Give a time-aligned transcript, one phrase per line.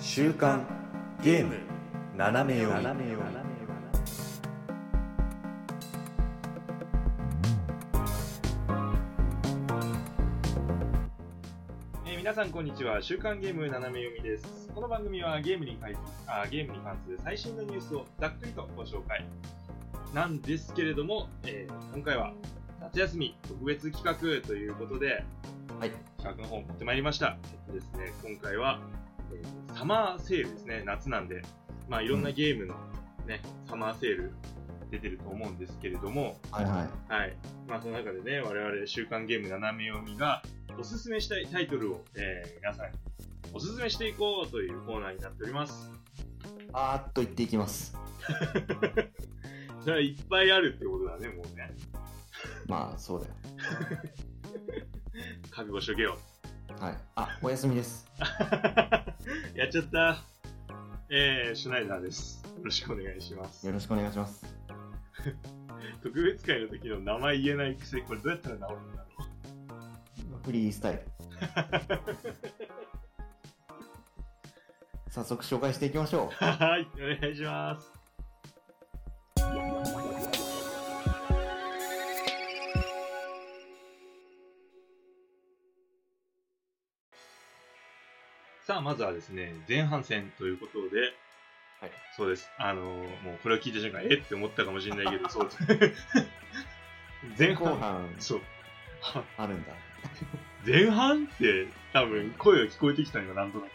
[0.00, 0.66] 週刊
[1.22, 1.56] ゲーム
[2.16, 2.86] 斜め読み。
[12.06, 13.02] えー皆さんこんにちは。
[13.02, 14.68] 週刊ゲーム斜め読みです。
[14.74, 15.94] この番組はゲームに関
[16.26, 19.26] あゲームに関する最新のニュースをざっくりとご紹介。
[20.14, 22.32] なんですけれども、えー今回は
[22.80, 25.24] 夏休み特別企画ということで
[25.78, 25.90] はい。
[26.18, 27.36] 企画の方を持ってまいりました。
[27.44, 28.99] えっとですね今回は、えー
[29.74, 31.42] サマーセールですね夏なんで
[31.88, 32.74] まあいろんなゲームの
[33.26, 34.32] ね、サマーセール
[34.90, 37.36] 出てると思うんですけれども、はいはいはい。
[37.68, 40.42] まあ、その中でね、我々、週刊ゲーム斜め読みが、
[40.78, 42.98] おすすめしたいタイトルを、えー皆さんに
[43.52, 45.90] おすすめしていこうというコーナーになっております。
[46.72, 47.96] あーっと言っていきます
[49.82, 51.70] それはいっぱいあるってことだね、もうね。
[52.66, 53.34] まあそうだよ
[55.50, 56.18] 覚悟しとけよ。
[56.78, 58.06] はいあお休みです
[59.54, 60.22] やっちゃった。
[61.12, 62.40] えー、シュナイダーです。
[62.56, 63.66] よろしくお願いします。
[63.66, 64.46] よろしくお願いします
[66.04, 69.08] 特別会の時の名前言えないくせ、これどうやったら治るんだろ
[70.38, 70.44] う。
[70.44, 71.02] フリースタイル
[75.10, 77.89] 早速紹介していきましょうはい、お願いします。
[88.70, 91.00] さあ、まずはですね、前半戦ということで、
[91.80, 92.48] はいそうです。
[92.56, 92.86] あのー
[93.24, 94.22] もうこれを聞いた瞬間、えっ？
[94.22, 96.06] て思ったかもしれないけど、そうです。
[97.36, 98.40] 前半、後半そう。
[99.00, 99.72] はあるんだ
[100.64, 103.70] 前半って多分声が聞こえてきたのよ、なんとなく。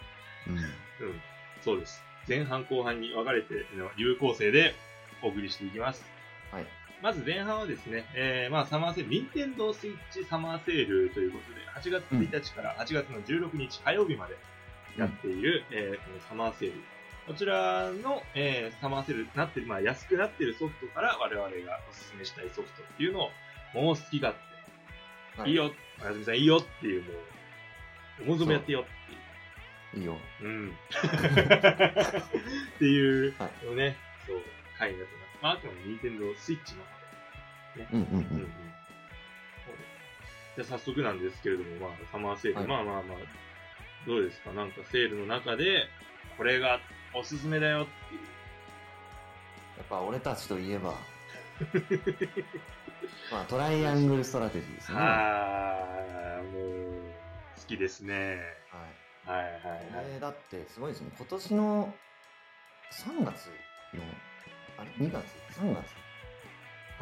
[0.48, 1.22] うんうん、
[1.60, 2.02] そうです。
[2.26, 4.76] 前半後半に分かれての有構成で
[5.22, 6.06] お送りしていきます。
[6.54, 6.66] はい
[7.02, 14.38] まず前半はですね、えー、まあサマーセール、任天堂スイッチサマーセールということで、8月1日から8月の16日火曜日まで
[14.98, 16.82] やっている、えーこのサマーセール。
[17.28, 23.32] こちらの、えーサマーセールなってる、まあ安くなってるソフトから我々がおすすめしたいソフトっていうのを、
[23.74, 24.36] もう好き勝
[25.36, 25.72] 手、、はいいいよ、
[26.02, 28.84] おやすみさんいいよっていう、もう、思う存分やってよっ
[29.94, 30.02] ていう。
[30.02, 30.70] いいようん。
[30.70, 30.72] っ
[32.80, 34.42] ていうはのね、そう、
[34.78, 35.38] 回になってます。
[35.42, 36.90] まあ、あとは任天堂スイッチの方
[37.78, 37.88] で。
[37.92, 38.52] うんうんうんうん。
[40.56, 43.18] じゃあ早速なんですけれども、まあ、サマーセール、はいまあまあまあ、
[44.08, 44.52] どうですか？
[44.54, 45.88] なんかセールの中で、
[46.38, 46.80] これが
[47.14, 48.22] おすすめだよっていう。
[49.78, 50.94] やっぱ俺たちといえば
[53.32, 55.04] まあ Triangle Strategy ですねは
[56.38, 57.12] あー、もう、
[57.58, 58.40] 好きですね。
[59.28, 59.60] いはいはいはい。
[60.06, 61.94] これだってすごいですね今年の
[62.92, 63.48] 3月
[63.94, 64.04] の
[64.78, 65.26] あれ？2月
[65.60, 65.94] ？3月？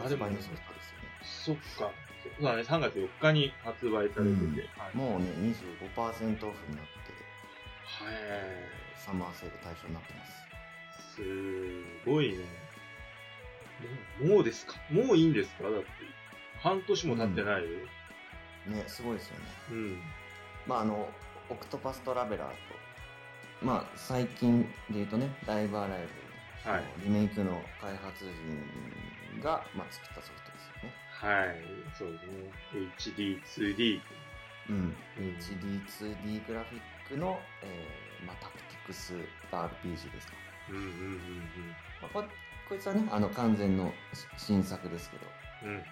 [0.06, 0.38] あでもね
[1.22, 1.92] そっか。
[2.23, 4.22] そうだね、3月4日に発売されてて。
[4.22, 5.25] うんはいもうね
[5.95, 7.03] 25%オフになって
[7.85, 8.16] はい。
[8.95, 11.22] サマーセール対象になってますす
[12.06, 12.38] ごいね。
[14.22, 14.75] もうですか？
[14.89, 15.63] もういいんですか？
[15.63, 15.88] だって。
[16.59, 17.69] 半年も経ってないよ。
[18.67, 20.01] ねすごいですよねうん。
[20.66, 21.09] まああの
[21.50, 22.56] オクトパストラベラーと
[23.62, 26.00] まあ最近で言うとねライブアライ
[26.63, 26.83] ブのはい。
[27.03, 30.53] リメイクの開発陣が、まあ、作ったソフト
[31.23, 31.56] はい。
[31.97, 33.35] そうですね。
[33.38, 34.01] HD2D。
[34.69, 39.13] うん、HD2D グラフィックの、えーまあ、タクティクス
[39.51, 40.33] RPG ですか、
[40.69, 41.19] うんうんうん
[42.01, 42.23] まあ、こ
[42.69, 45.25] こいつはねあの完全のし新作ですけど
[45.63, 45.69] うん。
[45.72, 45.83] うん。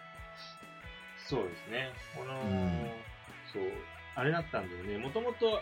[1.28, 1.92] そうですね。
[2.16, 2.92] この、ん
[3.52, 3.64] そう、
[4.16, 4.98] あれだったんだよね。
[4.98, 5.62] もともと、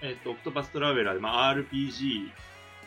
[0.00, 2.30] えっ、と、オクトパストラベラーで、まあ、RPG、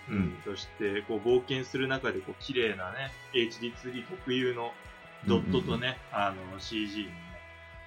[0.07, 4.73] うんとして、こう、冒険する中で、こう、綺麗なね、HD2D 特有の
[5.27, 7.09] ドットとね、あの、CG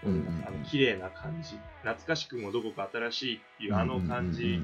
[0.05, 1.59] のね、あの、綺麗な感じ。
[1.83, 4.61] 懐かしくもどこか新しいっていうあの感じ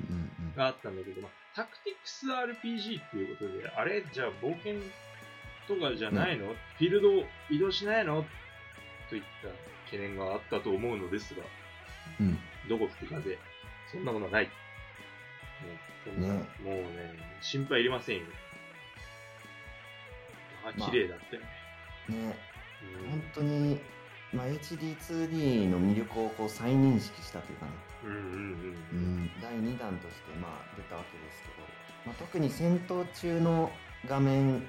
[0.56, 4.74] があったんだけど、まあ、タクティクス RPG っていうことで、あれじゃあ冒険
[5.68, 8.24] とかじゃないの、フィールドを移動しないの？
[9.08, 9.48] といった
[9.86, 11.42] 懸念があったと思うのですが、
[12.20, 12.38] うん。
[12.68, 13.38] どこ吹く風、
[13.92, 14.44] そんなものはない。
[14.44, 14.50] ね、
[16.04, 18.22] そんなねもうね、心配いりませんよ。
[20.64, 21.48] あ、まあ綺麗だったよね。
[22.08, 22.16] ね。
[22.26, 22.34] うん
[23.10, 23.80] 本当に、
[24.32, 27.72] まあ、HD2D の魅力をこう再認識したというかね、
[28.04, 28.26] うんうんうん。
[28.92, 31.54] うん、第2弾としてまあ出たわけですけど、
[32.06, 33.70] まあ、特に戦闘中の
[34.06, 34.66] 画面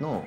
[0.00, 0.26] の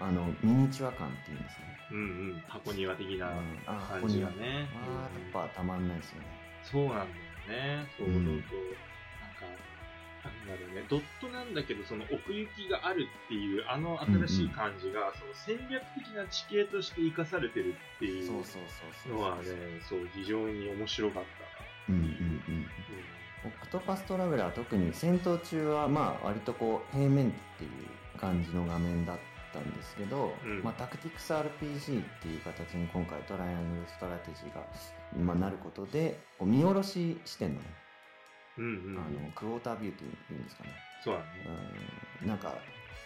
[0.00, 1.72] あのミニチュア感っていうんですね。
[1.92, 2.02] うんう
[2.34, 2.42] ん。
[2.48, 3.32] 箱庭的な
[3.66, 4.68] 感じがね。
[4.74, 6.26] まあ、うんやっぱたまんないですよね。
[6.64, 7.06] そうなんだよ
[7.82, 7.88] ね。
[7.98, 8.32] そううんそうそう。
[8.32, 8.91] なんか、なん
[10.46, 19.44] だろうね、ドットなんだけど、その奥行きがあるっていう、あの新しい感じが、その戦略的な地形として生かされてるっていうそうそうそうそうのはね、
[19.88, 21.92] そう、非常に面白かった。
[21.92, 22.66] うんうんうん。
[23.44, 29.18] Octopath Traveler 特に戦闘中はまあ割とこう平面っていう感じの画面だっ
[29.52, 30.62] たんですけど、うん。
[30.62, 34.64] まあ、タクティクス RPG っていう形に今回 Triangle Strategy が、
[35.24, 37.66] まあ、なることでこう見下ろし視点のね、
[38.58, 38.98] うんうん。
[38.98, 40.70] あのクォータービューっていうんですかね、
[41.04, 41.26] そうだね。
[42.22, 42.54] うん、なんか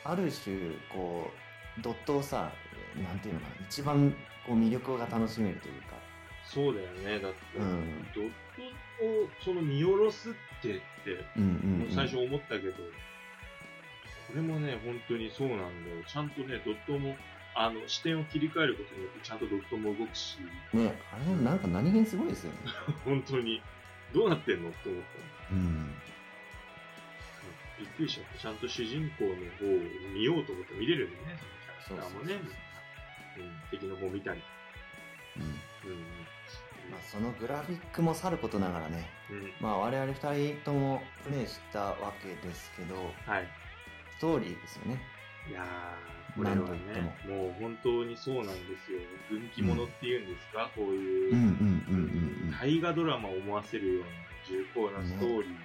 [0.04, 0.56] ある種
[0.88, 1.30] こ
[1.78, 2.52] うドットをさ
[2.96, 4.10] なんていうのかな一番
[4.46, 5.88] こう魅力が楽しめるというか、
[6.44, 7.20] そうだよね。
[7.20, 10.32] だって、うんドットをその見下ろすっ
[10.62, 12.82] てって、うんうんうん、最初思ったけど、こ
[14.34, 15.68] れもね、本当にそうなんだよ。
[16.06, 17.16] ちゃんとね、ドットも、
[17.54, 20.38] あの、視点を切り替えることによって、ちゃんとドットも動くし、
[20.72, 22.58] ねあれもなんか何気にすごいですよね。
[23.04, 23.60] 本当に、
[24.14, 24.70] どうなってんの？
[24.70, 25.35] って思った。
[25.52, 25.94] うん。
[27.78, 29.78] びっくりしちゃって、ちゃんと主人公の方を
[30.14, 31.38] 見ようと思って見れるんだよね、
[31.86, 32.34] そのキャラクターもね。
[33.36, 34.40] そうん、敵の方見たり。
[35.36, 35.42] うん。
[35.42, 36.06] うん。
[36.90, 39.52] まあ、そのグラフィックもさることながらね、うん。
[39.60, 43.48] まあ、我々2人ともプレイしたわけですけどはい。
[44.16, 45.02] ストーリーですよね。
[45.48, 47.48] いやー、これはね、も。
[47.48, 48.98] う本当にそうなんですよ。
[49.30, 51.38] 軍記物っていうんですか、こういう、うん。
[51.38, 51.84] うん。
[51.88, 51.94] うん。
[51.94, 52.50] うん。
[52.50, 55.52] 大河ドラマを思わせるような重厚なストーリー。
[55.52, 55.58] こ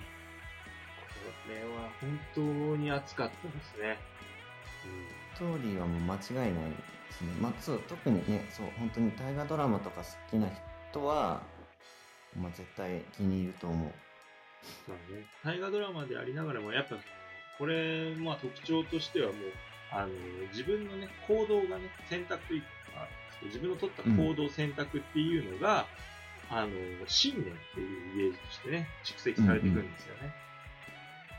[1.49, 2.41] れは本当
[2.77, 3.97] に熱かったですね。
[5.35, 6.75] ストーリーはもう間違いないで
[7.11, 10.47] すねまあそう特にねそう本当に大河ドラマとか好きな
[10.91, 11.43] 人は、
[12.35, 13.91] まあ、絶対気に入ると思う
[14.85, 15.25] そうね。
[15.43, 16.97] 大河ドラマでありながらも、やっぱ、
[17.57, 19.37] これ、まあ特徴としてはもう、
[19.91, 20.13] あの、
[20.51, 22.67] 自分のね、行動がね、選択というか、
[23.43, 25.87] 自分の取った行動選択っていうのが、
[26.51, 26.69] あの、
[27.07, 30.33] 信念っていうイメージとしてね、蓄積されていくんですよね。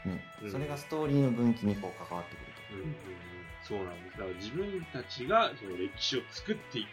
[0.07, 2.97] ね、うんそれがストーリーの分岐にこう関わってくるとうんうんうん、
[3.63, 4.19] そうなんです。
[4.19, 6.89] だから自分たちがその歴史を作っていく。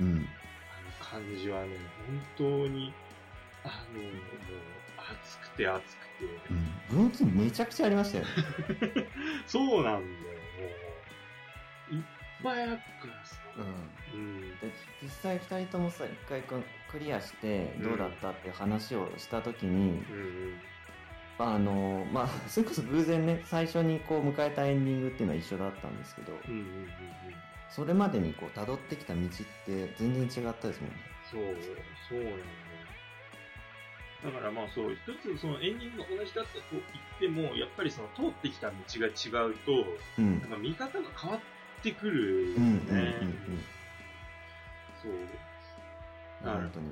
[0.00, 1.68] うんあの感じはね、
[2.06, 2.94] 本当に、
[3.64, 4.12] あの、もう、
[4.96, 6.24] 熱くて熱くて、
[6.92, 8.30] うん分岐めちゃくちゃありましたよね
[9.46, 10.04] そうなんだよ、も
[11.90, 11.94] う。
[11.96, 12.02] いっ
[12.44, 13.47] ぱいあるからさ。
[14.14, 14.40] うんうん。
[14.60, 14.72] で
[15.02, 20.60] 実際2人ともさ一回こうクリアしてどうだったっていう話をした時に、うんうん。
[21.38, 26.88] あのまあ それこそ偶然ね最初にこう迎えたエンディングっていうのは一緒だったんですけどうんうんうんうん。
[27.70, 29.26] それまでにこう辿ってきた道っ
[29.66, 30.96] て全然違ったですもんね
[31.30, 31.42] そう、
[32.08, 32.44] そうなんだよ。
[34.24, 36.84] だからまあそう、一つそのエンディングが同じだったと言っ
[37.20, 39.72] ても、やっぱりその通ってきた道が違うと、
[40.18, 41.46] うんなんか見方が変わって
[41.92, 43.14] くるようんうんうんね。
[45.02, 45.12] そう。
[45.12, 45.28] うん
[46.40, 46.90] 本当に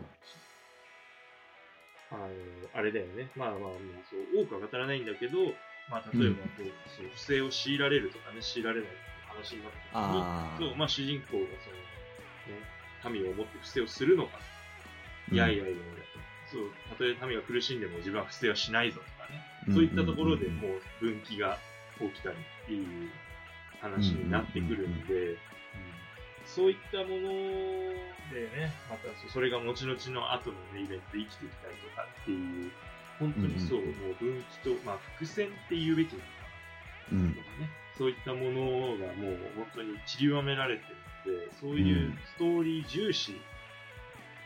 [2.11, 2.31] あの、
[2.75, 3.31] あれだよね。
[3.37, 3.71] まあまあまあ、
[4.11, 5.39] そう、多くは語らないんだけど、
[5.91, 14.39] まあ例えばこう、そう不正を強いられるとかね、強いられないっていう話になった時に、そう、まあ主人公がその、ね、民を思って不正をするのか。
[15.33, 15.79] いやいやいやいや、
[16.51, 19.43] そう、たとえ民が苦しんでも自分は不正はしないぞとかね。
[19.75, 21.59] そういったところでもう分岐が
[21.99, 23.11] 起きたりっていう
[23.81, 25.37] 話になってくるんで、うん
[26.47, 27.29] そういったもの
[28.31, 32.71] でね、またそそれが後々の後の、ね、イベントで生きてきたりとかっていう、
[33.19, 36.27] 本当にそう、もう分岐と、まあ伏線って言うべきなのか
[37.13, 37.69] うんなとかね、
[37.99, 40.85] そういったものがもう本当に散りばめられて
[41.27, 43.41] るので、そういうストーリー重視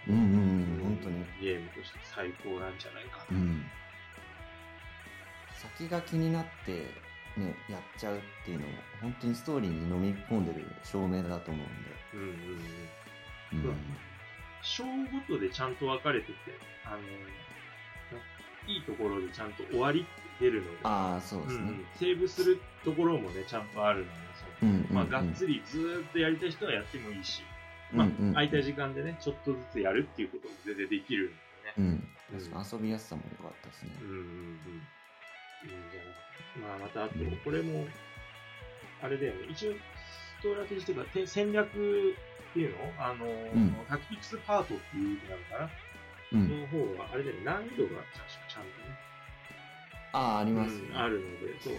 [0.08, 3.38] うんうんうん本当にゲームとして最高なんじゃないかな。
[3.38, 3.62] うん
[5.78, 6.86] 先が気になって
[7.40, 11.62] ねやっちゃうっていうのも本当にストーリーに飲み込んでる証明だと思
[12.14, 13.70] うんうんうんうん。
[13.70, 13.74] う
[14.62, 16.34] 章ごとでちゃんと分かれてて、
[16.84, 16.98] あの、
[18.66, 20.08] いいところでちゃんと終わりって
[20.44, 24.10] 出るので、ああそうですねうんうん、セーブするところもね、ちゃんとあるので、
[24.60, 27.42] そううんうんうんまあ、がっつりずーっとやりたい人はやってもいいし、
[27.92, 31.38] まあうんうんうん、空いた時間でね、ちょっとずつやるっていうことも全然できるんでね。
[31.78, 34.82] うんうん遊びやすさも良かったですねうんうんうん。
[35.64, 36.62] いいん。
[36.62, 37.14] まあ、またあと、
[37.44, 37.86] これも、
[39.02, 42.94] あれだよね、一応、ストラテジーというか、て戦略っていうの？
[42.98, 43.86] あの、ん。
[43.88, 45.70] タクティクスパートっていうのなのかな、
[46.32, 46.60] うん。
[46.60, 48.74] の方は、あれだよね、難易度が確かちゃんとね、
[50.12, 51.74] ああありますうんあるので、そう、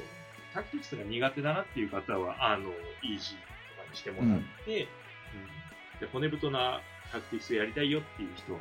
[0.53, 2.71] タクティクスが苦手だなっていう方は、あの、
[3.01, 3.37] イージー
[3.75, 4.87] とかにしてもらって、
[5.33, 5.99] うん。
[5.99, 8.59] で骨太なタクティクスやりたいよっていう人は、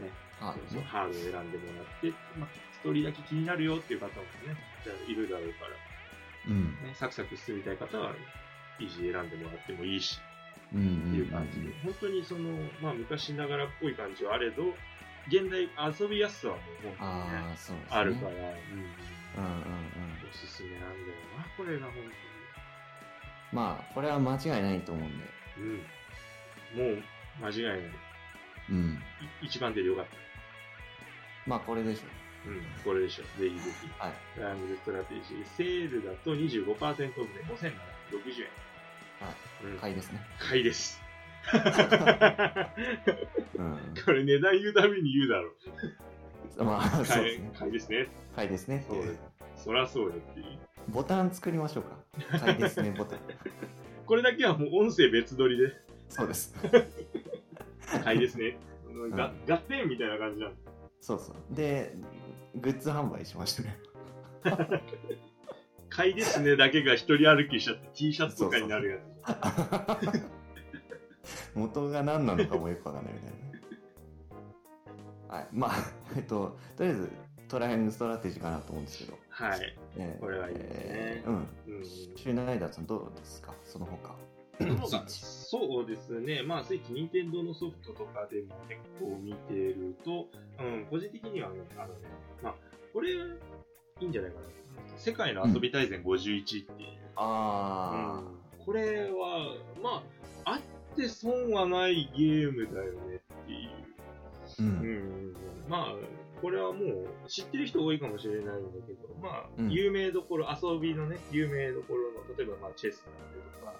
[0.00, 2.48] ね、ハードを選んでもらって、まあ、
[2.84, 4.12] ストーリーだけ気になるよっていう方も
[4.46, 5.72] ね、じゃあいるだろうから、
[6.48, 6.64] うん。
[6.84, 8.12] ね、サクサク進みたい方は、
[8.78, 10.20] イージー選んでもらってもいいし、
[10.74, 12.50] うんうんっていう感じで、本当にその、
[12.82, 14.76] まあ昔ながらっぽい感じはあれど、
[15.28, 17.56] 現代遊びやすさはもう本当にね、あね。
[17.88, 20.28] あるから、うん、うんうんうん。
[20.28, 20.92] おすすめなんだよ
[21.38, 21.94] な、これが本
[23.50, 25.24] まあこれは間違いないと思うんで。
[25.56, 25.68] 当に。
[26.76, 26.96] うん。
[26.96, 27.04] もう、
[27.40, 27.78] 間違いない。
[27.78, 27.82] い
[28.72, 28.98] うん。
[29.40, 30.10] 一番出てよかった。
[31.46, 33.22] まあこれでしょうん、これでしょ。
[33.40, 33.88] ぜひぜひ。
[33.98, 34.12] はい。
[34.36, 35.24] トライアングルストラテジー。
[35.56, 37.72] セールだと25%オフで5760円。
[39.20, 39.30] は
[39.62, 39.64] い。
[39.64, 40.20] うん、買いですね。
[40.38, 41.00] 買いです。
[41.52, 41.56] う
[43.62, 43.78] ん。
[44.04, 45.50] これ値段言うたびに言うだろ
[46.58, 46.64] う。
[46.64, 47.52] まあ、そう買いですね。
[47.58, 48.08] 買いですね。
[48.36, 49.00] 買いですねそう。
[49.56, 50.58] そらそうよっていう。
[50.88, 51.96] ボタン作りましょうか。
[52.38, 53.18] 買いですね、ボタン。
[54.06, 55.72] これだけはもう音声別撮りで、
[56.08, 56.54] そうです。
[58.04, 58.56] 買いですね。
[59.10, 60.54] が合点みたいな感じなの。
[61.00, 61.54] そうそう。
[61.54, 61.94] で、
[62.56, 63.78] グッズ販売しましたね。
[65.88, 69.02] 買いですねだけが一人歩きしちゃって T シャツとかになるやつ。
[71.54, 73.30] 元が何なのかもよくわかんないみたい
[75.28, 75.36] な。
[75.36, 75.48] はい。
[75.52, 75.74] まあ、
[76.16, 77.10] えっと、とりあえず、
[77.48, 79.18] トライアングルストラテジーかなと思うんですけど。
[79.30, 79.76] はい。
[79.96, 81.48] えーこれはいいですねえーうん。
[81.78, 81.84] うん。
[81.84, 83.54] シュナイダーさんどうですか？
[83.64, 84.16] その他。
[85.16, 90.26] そうですね、まあ、スイッチ、任天堂のソフトとかでも結構見てると、
[90.58, 92.00] うん、個人的にはね、あのね、
[92.42, 92.54] まあ、
[92.92, 93.14] これ、い
[94.00, 94.46] いんじゃないかな。
[94.96, 96.88] 世界の遊び大全51っていう。
[97.16, 100.02] あうんこれは、ま
[100.44, 103.70] あ、あって損はないゲームだよねっていう。
[104.58, 104.62] ー。
[104.62, 104.62] う。
[104.62, 105.36] うんん、
[105.68, 105.94] まあ、
[106.40, 108.52] これはもう知ってる人多いかもしれないんだ
[108.86, 113.74] けど、まあ、うん有名どころ、遊びのね、有名どころの、例えばまあチェスだったりとか、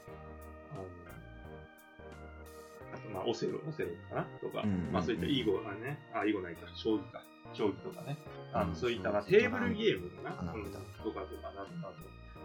[2.95, 4.27] あとまあオセロ、オセロかな？
[4.41, 4.93] とか、うんうんうん。
[4.93, 8.19] まあそういった囲碁がね、あ、囲碁ないか、将棋か、将棋とかね、
[8.53, 10.65] あの、うんそういった、まあ、テーブルゲームかな、うん。
[10.65, 11.95] とかとかなどなど、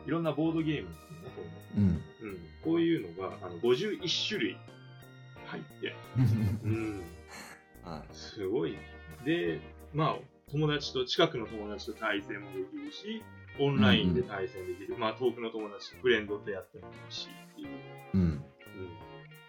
[0.05, 1.41] いろんなボードゲームっていうのこ
[1.77, 1.83] うん。
[1.83, 1.87] う
[2.21, 4.57] うん、こういうのがあの51種類
[5.45, 5.95] 入って、
[6.63, 7.03] うん、
[7.83, 8.77] はすごい。
[9.25, 9.59] で、
[9.93, 10.17] まあ、
[10.51, 13.23] 友達と、近くの友達と対戦もできるし、
[13.59, 14.97] オンラインで対戦できる。
[14.97, 17.67] まあ、遠くの友達とフレンドとやってもいいし、っていう。
[17.67, 17.71] い。
[18.13, 18.21] うん。
[18.21, 18.41] うん。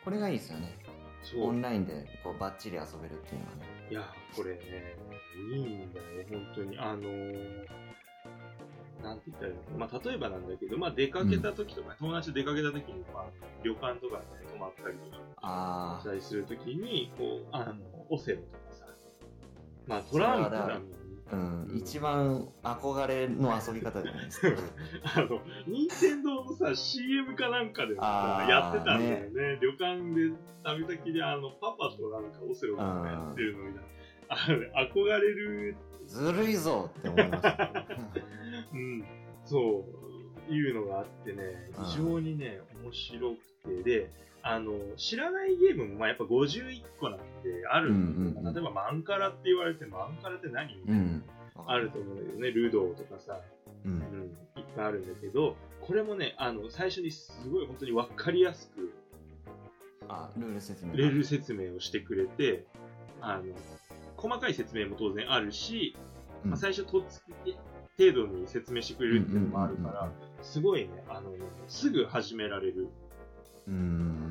[0.04, 0.76] これがいいですよね。
[1.22, 1.48] そう。
[1.48, 3.66] オンラインでこうバッチリ遊べるっていうのはね。
[3.90, 4.96] いや、これね、
[5.52, 6.78] いいんだよ、本当に。
[6.78, 7.66] あのー
[9.02, 13.24] なんて言ったらいいのかなまあ、例えばなんだけど、まあ、出かけた時とか、友達と出かけた時に、まあ、
[13.62, 17.74] 旅館とかで、泊まったりとかあしたりするときに、こう、あの、
[18.10, 18.84] オセロとかさ、
[19.86, 20.80] まあ、トランプだあ。
[21.32, 21.72] うん。
[21.76, 24.48] 一番憧れの遊び方じゃないですか。
[25.16, 29.58] あの、任天堂のさ、CM かなんかでやってたんだよね。
[29.60, 30.32] 旅館で、
[30.64, 33.88] 旅先で、あの、パパとなんかオセロなんかやってるのみたいな。
[34.32, 34.36] あ
[34.94, 37.86] 憧れる、ずるいぞって思いました。
[38.72, 39.04] うん、
[39.44, 39.84] そ
[40.48, 41.42] う、いうのがあってね、
[41.78, 43.34] うん非常にね、面白
[43.64, 44.10] くて、で、
[44.42, 50.74] あの、知らないゲームも、まあ、やっぱ51個なんであるんだけど、うんうんうん例えばマンカラって言われて、マンカラって何？
[50.76, 51.24] みたいな、うん。
[51.66, 53.40] あると思うんだけどね、ルドーとかさ、
[53.84, 53.92] うん。
[53.92, 58.92] うん、いっぱいあるんだけど、これもね、あの、最初にすごい本当に分かりやすく、
[60.08, 60.92] あ、ルール説明。
[60.94, 62.64] ルール説明をしてくれて、
[63.20, 63.44] あの、
[64.16, 65.96] 細かい説明も当然あるし、
[66.44, 67.56] うんまあ、最初とっつき
[67.98, 70.10] 程度に説明してくれるっていうのもあるから、
[70.42, 72.88] すごいね、あのね、すぐ始められる。
[73.68, 74.29] うん。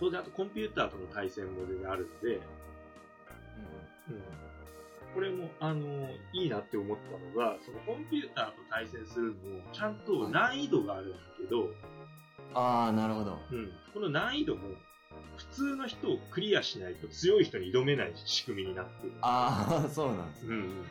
[0.00, 0.10] うん。
[0.10, 2.36] 当然、あとコンピューターとの対戦も全然あるんで、
[4.08, 4.22] うん、
[5.14, 11.70] これも、あの、いいなって思ったのが、そのコンピューターと対戦するのも、ちゃんと難易度があるんだけど、
[12.54, 13.38] ああ、なるほど。
[13.52, 14.62] うん、この難易度も、
[15.36, 19.12] 普通の人をクリアしないと強い人に挑めない仕組みになってる。
[19.22, 20.48] ああ、そうなんですね。
[20.56, 20.84] うん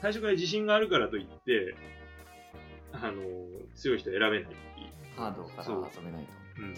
[0.00, 1.76] 最初から自信があるからといって、
[2.92, 3.22] あの
[3.76, 4.50] 強い人選べないっていう。
[5.16, 6.32] ハードから遊べないと。
[6.58, 6.76] うんうんうん。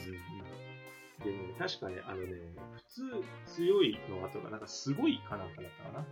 [1.25, 2.33] でね、確かね、あのね、
[2.75, 3.03] 普通
[3.47, 6.07] 強いの後が、なんかすごいかなんかだったかな、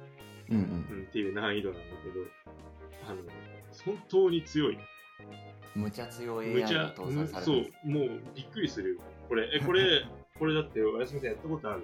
[0.51, 0.61] うんう
[0.95, 0.99] ん。
[0.99, 2.27] うん、っていう難易度なんだけど、
[3.09, 3.23] あの、
[3.85, 4.79] 本当に強い。
[5.75, 9.01] 無茶強いむ AI ちゃが、搭載されそうもうびっくりするよ。
[9.29, 10.05] これ、え、これ、
[10.39, 11.83] これだって、おやすみさんやったことある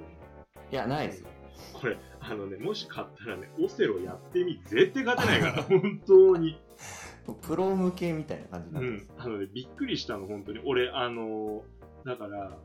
[0.71, 1.29] いや、ないですよ。
[1.73, 6.61] これ、あのね、もし買ったらね、オセロやってみ、絶対勝てないから、 本当に。
[7.43, 9.21] プロ向けみたいな感じになってうん。
[9.21, 10.61] あのね、びっくりしたの、本当に。
[10.65, 12.57] 俺、あのーだから、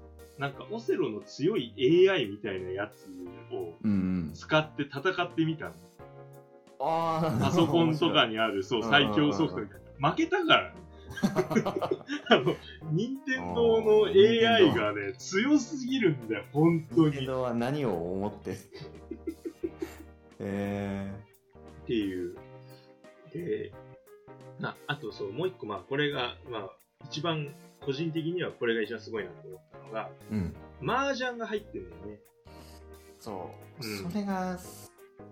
[0.41, 1.71] なんか、オセロの強い
[2.09, 3.07] AI みたいなやつ
[3.53, 3.75] を。
[4.33, 5.73] 使って戦ってみたの。
[6.79, 8.33] パソコンとかに。
[8.33, 10.09] にある、そう、うん最強ソフトみたいな。
[10.09, 10.81] 負けたからね。
[12.29, 12.55] あの、
[12.91, 17.19] 任天堂の AI がね、強すぎるんだよ、本当に。
[17.19, 18.57] けどは何を思って？
[20.39, 21.13] え
[21.83, 22.35] っていう。
[23.31, 23.71] で、
[24.63, 26.69] ああとそう、もう一個、まあ、これが、まあ、
[27.05, 27.53] 一番、
[27.85, 30.35] 個人的にはこれが一番すごいなと思ったのが、ー、
[30.81, 30.89] うん。
[30.89, 32.19] 麻雀が入ってるんだよね。
[33.19, 34.57] そう、うんそれが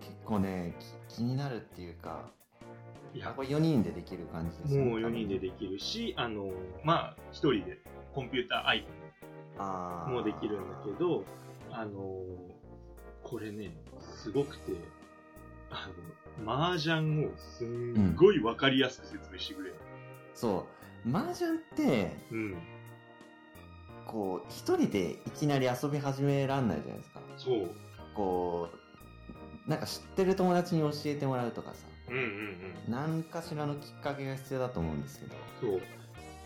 [0.00, 0.76] 結構ね
[1.08, 2.30] き気になるっていうか
[3.14, 6.50] いや、これ4人でできる感じですねもう4人でできるし、あの、
[6.84, 7.78] まあ、1人で
[8.14, 8.88] コンピューター相手
[9.58, 11.24] あーもできるんだけど、
[11.72, 12.22] あの、
[13.24, 14.72] これね、すごくて、
[15.70, 15.90] あ
[16.44, 19.74] の、麻雀をすんごいわかりやすく説明してくれる。
[20.34, 22.56] そう麻雀ってうん。
[24.06, 27.70] こう一人でいきなり遊び始めらんないじゃないですかそう。
[28.14, 28.68] こ
[29.66, 32.74] うなんか知ってる友達に教えてもらうとかさうんうんうん。
[32.88, 35.80] 何かしらのきっかけが必要だと思うんですけどそう。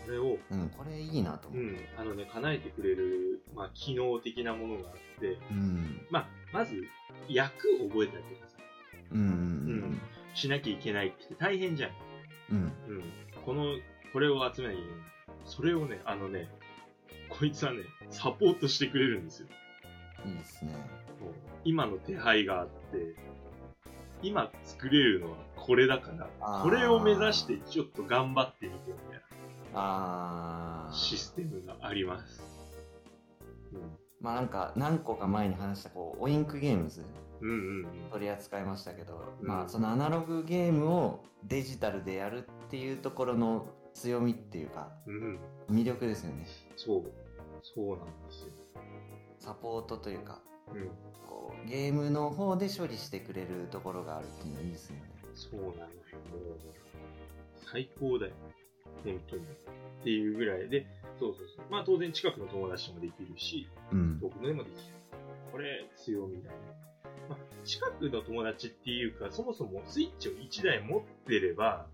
[0.05, 6.83] これを、うんこれいいなと思ううん、あのね、叶えてくれる、まあ、機能的なものがあって、うんまあ、まず、
[7.27, 8.57] 役を覚えたりとかさ、
[9.11, 10.01] うんうん
[10.35, 11.91] しなきゃいけないって大変じゃん。
[12.51, 12.61] うんう
[12.99, 13.03] ん。
[13.45, 13.63] この、
[14.15, 14.99] これを集めなきゃいけない。
[15.43, 16.47] それをね、あのね、
[17.27, 17.79] こいつはね、
[18.09, 19.47] サポートしてくれるんですよ。
[20.25, 20.73] いいですね
[21.65, 23.13] 今の手配があって、
[24.21, 26.29] 今作れるのはこれだから、
[26.63, 29.21] これを目指してちょっと頑張ってみてみたい
[29.73, 32.41] なシステムがあります。
[34.21, 37.03] まあなんか何個か前に話したこうオインクゲームズ
[37.41, 37.49] うん。
[37.49, 38.09] うんうんうん。
[38.13, 45.39] 取り扱いましたけど、うんまあそのアナログゲームをデジタルでやるっていうところの強みっていうかうん。
[45.71, 47.03] 魅力ですよねそう。
[47.63, 48.49] そうなんですよ。
[49.39, 50.39] サポートというか
[50.71, 50.87] うん。
[51.27, 55.01] こうゲームの方で処理してくれるところがあるっていうのはいいですよね
[55.33, 55.77] そうなのよ。
[57.71, 58.31] 最高だよ。
[59.03, 59.41] 本当に。
[59.43, 60.85] っていうぐらいで、
[61.19, 61.65] そうそうそう。
[61.69, 64.81] まあ当然近くの友達ともできるし、うん遠くのでもできる。
[65.51, 66.55] これ、強みだね。
[67.29, 71.87] まあ、近くの友達っていうか、そもそもスイッチを1台持ってれば、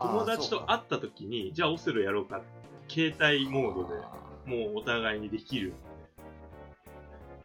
[0.00, 2.42] 友達と会った時に、じゃあオセロやろうか、
[2.88, 5.72] 携帯モードであもうお互いにできる。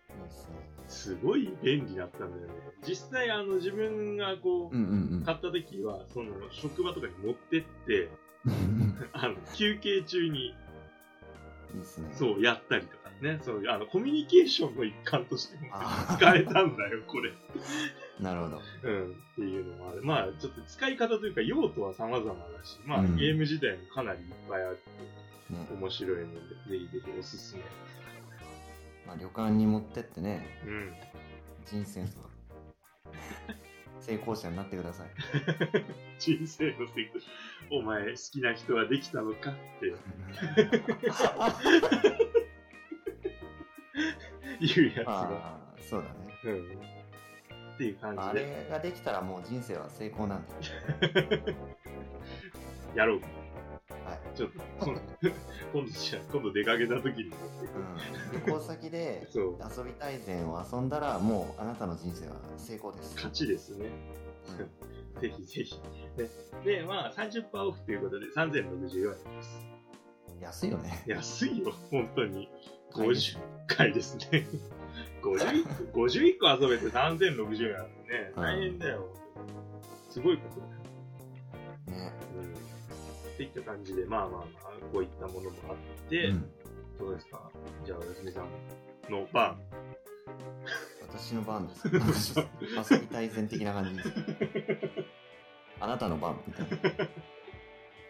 [0.09, 0.55] ーいいですね
[0.87, 2.53] すごい便利だったんだよね。
[2.87, 8.09] 実際、あの、自分がこう、うんうん買った時は、その、職場とかに持ってって、
[8.45, 10.55] う んあの、休憩中に、い
[11.75, 12.09] いですね。
[12.13, 16.17] そう、やったりとかね、そう、あの、コミュニケーションの一環としてもあー。
[16.17, 17.33] 使えたんだよ、これ。
[18.19, 20.01] なるほどうん、っていうのもある。
[20.03, 24.79] まあ、ちょっと使い方というか、用途は様々だし、まあ、うんゲーム自体もかなりいっぱいあって、
[25.53, 27.61] ね面白いので、ぜひぜひおすすめ。
[29.05, 30.93] まあ、旅館に持ってってねうん。
[31.65, 32.07] 人生の
[33.99, 35.07] 成功者になってください
[36.19, 37.21] 人生のセク
[37.71, 39.85] お前、好きな人はできたのかって
[44.65, 45.59] いうやつが。
[45.81, 46.96] そうだねうん。
[47.77, 50.49] っていう感あじで、れができたらもう人生は成功なんで
[52.95, 53.19] やろう。
[53.19, 53.25] は
[54.15, 55.01] いちょっと、今度、
[55.73, 57.23] 今度じゃあ今度出かけた時に。
[57.25, 57.31] うん、
[58.45, 59.27] 旅行先で。
[59.31, 63.85] 遊び大全を遊んだらもうあなたの人生は成功です、勝ちですね。
[64.59, 65.75] うんぜひぜひ。
[66.15, 66.29] ね、
[66.63, 69.76] で、まあ、30%オフということで3064円です。
[70.41, 72.49] 安いよね 安いよ、本当に。
[72.93, 74.47] 買いです50回ですね。
[75.21, 79.07] 51個、51個遊べて3060円なんてね、うん大変だよ。
[80.09, 80.65] すごいことだ
[81.97, 82.01] よ。
[82.07, 82.43] ね、うん。
[83.33, 84.45] っていった感じで、まあまあまあ、
[84.93, 85.75] こういったものもあっ
[86.09, 86.49] て、うん、
[86.97, 87.51] どうですか？
[87.85, 89.59] じゃあ、おやすみさんの番。
[91.09, 91.87] 私の番です
[92.93, 94.09] 遊び大全的な感じです
[95.79, 97.07] あなたの番みたいな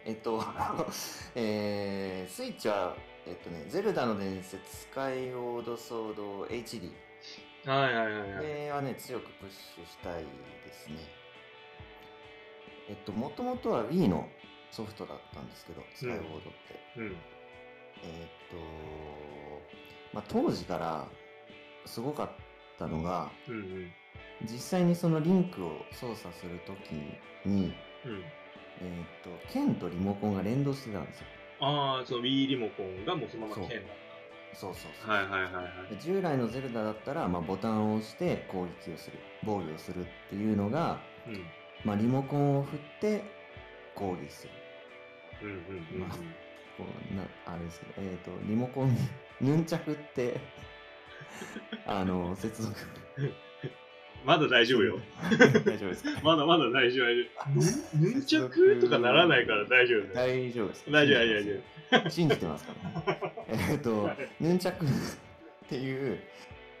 [0.08, 0.42] えっと、
[1.36, 2.96] えー、スイッチは
[3.28, 6.90] えっとね、ゼルダの伝説、スカイオードソード HD。
[7.66, 8.38] はいはいはいはい。
[8.38, 10.22] これはね、強くプッシュしたい
[10.64, 10.96] ですね。
[12.88, 14.26] えっと、もともとは Wii の
[14.70, 16.48] ソフトだったんですけど、スカイオードって。
[16.96, 17.16] うん。
[18.02, 18.56] えーっと、
[20.14, 21.06] まあ、当時から
[21.84, 22.30] すごかっ
[22.78, 23.92] たのが、うんうん。
[24.44, 26.92] 実際にそのリンクを操作するとき
[27.44, 27.74] に、
[28.06, 28.24] うん。
[28.80, 31.26] えーっと、剣とリモコンが連動してたんですよ。
[31.60, 33.80] ああ、そう、Wii リモコンがもうそのまま剣だっ
[34.54, 35.06] そうそうた。
[35.06, 35.10] そう。
[35.10, 35.60] はいはいはいは
[35.90, 35.94] い。
[35.94, 41.44] で従来のゼルダだったら、まあ、ボタンを押して攻撃をする、防御をするっていうのが、うん。
[41.84, 43.24] まあ、リモコンを振って
[43.94, 44.52] 攻撃する。
[45.42, 46.00] うんうんうんうん。
[46.00, 46.18] まあ
[46.78, 48.96] こうなあれですけど、えっ、と、リモコンに
[49.40, 50.40] ヌンチャクって、
[51.86, 52.74] あの、接続。
[54.24, 54.98] まだ大丈夫よ。
[55.30, 55.38] 大
[55.78, 57.06] 丈夫ですか まだまだ大丈夫。
[57.98, 60.12] ヌンチャクとかならないから大丈夫。
[60.14, 60.90] 大丈夫ですか？
[60.90, 61.52] 大丈夫、大丈
[62.04, 62.10] 夫。
[62.10, 62.72] 信じてますか
[63.06, 63.22] らね。
[63.70, 64.88] えっと、 ヌンチャクっ
[65.68, 66.18] ていう、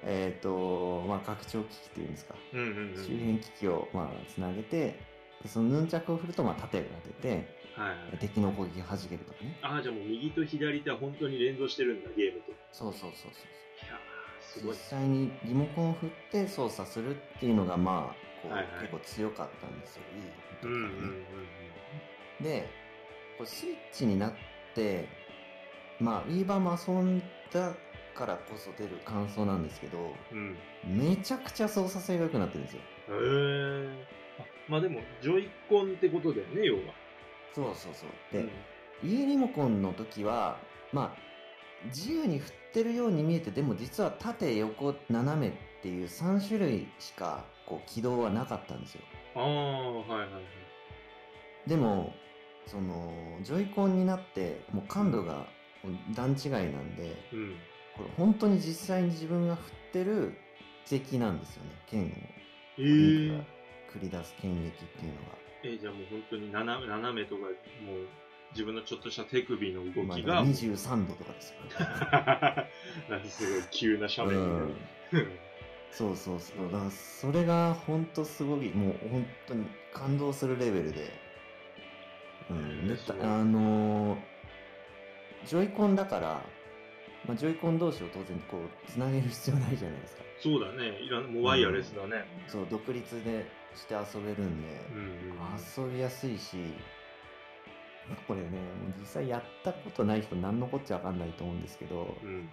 [0.02, 2.34] えっ、と、まあ、拡張機器っていうんですか？
[2.52, 3.04] うんうんうん。
[3.04, 4.98] 周辺機器を、まあ、つなげて、
[5.42, 6.84] でそのヌンチャクを振ると、まあ、盾が
[7.22, 7.28] 出て、
[7.74, 8.18] はいはい。
[8.18, 9.56] 敵の攻撃が弾けるとかね。
[9.62, 12.50] ああ、じゃあもう右と左手は本当に連動してるんだ、ゲームと。
[12.50, 13.32] いそうそうそうそう。
[14.62, 14.76] 実い。
[14.76, 20.02] 際にリモコンを振って操作するっていうのが、まあ、こう、はいはい結構強かったんですよ。
[20.16, 20.22] いい
[20.62, 22.68] とうんうんかねで、
[23.36, 24.32] これスイッチになっ
[24.74, 25.08] て、
[26.00, 27.20] まあ、Wii 版も遊ん
[27.52, 27.74] だ
[28.14, 30.56] からこそ出る感想なんですけど、うん。
[30.88, 31.08] うん。
[31.08, 32.80] めちゃくちゃ操作性が良くなってるんですよ。
[32.80, 34.06] へえ。
[34.40, 36.94] あ、まあでも、ジョイコンってことだよね、要は。
[37.54, 38.10] そうそうそう。
[38.32, 38.48] で、
[39.02, 40.58] 家リモコンの時は、
[40.92, 45.52] まあ、自由に振ってるように見えて、でも実は縦、横、斜めっ
[45.82, 49.02] ていう3種類しかこう起動はなかったんですよ。
[49.34, 50.38] ああ、はいはいは
[51.66, 51.68] い。
[51.68, 52.14] でも、
[52.66, 55.46] その、ジョイコンになって、もう感度が
[56.14, 57.56] 段違いなんで、うん。
[57.96, 60.38] これ本当に実際に自分が振ってる
[60.88, 62.06] 敵なんですよね、剣を。
[62.78, 63.44] えーが
[63.92, 65.38] 繰り出す剣撃っていうのが。
[65.64, 67.50] えーじゃあもう本当に斜め斜めとか、もう
[68.52, 71.58] 自分のちょっとした手首の動まあきが、もう23度とかですよ。
[73.10, 74.74] なんかすごい急な斜面み
[75.10, 75.30] たいな。
[75.90, 76.70] そうそうそう。
[76.70, 81.10] だからそれが本当すごい、もう本当に感動するレベルで。
[82.50, 82.98] うん。
[83.22, 84.38] あのー
[85.44, 86.42] ジョイコンだから、
[87.26, 90.22] まあ、ジョイコン同士を当然こう、つなげる必要ないじゃないですか。
[90.40, 91.00] そうだね。
[91.00, 92.24] いらんもうワイヤレスだね。
[92.46, 95.08] そう、独立でして遊べるんで、うんうん
[95.84, 96.56] 遊びやすいし、
[98.26, 98.48] これね、
[98.98, 102.48] 実際やったことない人何のこっちゃわかんないと思うんですけど、うん。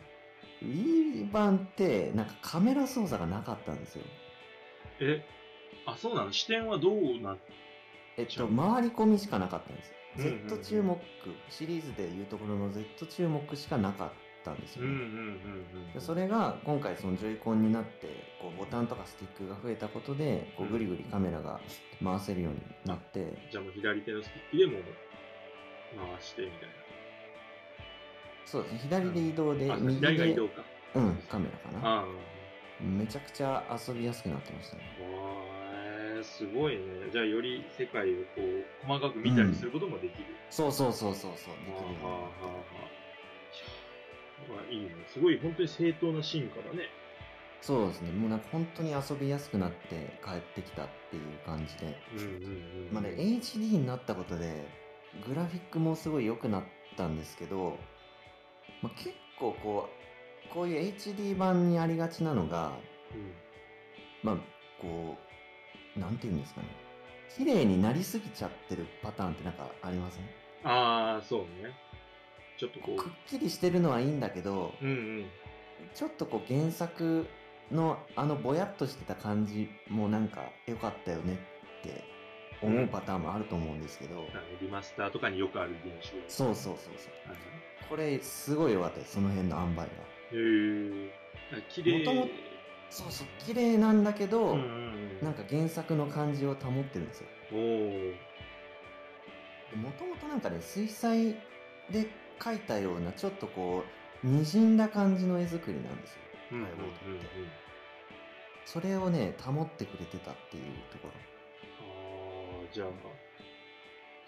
[0.61, 0.69] うん。
[0.69, 4.03] Wii 版ってなんかカメラ操作がなかったんですよ。
[5.01, 5.25] え、
[5.85, 6.31] あ、そうなの？
[6.31, 7.37] 視点はどうな
[8.17, 9.91] えっと、回り込みしかなかったんです。
[10.17, 10.97] うんうんうん Z 注目、
[11.49, 14.11] シリーズでいうところの Z 注目しかなかっ
[14.45, 14.87] たんですよね。
[14.87, 15.07] うんうんうん
[15.87, 15.93] うん。
[15.93, 18.07] でそれが今回そのジョイコンになって
[18.41, 21.59] こうボタンとかスティックが増えたことでこううんぐりぐりカメラが
[22.01, 24.83] 回せるようになって、じゃあもう左手のスティックでも
[25.95, 26.69] 回してみたい
[28.45, 30.63] そうですね左で移動で右左が移で動か。
[30.95, 32.05] うんカメラかな。
[32.79, 36.81] めちゃくちゃ遊びやすくなってましたねわーすごいね。
[37.11, 40.25] じゃあより世界をこう細かく見たりすることもできる。
[40.49, 42.29] そうそうそうそうそうできるはあはは
[44.49, 44.89] まあいいね。
[45.07, 46.89] すごい本当に正当な進化だね。
[47.61, 52.89] そうですねもうなんか本当に遊びやすくなって帰ってきたっていう感じでうんうんうん。
[52.91, 54.67] まあね、HD になったことで、
[55.27, 56.63] グラフィックもすごい良くなっ
[56.97, 57.77] たんですけど、
[58.81, 59.89] まあ、結構こ
[60.49, 62.71] う、こういう HD 版にありがちなのが、
[64.23, 64.35] まあ、
[64.81, 65.17] こ
[65.95, 66.67] う、なんていうんですかね。
[67.37, 70.23] 綺麗になりすぎちゃってるパターンってなんかありません？
[70.63, 71.73] ああ、そうね。
[72.57, 74.85] ちょっとこくっきりしてるのはいいんだけど、う。
[74.85, 75.25] うんうん。
[75.93, 77.27] ちょっとこう原作
[77.71, 82.03] のあのぼやっとしてた感じもなんか良かったよねって
[82.61, 84.25] 思うパターンもあると思うんですけど、あの
[84.61, 86.11] リマスターとかによくある現象。
[86.27, 87.29] そうそうそうそう。
[87.29, 87.37] はい
[87.87, 89.87] これすごい良かったですその辺の塩梅がへ
[91.59, 91.63] え。
[91.69, 91.99] 綺麗。
[91.99, 92.27] もとも
[92.89, 95.19] そうそう綺麗なんだけど、うんうんうん。
[95.21, 97.59] なんか原作の感じを保ってるんですよおお。
[99.77, 101.33] もともとなんかね水彩
[101.91, 102.07] で
[102.39, 103.83] 描いたようなちょっとこ
[104.23, 106.19] うにじんだ感じの絵作りなんですよ
[106.53, 107.25] うんうんうん解剖って
[108.65, 111.11] それをね保ってくれてたっていうところ
[112.75, 112.87] じゃあ、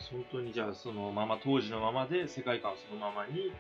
[0.10, 3.52] 本当にじゃあそのまま、当時のままで世界観そのままに、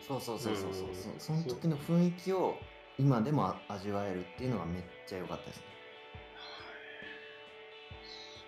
[0.00, 0.88] そうそうそうそうそう。
[0.88, 0.94] うん。
[1.20, 2.56] そその時の雰囲気を
[2.98, 5.62] 今でも味わえるっていうのがめっちゃ良かったですね。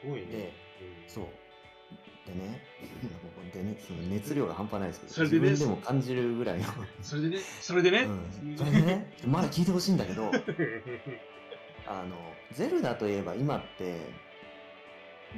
[0.03, 0.27] すごいね。
[0.27, 0.37] で
[0.81, 1.09] うん。
[1.09, 1.27] そう。
[2.27, 2.61] でね、
[3.53, 6.64] でね、その熱量が半端ないですけど、それでね自分でも感じるぐらいの、
[7.03, 8.09] それでね、それでね、
[8.45, 10.33] うん、それでね、まだ聞いてほしいんだけど、
[11.87, 12.17] あの、
[12.51, 14.01] ゼルダといえば今って、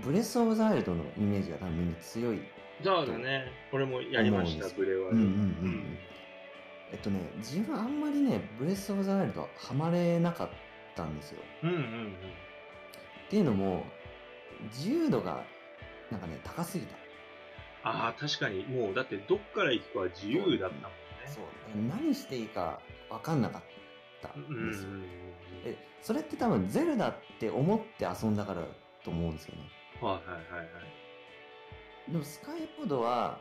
[0.03, 2.41] ブレス・オブ・ザ・ワイルドのイメージが多分みんな強い。
[2.83, 5.31] そうだね、これもやりました、ブレワうんうんうんう
[5.69, 5.99] ん。
[6.93, 10.49] えっとね、自分あんまりね、ブレス・オブ・ザ・ワイルドはハマれなかっ
[10.95, 11.43] たんですよ。
[11.63, 11.83] うんうんうん。
[13.27, 13.85] っていうのも、
[14.71, 15.45] 自由度が、
[16.11, 16.97] なんかね、高すぎた。
[17.83, 20.89] ああ、確かに、もう、だって、どっから行くかは自由だったもんね。
[21.27, 21.45] そう。
[21.89, 23.63] 何していいか分かんなかっ
[24.23, 24.91] たうんうんんですよ。
[24.91, 25.05] うん。
[25.65, 28.63] え、それって多分ゼルダって思って遊んだから
[29.05, 29.63] と思うんですよね。
[30.01, 30.65] はいはいはいは
[32.09, 32.13] い。
[32.13, 33.41] でもスカイポードは、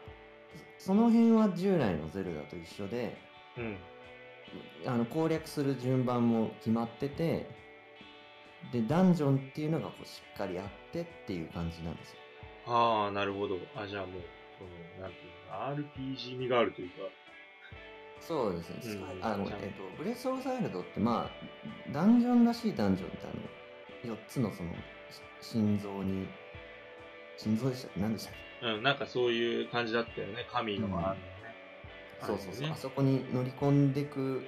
[0.80, 3.15] そその辺は従来のゼルダと一緒で、
[3.58, 3.78] うん。
[4.86, 7.48] あの攻略する順番も決まってて、
[8.72, 12.18] で、ダンジョンっていうのがこうしっかりあってっていう感じなんですよ。
[12.68, 13.60] ああ、なるほど。
[13.76, 14.22] あ、じゃあもう、
[14.58, 16.96] その、なんていうの、RPG 味があるというか。
[18.20, 18.76] そうですね。
[19.20, 23.28] うんあの、えっと、ブレス・オブ・ザ・ワイルドって、まあ、ダンジョンらしいダンジョンって
[24.04, 24.72] あの、4つのその、
[25.41, 26.28] し心臓に、
[27.38, 28.67] 心臓でした何でしたっけ？
[28.67, 30.45] うん、なんかそういう感じだったよね。
[30.52, 31.19] 神のあのね。
[32.21, 34.43] そうそうそう、あれねあそこに乗り込んでく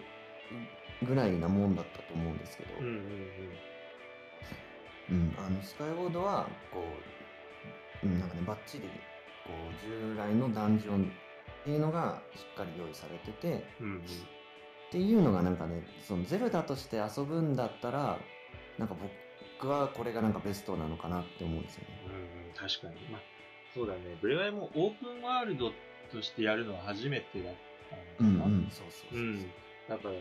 [1.03, 2.99] ぐらいなもんだったと思うんですけど、うんうんうん。
[5.09, 6.83] うんあのスカイウォードはこ
[8.03, 8.89] う、うん、なんかねバッチリこ
[9.49, 13.97] う従来のダンジョンっていうのがしっかり用意されててうんうん。
[13.99, 14.01] っ
[14.91, 18.17] ていうのがなんかねそのゼルダとして遊ぶんだったら
[18.77, 19.11] なんか僕
[19.59, 21.87] 僕はこれがなんかベストなのかなって思うんですよね。
[22.61, 22.95] うん、確かに。
[23.11, 23.21] まあ、
[23.73, 23.99] そうだね。
[24.21, 25.71] ブレワイもオープンワールド
[26.11, 27.53] としてやるのは初めてだっ
[28.17, 28.45] たのかな。
[28.45, 29.19] うん、そうそうそうそう。
[29.19, 29.51] うん
[29.87, 30.15] だから、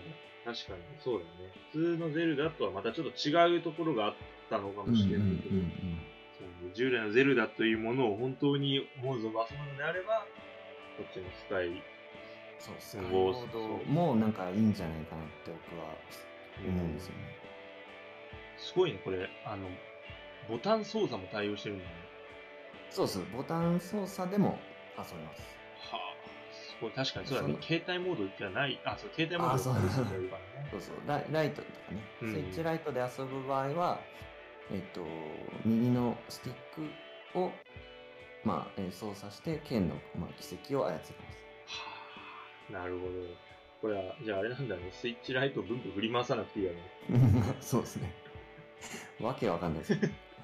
[0.55, 1.51] 確かにそうだね。
[1.73, 4.15] 普通のゼルダとはまたちょっと違うところがあっ
[4.49, 6.01] たのかもしれないけど、うんうんうん
[6.39, 10.27] そうね従来のゼルダというものを本当に思うぞ遊ぶのであれば、
[10.99, 11.83] こっちのスカイ、
[12.59, 15.95] そう、スカイうんボードもなんかいいんじゃないかなって僕は
[16.69, 17.37] 思うんですよね。
[18.59, 19.67] すごいね、これ、あの、
[20.49, 21.91] ボタン操作も対応してるんだね。
[22.97, 24.59] そうそう、ボタン操作でも
[24.97, 25.43] 遊べます。
[25.93, 26.17] はあ、
[26.51, 27.57] すごい、確かにそうだね。
[27.61, 29.75] そ携帯モードじゃない、あ、そう、携帯モードあそう。
[30.73, 34.01] そうそう、ライライトとかね、うんスイッチライトで遊ぶ場合は、
[34.73, 35.05] えっと、
[35.67, 36.57] 右のスティッ
[37.35, 37.53] クを、
[38.45, 41.13] まあ、えー操作して、剣の、まあ、軌跡を操ります。
[41.67, 41.85] は
[42.71, 43.13] あ、なるほど。
[43.83, 46.81] これは、じゃああれなんだね、スイッチライトをブンブン振り回さなくていいよね。
[47.61, 48.11] そうですね。
[49.21, 49.99] わけわかんないです。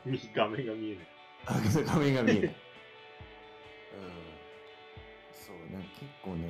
[0.04, 1.06] 右 画面が見えない。
[1.46, 2.42] あ画面が見えない。
[2.44, 2.52] うん。
[5.32, 6.48] そう、なんか結構ね、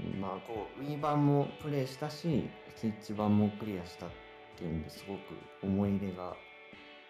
[0.00, 4.10] うん、まあこう、Wii 版もプレイしたし、スイッチ版もクリアしたっ
[4.56, 5.20] ていうんですごく
[5.62, 6.36] 思い入れが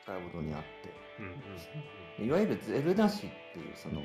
[0.03, 0.92] スカイボードにあって。
[1.18, 1.35] うんうん
[2.20, 4.03] いわゆるゼルダ誌っていうその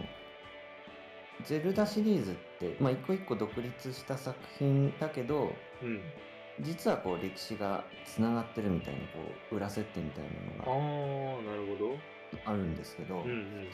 [1.43, 5.89] ゼルダシリーズって、まあ、一個一個独立した作品だけどうん。
[5.89, 6.01] うん。
[6.61, 10.25] 実はこう歴史がつながってるみたいなこう裏設定みたい
[10.59, 11.97] あなのあ、なるほど。
[12.33, 13.67] があるんですけど、うんうん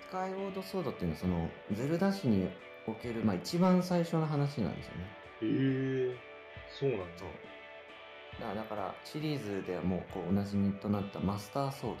[0.00, 2.46] スカイウォードソードっていうのはそのゼルダ誌に
[2.86, 5.04] おける、まあ、一番最初の話なんですよね。
[5.40, 5.48] うん。
[5.48, 6.16] へえ、
[6.68, 7.06] そうなんだ。
[8.40, 11.96] だからだからシリーズではもうこうおなじみとなったマスターソ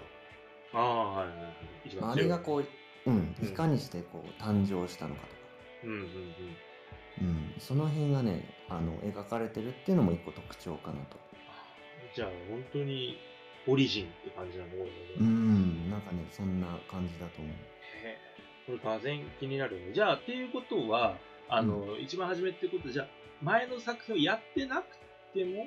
[0.72, 1.96] ーああ、はいはいはい。
[2.02, 2.66] まあ、あれがこう、
[3.06, 5.32] うん、うんいかにしてこう誕生したのかとか。
[5.84, 6.56] うんうんうん。
[7.22, 11.16] うん、その辺がねあの描かれてるっていうのも一個特徴かなと
[12.14, 13.16] じゃあ、本当に、
[13.66, 17.56] オリジンって感じなの、これねうんなんかねそんな感じだと思うへ
[18.04, 18.18] え
[18.66, 19.92] これ、がぜ気になるね。
[19.92, 21.16] じゃあ、っていうことは、
[21.48, 23.08] あの、一番初めってことじゃあ、
[23.42, 24.86] 前の作品をやってなく
[25.34, 25.66] ても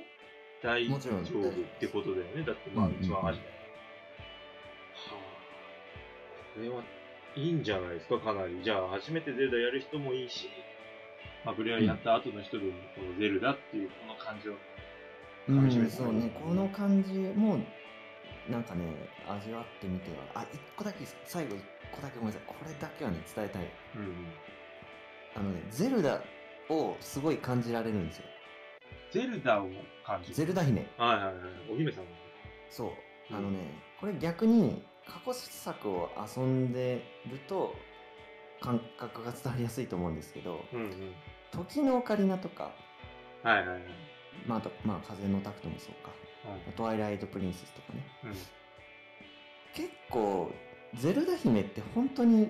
[0.64, 2.44] 大丈夫ってことだよね。
[2.46, 3.38] だって、まあ、うんうんうん一番初め。
[3.38, 3.42] は
[5.12, 5.14] あ、
[6.56, 6.84] これは
[7.36, 8.64] いいんじゃないですか、かなり。
[8.64, 10.50] じゃあ、初めてゼルダやる人もいいし、
[11.44, 14.54] まあ、ブレワイやった後の人でも、このゼルダっていうこの感じを
[15.48, 17.60] うん楽しめたそうねこの感じも
[18.50, 18.86] なんかね
[19.28, 23.64] 味わってみてはあ一個だけ最後一個だけごめんなさいこれだけはね伝えたい
[23.96, 24.28] うん。
[25.36, 26.22] あのねゼルダ
[26.70, 28.26] をすごい感じられるんですよ
[29.12, 29.68] ゼルダを
[30.06, 30.36] 感じる。
[30.36, 31.34] ゼルダ姫はいはいはい。
[31.74, 32.10] お姫さんの。
[32.70, 32.90] そう
[33.32, 33.60] うんあのね
[34.00, 37.76] これ逆に過去作を遊んでると
[38.62, 41.16] 感覚が伝わりやすいと思うんですけどうんうん。
[41.52, 42.72] 時のオカリナとか
[43.44, 43.82] はいはいはい。
[44.48, 46.12] まあ、あと、まあ、風のタクトもそうか。
[46.76, 48.04] トワイライトプリンセスとかね。
[48.24, 48.32] うん。
[49.74, 50.52] 結構、
[50.96, 52.50] ゼルダ姫って本当に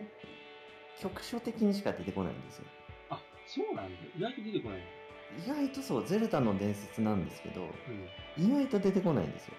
[0.99, 2.65] 局所的にしか出てこないんですよ。
[3.09, 3.91] あ、そうなんだ。
[4.17, 4.79] 意外と出てこない。
[5.43, 7.61] 意外とそう、ゼルダの伝説なんですけど、
[8.37, 8.43] うん。
[8.45, 9.53] 意外と出てこないんですよ。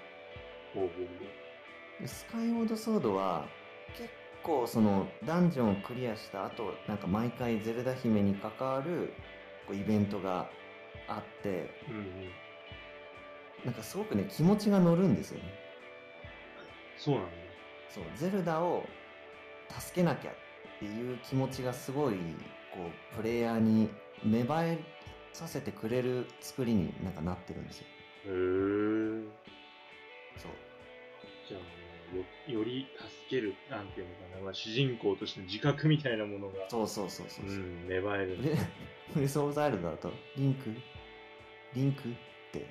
[2.04, 3.46] スカイウォードソードは、
[3.94, 4.10] 結
[4.42, 9.12] 構そのダンジョンをクリアした後、なんか毎回ゼルダ姫に関わる
[9.66, 10.50] こうイベントが
[11.08, 11.70] あって。
[11.88, 12.45] うんうん。
[13.66, 15.52] なんかすごくね、気持ちが乗るんですよね。
[16.96, 17.30] そうなんだ。
[17.90, 18.88] そう、ゼルダを
[19.68, 20.34] 助けなきゃっ
[20.78, 22.14] ていう気持ちがすごい、
[22.72, 23.90] こう、プレイヤーに
[24.22, 24.78] 芽生え
[25.32, 27.86] させてくれる作りになんかなってるんですよ。
[28.26, 29.28] へー。
[30.36, 30.52] そう。
[31.48, 37.48] じゃあ、よより助ける、なんていうのかな、まあ、主人公としての自覚みたいなものが、そうそうそうそうう。
[37.48, 38.40] ん、芽生える。
[38.42, 38.56] で、
[39.12, 40.72] フレス・オブ・ザ・イルドだと、リンク？
[41.74, 42.02] リンク？
[42.08, 42.12] っ
[42.52, 42.64] て、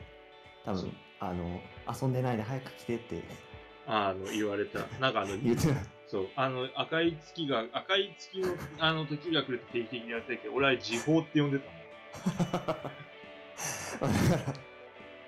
[0.65, 1.62] 多分、あの、
[2.01, 3.23] 遊んでないで早く来てって
[3.88, 4.80] あの、言われた。
[4.99, 5.75] なんかあの、 言ってた。
[6.08, 8.47] そう、あの、赤い月が、赤い月の、
[8.80, 11.65] あの、時が来ると定期的にやってたけど、俺は時報って呼んでた
[12.67, 12.73] の。
[12.73, 12.84] だか
[14.01, 14.54] ら、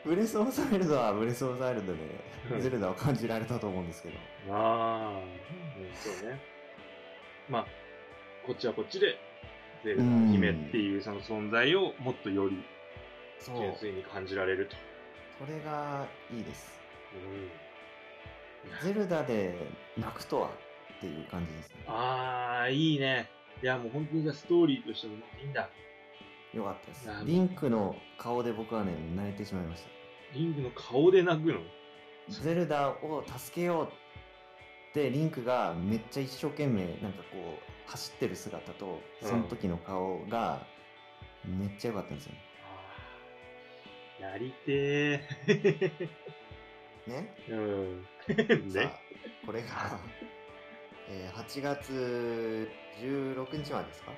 [0.05, 1.99] ブレス・オブ・ザ・イルドはブレス・オブ・ザ・イルドで、
[2.51, 4.17] うんゼルダを感じられたと思うんですけど。
[4.49, 6.39] ああ、うん、そうね。
[7.49, 7.65] まあ、
[8.45, 9.17] こっちはこっちで、
[9.83, 12.63] ゼルダ姫っていうその存在をもっとより。
[13.45, 14.75] 純粋に感じられると。
[15.39, 16.79] それがいいです。
[18.83, 19.55] うん、ゼルダで
[19.97, 20.49] 泣くとは
[20.97, 21.75] っていう感じですね。
[21.87, 23.29] ああ、いいね。
[23.61, 25.69] いや、もう本当にじゃあストーリーとしてもいいんだ。
[26.53, 29.89] よかったですリンクの顔で僕はね、泣いてしまいました。
[30.33, 31.59] リングの顔で泣くの？
[32.29, 33.89] ゼルダを助けようっ
[34.93, 40.65] て、リンクがめっちゃ一生懸命なんかこう、走ってる姿と、うんその時の顔が、
[41.45, 42.39] めっちゃ良かったんですよね。
[44.19, 46.09] やりてー。
[47.07, 47.35] ね。
[47.49, 48.05] うん。
[48.69, 48.85] さね。
[48.85, 48.99] あ、
[49.45, 49.99] これが、
[51.09, 54.11] えー8月16日までですか、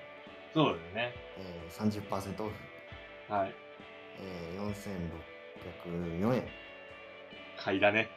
[0.54, 1.14] そうだよね。
[1.38, 3.54] えー、30%オフ、はい。
[4.22, 4.74] えー、
[6.24, 6.44] 4604円。
[7.58, 8.10] 買いだね。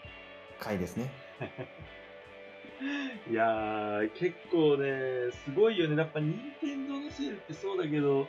[0.60, 1.10] 買いですね。
[3.30, 5.96] いやー、結構ね、すごいよね。
[5.96, 8.28] やっぱ、任天堂のセールってそうだけど、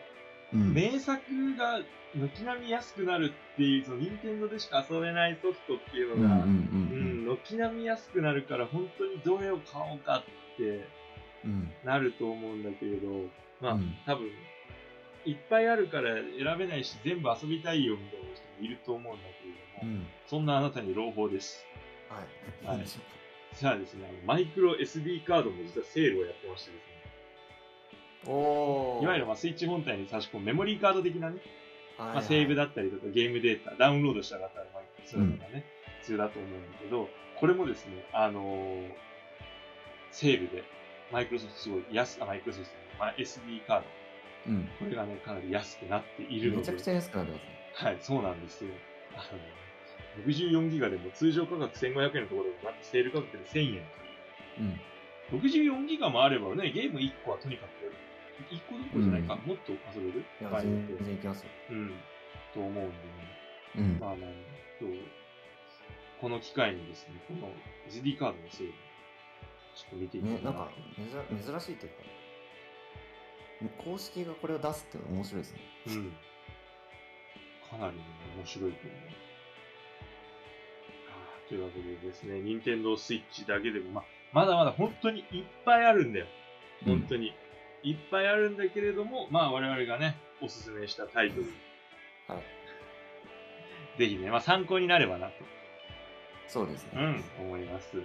[0.53, 0.73] うん。
[0.73, 1.21] 名作
[1.55, 1.81] が
[2.15, 6.45] 軒並み安くなるっていう、その任天堂でしか遊べないソフトっていうのが、
[7.25, 10.23] 軒並み安くなるから、本当にどれを買おうかっ
[10.57, 10.87] て
[11.45, 11.71] うん。
[11.83, 13.07] なると思うんだけれど、
[13.61, 14.27] まあ、うん多分、
[15.25, 20.07] いっぱいあるから選べないし、全部遊びたいよみたいな人もいると思うんだけれども、うん。
[20.27, 21.65] そんなあなたに朗報です。
[22.63, 22.77] はい。
[22.77, 22.87] はい
[23.59, 26.92] じゃあですね、あのマイクロ SD カードも実はセールをやってましてですね、
[28.27, 29.03] おー。
[29.03, 31.37] いわゆるまあスイッチ本体に差し込むメモリーカード的なね、
[31.97, 35.65] はいはい、まあ、セーブだったりとかゲームデータ、ダウンロードした方は、まあ、そういうのがね、
[36.01, 37.09] 必要だと思うんだけど、
[37.39, 38.91] これもですね、あのー
[40.13, 40.63] セールで、
[41.11, 43.85] マイクロソフトすごい安、あ、マイクロソフト、まあ、SD カード、
[44.47, 44.69] うん。
[44.79, 47.47] これがね、かなり安くなっているので、めちゃくちゃ安くなってますね。
[47.73, 48.69] はい、そうなんですよ。
[49.15, 49.27] あ
[50.19, 53.83] の、64ギガでも通常価格1500円のところが、またセール価格で1000円。
[55.31, 55.39] うん。
[55.39, 57.91] 64ギガもあればね、ゲーム1個はとにかく、
[58.49, 60.25] 1個どころじゃないか、もっと遊べる？
[60.41, 61.49] いや、全然いきますよ。
[61.71, 61.93] うん。
[62.53, 62.91] と思うんでね。
[63.77, 63.99] うん。
[63.99, 64.29] まあまあ、
[64.81, 64.99] 今日、
[66.19, 67.51] この機会にですね、この
[67.89, 68.73] SD カードのセール、
[69.75, 75.59] ちょっと見ていきたいね、なんか珍、珍しいというか、公式がこれを出すって面白いですね。
[75.87, 76.13] うん。
[77.69, 78.03] かなりね、
[78.37, 78.99] 面白いと思う。
[81.49, 86.25] というわけでですね、任天堂スイッチだけでも、まあ、まだまだ本当にいっぱいあるんだよ。
[86.85, 87.33] 本当に。
[87.83, 91.47] いっぱいあるんだけれども、まあ我々がね、おすすめしたタイトル、
[92.27, 93.99] はい。
[93.99, 95.33] ぜひね、まあ参考になればなと、
[96.47, 97.23] そうですね。
[97.39, 97.97] うん、思います。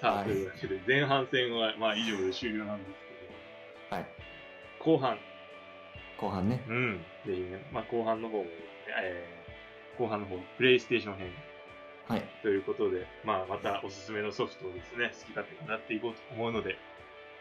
[0.00, 2.90] さあ、はいというわけで、前半戦は、まあ以上で終了なんです
[3.90, 4.06] けはい。
[4.78, 5.18] ど、後半、
[6.18, 6.64] 後半ね。
[6.68, 8.50] うん、ぜひね、まあ後半の方も、ね、
[9.02, 11.30] えー、後半の方、プレイステーション編
[12.08, 12.22] はい。
[12.42, 16.70] ということで、まあまたおすすめのソフトをですね、好き勝手になっていこうと思うので、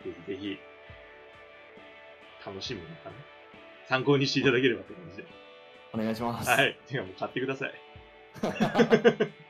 [0.04, 0.60] ぜひぜひ、
[2.46, 3.12] 楽しむのかな？
[3.88, 5.28] 参考にしていただければって感じで。
[5.94, 6.50] お願いします。
[6.50, 6.78] はい。
[6.88, 7.74] てかもう買ってください。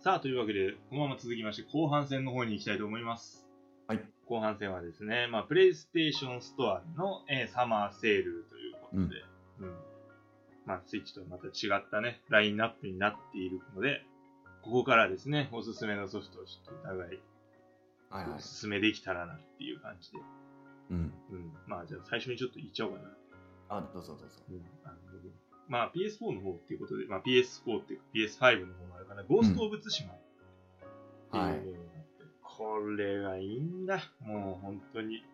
[0.00, 3.46] さあ、というわけで、このまま続きまして、後半戦の方に行きたいと思います。
[3.86, 4.04] はい。
[4.26, 9.24] 後半戦はですね、まあ、プレイステーションストアの、えーサマーセールということで、
[9.60, 9.93] うん。
[10.66, 14.02] まあ、スイッチとはまた違ったね、ラインナップになっているので、
[14.62, 17.20] ここからですね、おすすめのソフトをちょっとお互い
[18.10, 18.38] はいはいお。
[18.38, 20.18] すすめできたらなっていう感じで。
[20.90, 21.12] うん。
[21.30, 21.52] うん。
[21.66, 23.10] まあ、じゃあ最初にちょっと言っちゃおうかな。
[23.68, 24.36] あ、どうぞどうぞ。
[24.50, 24.62] うん。
[24.84, 24.96] あの
[25.66, 30.16] まあ、PS4 の方っていうことで、まあ、PS4 っていうか PS5 の方もあるかな、ゴースト・オブ・ツシマっ
[31.32, 31.60] ていうはい
[32.42, 34.00] これがいいんだ。
[34.20, 35.24] もう本当に。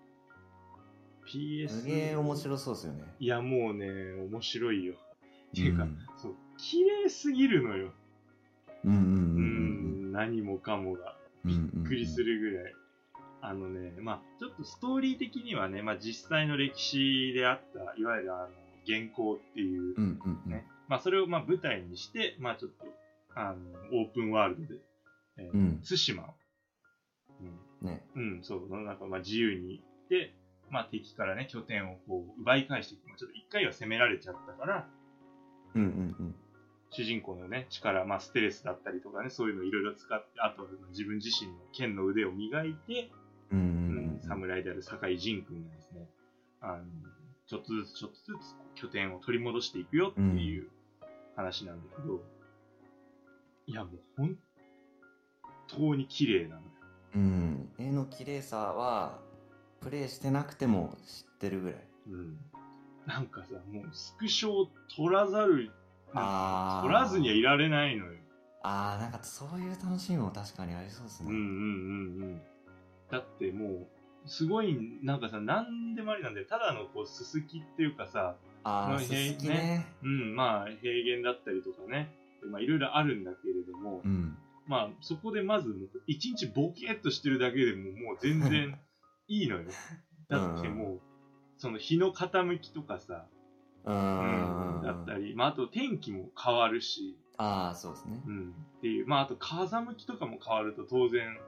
[1.27, 1.69] PS。
[1.69, 3.05] すげえ面白そうですよね。
[3.19, 3.87] いや、もうね、
[4.31, 4.95] 面白いよ。
[5.51, 7.93] っていうか、うんそう、綺麗すぎるのよ。
[8.85, 11.17] うんうんううんん、何もかもが。
[11.45, 12.75] びっくりするぐらい。
[13.43, 18.49] あのね、まあちょっとストーリー的にはね、まあ実際の歴史であった、いわゆるあの、
[18.87, 20.51] 原稿っていううんうんうん。
[20.51, 22.87] ね、まあそれをまあ舞台にして、まあちょっと、
[23.35, 24.81] あの、オープンワールドで、
[25.39, 26.35] えーうん対馬を、
[27.83, 28.03] ね。
[28.15, 30.35] うん、うん、そう、なんかまあ自由に行って、
[30.71, 33.09] まあ敵からね、拠点をこう、奪い返していく。
[33.09, 34.89] まあちょっと一回は攻められちゃったから、
[35.75, 36.35] うんうんうん。
[36.91, 43.11] 主人公のね、力、まあステレスだったりとかね、そういうのをいろいろ使って、あとは自分自身の剣の腕を磨いて、
[43.53, 44.21] うんううんんうん。
[44.23, 46.09] 侍である酒井仁君がですね、
[46.61, 46.85] あの、
[47.47, 48.23] ちょっとずつちょっとず
[48.77, 50.69] つ拠点を取り戻していくよっていう
[51.37, 52.23] 話なんだけど、
[53.67, 54.39] いやもう本
[55.69, 56.67] 当に綺麗なのよ。
[57.15, 57.69] うん。
[57.79, 59.21] 絵の綺麗さは、
[59.81, 61.89] プレイしてなくても知ってるぐらい。
[62.09, 62.39] うん。
[63.07, 65.71] なんかさ、もうスクショを撮らざる、
[66.13, 66.87] ああ。
[66.87, 68.13] 撮らずにはいられないのよ。
[68.63, 71.31] ああ、なんかそういう楽しみも確かにありそうですね。
[71.31, 71.51] うんうんうん
[72.23, 72.41] うん。
[73.11, 73.87] だってもう、
[74.27, 76.47] すごい、なんかさ、なんでもありなんだよ。
[76.47, 79.87] ただのこう、すすきっていうかさ、ああ、まあすすきね。
[80.03, 82.15] うん、まあ、平原だったりとかね、
[82.51, 84.37] まあ、いろいろあるんだけれども、うん。
[84.67, 85.75] まあ、そこでまず、
[86.07, 88.79] 一日ボケっとしてるだけでも、もう全然
[89.27, 89.65] いいのよ。
[90.29, 91.01] だってもう、
[91.61, 93.27] その日の傾きとかさ、
[93.85, 94.83] ううんん。
[94.83, 98.19] だったり、まあ、あと天気も変わるし、ああ、そうですね。
[98.27, 101.39] うん、っていう、まあ、あと風向きとかも変わると当然、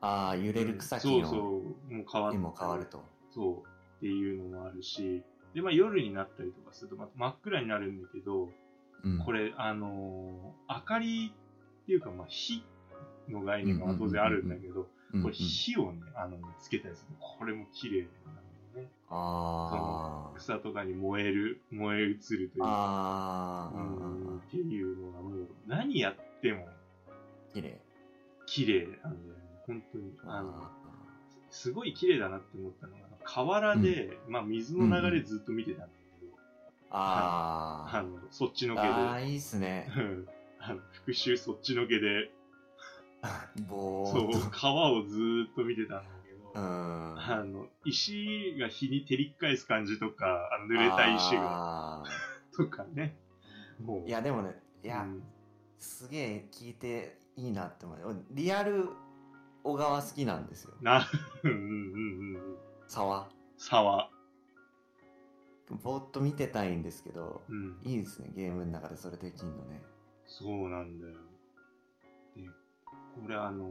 [0.00, 3.04] ああ、揺れる草木のそうそう、もう変わっ絵も変わると。
[3.32, 5.22] そうっていうのもあるし、
[5.54, 8.50] で、まあ夜になったりとかすると、また真っ暗になるんだけど、
[9.04, 11.32] うん、これ、あのー明かり
[11.84, 12.64] っていうか、まあ火
[13.28, 18.45] の概念が当然あるんだけど、うんうん、これ火をね、あの、つけたりするこれも綺麗なんだよ
[18.76, 18.90] ね。
[19.08, 26.68] あー草とかに燃える、燃え移るというか、あー、うんっていうのがもう、何やっても
[27.52, 27.80] 綺麗。
[28.46, 29.12] 綺麗なんだよね。
[29.66, 30.12] 本当に。
[30.24, 30.70] あの、あ
[31.50, 35.86] すごい綺麗だなって思ったのが、河原で、まあ水の流れずっと見てたんだ
[36.20, 36.32] けど、
[36.90, 39.90] あーあの、そっちのけで、あー、いいっすね。
[39.96, 42.30] うんあの復讐そっちのけで、
[43.68, 46.02] そう川をずーっと見てたん。
[46.58, 52.04] あの、石が日に照り返す感じとか、あの濡れた石が、が。
[52.56, 53.16] とかね。
[53.80, 55.22] もう、いや、でもね、いや、うん
[55.78, 57.98] すげえ聞いていいなって思う。
[58.04, 58.88] 俺リアル
[59.62, 60.74] 小川好きなんですよ。
[60.80, 61.08] な、
[61.42, 62.56] うんうんうんうん。
[62.88, 63.28] 沢。
[63.58, 64.10] 沢。
[65.82, 67.78] ぼーっと見てたいんですけど、うん。
[67.84, 69.82] いいですね、ゲームの中でそれできんのね。
[70.26, 71.12] そうなんだよ。
[72.36, 72.42] で、
[73.22, 73.68] これあの、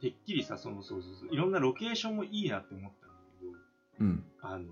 [0.00, 3.52] てっきりさ、その、そうそうそう、いろんなロケーションもいいなって思ったんだけど、
[4.00, 4.24] うん。
[4.42, 4.66] あの、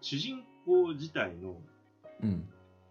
[0.00, 1.60] 主人公自体の、
[2.22, 2.48] うん。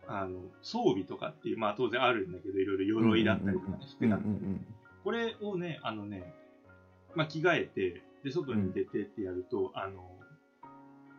[0.07, 4.65] あの、装備とかっていう、まあ当然あるんだけど、いろいろ鎧だったりとかね、服だったりうんうん
[5.03, 6.33] これをね、あのね、
[7.13, 10.03] まあ、着替えて、で、外に出てってやると、あの、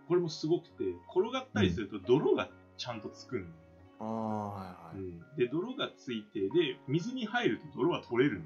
[0.09, 0.84] これもすごくて、
[1.16, 3.55] 転がったりすると泥がちゃんとつくんだよね。
[4.01, 4.07] うん。
[4.07, 4.99] ああ、はいはい。
[4.99, 5.20] うん。
[5.36, 8.44] で、泥がついて、で、水に入ると泥は取れるの。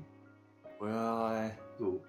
[0.81, 1.53] おやーい。
[1.79, 2.01] そう。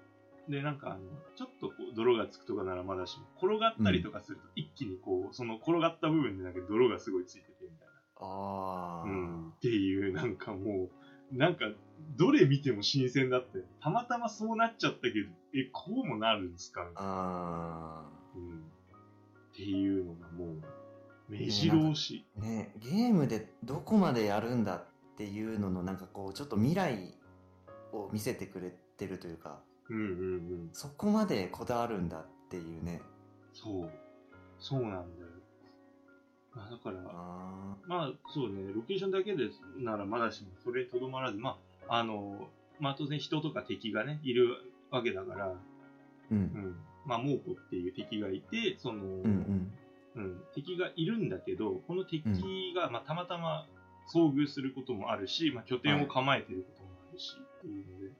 [0.51, 0.99] で、なんかあの、
[1.35, 7.87] ちょっとこう泥がつくとかならまだしも、転がったりとかすると、一気にこう、その転がった部分でなんか泥がすごいついててみたい
[8.21, 9.07] ああ。
[9.07, 9.13] な。
[9.13, 9.49] うん。
[9.49, 10.89] っていう、なんかも
[11.31, 11.65] う、なんか、
[12.17, 13.63] どれ見ても新鮮だったよ。
[13.81, 17.11] たまたまそうなっちゃったけど、え、こうもなるんですかみたいな。
[17.11, 18.59] あうん。
[18.59, 20.61] っていうのがもう、
[21.29, 22.25] 目白押し。
[22.37, 22.41] あ。
[22.41, 24.85] ねゲームでどこまでやるんだっ
[25.17, 27.13] ていうののなんかこう、ちょっと未来
[27.93, 30.07] を見せてくれてるというか、うんうんう
[30.65, 30.69] ん。
[30.73, 33.01] そこまでこだわるんだっていうね。
[33.53, 33.89] そう。
[34.59, 35.03] そうなんだよ。
[36.53, 44.57] まあ、だから、あまあ、そうね、ロケーションだけですならまだしも、それにとどまらず、まあ、あの、まあ当然人とか敵がね、いる
[44.89, 45.53] わけだから、ー
[46.31, 46.37] うん。
[46.37, 46.75] うん。
[47.05, 49.71] まあ、猛虎っていう敵がいて、その、うんうん。
[50.15, 52.23] うん敵がいるんだけど、この敵
[52.75, 53.65] が、まあたまたま
[54.13, 58.11] 遭遇することもあるし、まあ拠点を構えてることもあるし、っていうので、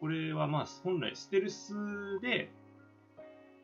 [0.00, 1.74] これはまあ本来ステルス
[2.22, 2.50] で、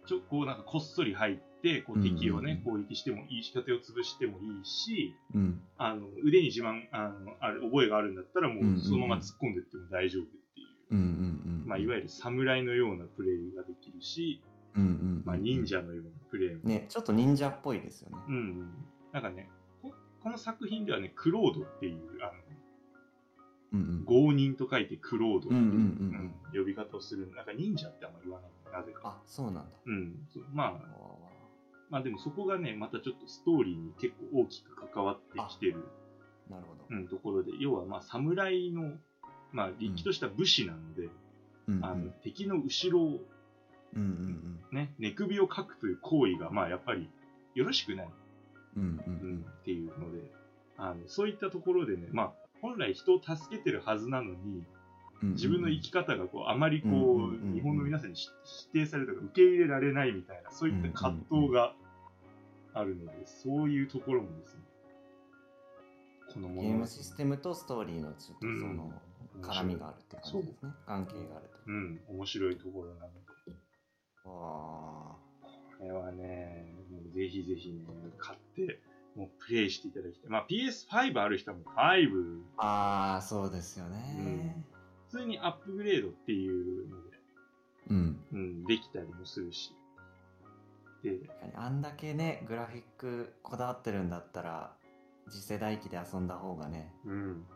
[0.07, 5.61] ちょ、こうなんかこっそり入って、こう敵をね、うん攻撃してもいいし、拠点を潰してもいいし、うん。
[5.79, 10.69] あの、腕に自慢、あの、ある、覚えがあるんだったら、もうそのまま突っ込んでっても大丈夫っていう。
[10.93, 11.67] うんうんうん。
[11.67, 14.43] まあ、いわゆる侍のようなプレイができるし、
[14.77, 15.23] うんうんうん。
[15.25, 16.61] まあ、忍者のようなプレイも。
[16.63, 18.17] ね、ちょっと忍者っぽいですよね。
[18.29, 18.71] うんうん。
[19.13, 19.49] なんかね、
[19.83, 19.93] こ
[20.23, 22.46] この作品ではね、クロードっていう、あの、。
[24.07, 27.31] 拷人と書いてクロードっていう、うんうんうんうんうん呼び方をする。
[27.35, 28.51] なんか忍者ってあんま言わない。
[28.73, 29.01] なぜか。
[29.05, 29.63] あ、そうなんだ。
[29.87, 30.15] うん。
[30.55, 31.17] まあ、あ
[31.91, 35.85] まあでもそこがね、またちょっとストーリーに結構大きく関わってきてる。
[36.49, 36.85] ーなるほど。
[36.91, 38.93] うん、ところで、要はまあ侍の、
[39.53, 41.03] まあ、立気とした武士なので、
[41.69, 43.21] うんうんあの敵の後ろを、
[43.97, 47.11] うんうんね、寝首をかくという行為が、まあ、やっぱり
[47.57, 48.09] よろしくない、
[48.77, 48.83] うん。
[48.83, 50.31] うんううんん、っていうので
[50.79, 52.33] あの、そういったところでね、まあ、
[52.67, 54.65] 本来人を助けてるはずなのに、
[55.23, 55.31] うん。
[55.33, 61.75] 自分の生き方がこうあまりこう日本の皆さんにし否定されるとか受け入れられないみたいな、そういった葛藤が
[62.75, 64.61] あるので、そういうところもですね、
[66.35, 68.93] このゲものームシステムとストーリーのちょっとそうんの
[69.41, 70.73] 絡みがあるって感じですね。
[70.87, 71.59] 関係があると。
[71.67, 73.27] うん、面白いところなので。
[74.27, 75.17] あ
[75.79, 77.85] これはね、もうぜひぜひね、
[78.19, 78.81] 買って、
[79.17, 80.31] もうプレイしていただきたい。
[80.31, 83.15] まあ PS5 ある人はもう5、あ。
[83.15, 84.65] ああ、そうですよね。
[85.11, 87.17] 普通にアップグレードっていうので、
[87.89, 88.21] うん。
[88.33, 89.75] うん、できたりもするし。
[91.03, 91.21] で、
[91.55, 94.77] あんだけね、グラフィックこだわってるんだったら、
[95.31, 96.93] 次世代機で遊んだ方がね。
[97.05, 97.47] うん。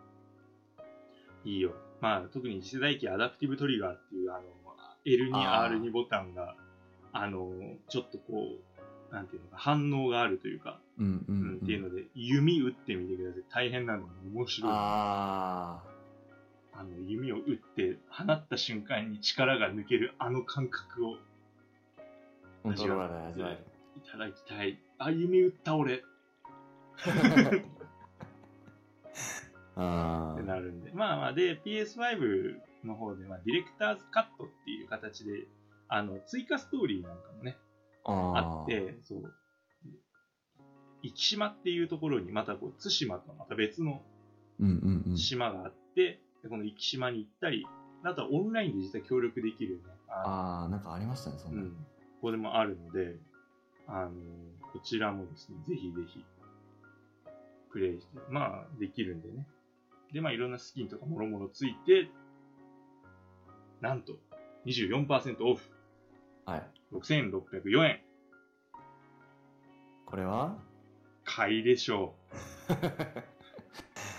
[1.44, 1.74] いいよ。
[2.00, 4.42] まあ特に次世代機アダプティブトリガーっていう、あの、
[5.04, 6.56] L2、あー R2 ボタンが、
[7.12, 7.50] あの、
[7.88, 8.24] ちょっとこ
[8.58, 8.69] う、
[9.12, 13.42] なんていうのか、反応があるというか、うんううんん、っていうので、弓打ってみてください。
[13.50, 14.72] 大変なのに面白い。
[14.72, 15.82] あ
[16.72, 21.16] あの、弓を打って、放った瞬間に力が抜けるあの感覚を
[22.64, 23.58] 味わえる。
[23.96, 24.78] いただきたい。
[24.98, 26.00] あ、弓打った俺 っ
[29.76, 30.92] あてなるんで。
[30.92, 35.46] まあまあ、で、PS5 の方では、ディレクターズカットっていう形で、
[35.88, 37.56] あの、追加ストーリーなんかもね、
[38.04, 39.34] ああって、そう。
[41.02, 44.02] 生島っていうところに、またこう、対馬とまた別の
[44.58, 45.16] うんうんうん。
[45.16, 47.66] 島があって、でこの生島に行ったり、
[48.02, 51.62] あとはオンラインで実際協力できるね、あああ、なんかありましたね、そんな。
[51.62, 51.76] うん、こ
[52.22, 53.16] こでもあるので、
[53.86, 54.10] あの
[54.72, 56.24] こちらもですね、ぜひぜひ、
[57.72, 59.46] プレイして、まあ、できるんでね。
[60.12, 62.10] で、まあ、いろんなスキンとかもろもろついて、
[63.80, 64.14] なんと、
[64.66, 65.70] 24%オフ、
[66.44, 66.79] はい。
[66.92, 68.00] 6604円。
[70.06, 70.56] これは？
[71.24, 72.14] 買いでしょ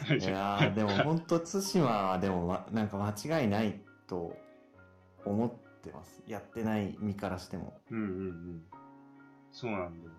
[0.09, 0.15] う。
[0.15, 4.38] いやー、でも本当対馬はでも、ま、なんか間違いないと
[5.26, 6.24] 思ってます。
[6.28, 7.82] やってない身からしても。
[7.89, 8.65] うんうんうん。
[9.51, 10.13] そうなんだよ。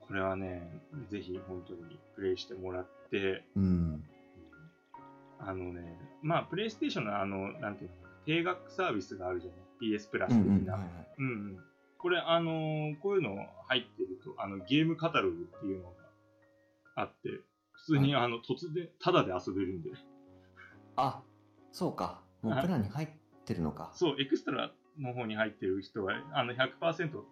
[0.00, 4.04] これはね、ぜひ本当にプレイしてもらって、うん。
[5.38, 10.74] あのね、まあ、プレイステーションのあの、なんていうの、定額サービスがあるじゃない ?PS プラスうん的な。
[10.74, 10.80] うん。
[10.80, 11.08] はいはい。
[11.18, 11.64] うんうん。
[11.98, 13.36] これ、あのーこういうの
[13.68, 15.90] 入ってると、あの、ゲームカタログっていうのが
[16.94, 17.40] あって、
[17.72, 19.90] 普通に、あの、突然、タダで遊べるんで。
[20.96, 21.22] あ、
[21.72, 22.22] そうか。
[22.42, 23.08] もうプランに入っ
[23.44, 23.90] てるのか。
[23.94, 27.22] そう、エクストラの方に入ってる人は、あの、100%、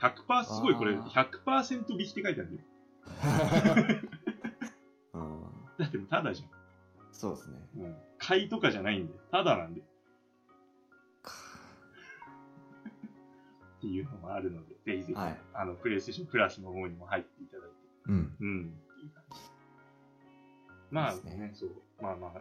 [0.00, 2.68] 100%、すごいこれ、あ100%引きって書いてあるんだよ。
[5.14, 5.42] うん。
[5.78, 6.44] だってタダじ
[7.12, 7.58] そうですね。
[7.76, 7.82] ゃん。
[7.82, 7.96] うん。
[8.18, 9.82] 買いとかじゃないんで、タダなんで。
[13.84, 15.36] っていうのもあるので、ぜひぜひ、はい。
[15.52, 17.74] あの、プレイステーションプラスの方にも入っていただいて、
[18.06, 18.14] うん。
[18.40, 19.40] うん、っていう感じ。
[20.90, 21.70] まあですねね、そう、
[22.00, 22.32] まあまあ、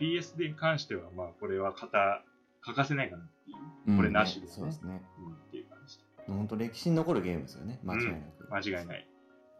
[0.00, 2.22] PS に関しては、まあ、これは型、
[2.62, 5.02] 欠かせないかなっていう、これなしですねそうですね。
[5.18, 6.04] うん、っていう感じで。
[6.26, 7.78] 本当歴史に残るゲームですよね。
[7.84, 8.54] 間違いなく。
[8.54, 9.06] 間違いない。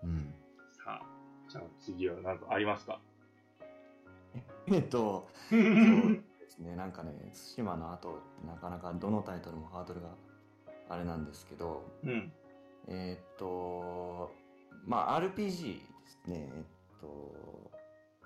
[0.04, 0.34] うん。
[0.72, 1.06] さあ、
[1.50, 3.00] じゃあ次は何かありますか？
[4.68, 6.74] えっと、 そうですね。
[6.76, 7.12] なんかね、
[7.56, 10.08] 対馬の後ってなかなかどのタイトルもハードルが
[10.88, 12.32] あれなんですけど、うん。
[12.88, 14.30] えーっと、
[14.86, 16.50] まあ RPG ですね。
[16.54, 16.64] え
[16.96, 17.70] っと、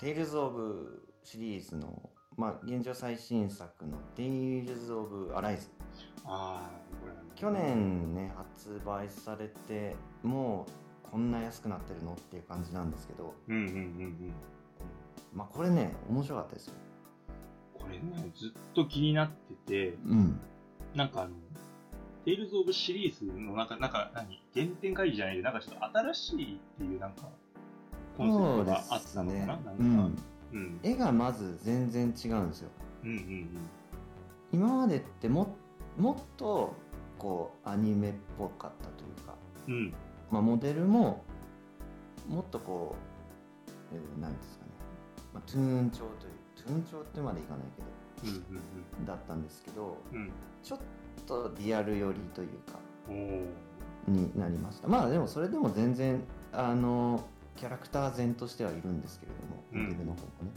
[0.01, 5.69] Tales of シリーズの、まあ現状最新作の Tales of Arise。
[6.25, 10.67] ああ、これなんだ去年ね、発売されて、も
[11.07, 14.33] うこんな安くなってるのっていう感じなんですけど、うんうんうんうん。
[15.33, 16.75] まあこれね、面白かったですよ。
[17.79, 20.41] これね、ずっと気になってて、うん。
[20.95, 21.31] なんかあの、
[22.25, 27.29] テイルズ・オブ・シリーズのなんか、なんか何、原点回帰じゃないで、なんかちょっと新しいっていうなんか、
[28.17, 30.81] コンセプトがあったのかな、なんか、ううんん。
[30.83, 32.71] 絵がまず全然違うんですよ。
[33.05, 33.49] うんうん
[34.53, 35.55] 今までっても
[35.97, 36.75] もっと
[37.19, 39.35] こうアニメっぽかったというか、
[39.69, 39.75] うん。
[39.75, 39.95] うん。
[40.31, 41.23] まあ、モデルも
[42.29, 42.97] もっとこ
[43.69, 44.71] う、えーなんですかね、
[45.33, 46.11] まあ、トゥーン調という
[46.57, 47.65] トゥーン調ってまでいかない
[48.23, 48.43] けうんうん
[49.07, 50.19] どだったんですけどうん。
[50.19, 50.31] うん。
[50.63, 50.79] ちょっ
[51.23, 52.79] とリアル寄りというか。
[54.07, 54.89] になりました。
[54.89, 57.23] まあでもそれでも全然あの
[57.57, 59.83] キャラクター前としてはいるんですけれどもうん。
[59.85, 60.51] モデルの方もね、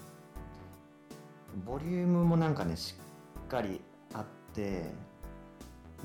[1.66, 2.96] ボリュームもなんかねし
[3.46, 3.82] っかり
[4.14, 4.92] あって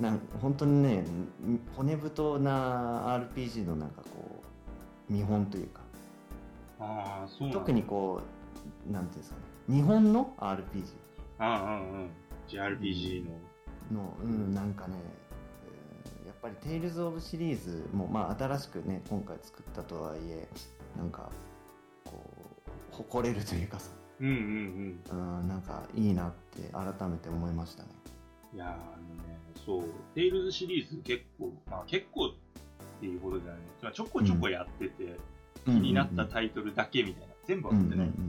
[0.01, 4.43] なん本当にねん骨太な RPG のなんかこ
[5.09, 5.81] う見本というか。
[6.81, 8.21] ああ、そう特にこ
[8.89, 9.37] うなんていうんですか
[9.69, 10.63] ね日本の RPG
[11.39, 12.11] ああ、うんうん。
[12.49, 13.31] JRPG の。
[13.93, 14.95] の、うん、なんかね、
[15.67, 20.49] えーやっぱり「テイルズ・オブ」シリーズも、まあ、新しくね今回作ったとはいえ
[20.97, 21.31] なんか
[22.05, 22.23] こ
[22.93, 27.89] う誇れるというかさ、うんうんうん、なんかいいなって改めて思いましたね。
[28.53, 28.57] うん。
[28.57, 29.85] いやー、あのね、そう、
[30.15, 32.31] テイルズシリーズ結構、まあ結構っ
[33.01, 35.17] ていうほどじゃないまあちょこちょこやってて、
[35.65, 38.23] 気になったタイトルだけみたいな、全部はやってないんです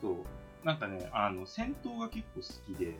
[0.00, 0.22] けど、そ
[0.62, 2.94] う、なんかね、あの、戦闘が結構好きで、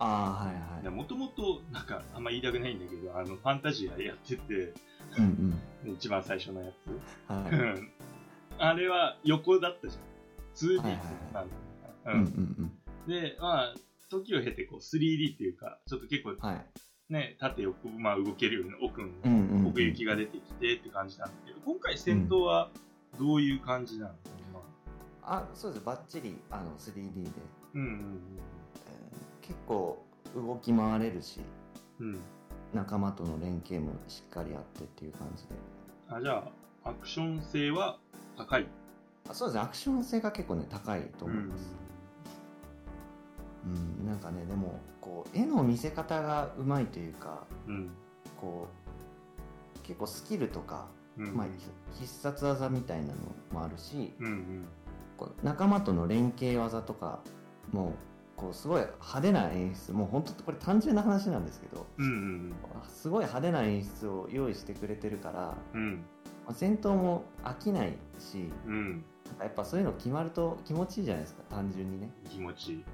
[0.00, 0.94] ああはいはい。
[0.94, 4.74] もともと、なんか、あんま言いたくないんだけど、あの、ファンタジアやってて、
[5.18, 6.90] うん一番最初のやつ。
[7.30, 7.52] うんはい。
[7.52, 7.90] うん。
[8.58, 10.02] あれは横だったじゃん。
[10.54, 12.24] 2D はいはいなんうん。
[12.24, 12.70] だうん
[13.06, 13.10] うん。
[13.10, 13.74] で、まあ、
[14.10, 16.66] 時を経てこう 3D っていうか、ちょっと結構はい。
[17.12, 19.66] ね、縦横、まあ動けるような奥のうんうんうん。
[19.68, 22.70] 奥行きが出てきてって感じなんだけど、今回戦闘は
[23.18, 24.12] どういう感じなの、
[24.52, 24.60] ま
[25.22, 25.36] あ。
[25.38, 25.84] あそうです。
[25.84, 26.94] バッチリあの 3D
[27.24, 27.30] で、
[27.74, 27.88] うんうん
[28.36, 28.57] えー
[29.48, 30.04] 結構
[30.36, 31.40] 動き回れるし
[31.98, 32.06] うん。
[32.08, 32.20] うん。
[32.74, 35.48] 仲間との連携もしっかりあってっていう感じで
[36.10, 36.44] あ、じゃ
[36.84, 37.98] あ、アクション性は
[38.36, 38.66] 高い？
[39.28, 41.60] あそうですねアクション性が結構ね高いと思います、
[43.66, 47.90] うんなんかねでもこう絵の見せ方がうまいというかうん。
[48.40, 48.68] こ
[49.76, 50.86] う結構スキルとか、
[51.18, 51.34] うん。
[51.34, 51.46] まあ、
[51.96, 53.14] ひ必殺技みたいなの
[53.52, 54.64] もあるしうんうん。
[55.16, 57.20] こう仲間との連携技とか
[57.72, 57.94] も
[58.38, 62.54] こうすごい派手な演出もう本当これ単純な話なんですけどうんうん
[62.88, 66.04] すごい派手な演出を用意してくれてるから、うん。
[66.46, 69.04] まあ戦闘も飽きないしうん。
[69.26, 72.84] なんかやっぱそういうの決まると気持ちいいじゃないですか単純にね気持ちいい。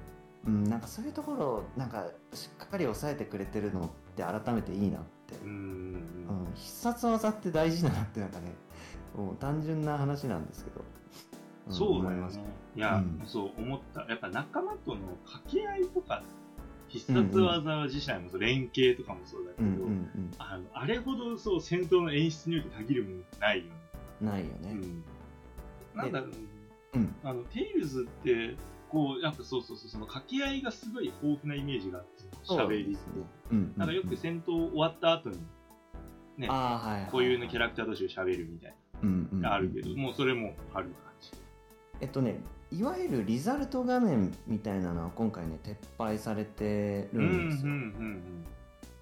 [0.47, 5.55] うんなんかそういうところをなんかしっかり抑えてくれてるのって改めていいなってうんうん
[6.45, 8.53] うん、必殺技って大事だなってなんかね
[9.17, 10.85] もう単純な話なんですけど、うん。
[11.69, 12.39] そうだよね思います。
[12.75, 14.05] いや、うんそう思った。
[14.09, 16.23] やっぱ仲間との掛け合いとか、
[16.87, 19.87] 必殺技自体もそう、連携とかもそうだけど、
[20.37, 23.69] あのあれほどそう戦闘の演出によってたぎるものないよね。
[24.21, 25.03] うんないよねうん。
[25.95, 26.29] なんだろう、
[26.93, 28.55] うんあの、テイルズって、
[28.89, 32.91] こう、なんかそうそうそう、その掛け合いがすごい豊富なイメージがあって、喋りって。
[32.91, 33.13] ですね
[33.51, 35.37] うんなんかよく戦闘終わった後に、
[36.37, 38.75] ね、ああはいはいはいこういうのキャラクター同士で喋るみたい
[39.33, 41.31] な、あるけど、もうそれもある感じ。
[42.01, 42.39] えっとね
[42.71, 48.45] いわゆるリザルト画面みたいなのは今回ね撤廃されてるんですよ、うん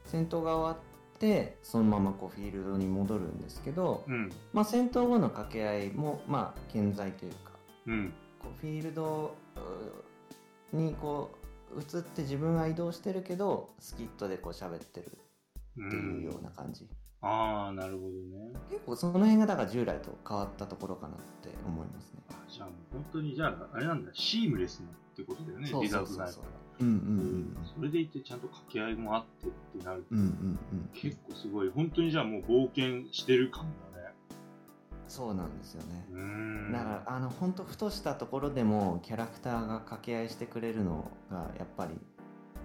[0.06, 4.32] 戦闘が終わってそのままこうフィールドに戻るんですけど、うんうん。
[4.52, 7.52] まあ、戦闘後の掛け合いもまあ健在というか
[7.88, 8.14] うん。
[8.40, 9.36] こうフィールド
[10.72, 11.32] うにこ
[11.76, 15.18] う移って自分は移動してるけどスキットでこう喋ってる
[15.78, 15.88] うん。
[15.88, 16.88] っていうような感じ、
[17.24, 18.52] ああ、なるほどね。
[18.70, 22.20] 結構その辺がだから従来と変わったところかなって思いますね。
[22.30, 26.44] あじゃあもう本当に、じゃあ、あれなんだ、シームレスなってことだよね、そうそうそうそう。
[26.82, 30.60] うんうんそれでいてちゃんと掛け合いもあってってなると、うんうんうん。
[30.74, 34.14] うん結構すごい、本当にじゃあもう冒険してる感だね。
[35.08, 36.08] そうなんですよね。
[36.74, 41.94] だからあの本当ふとしたところでもキャラクターが掛け合いしてくれるのがやっぱり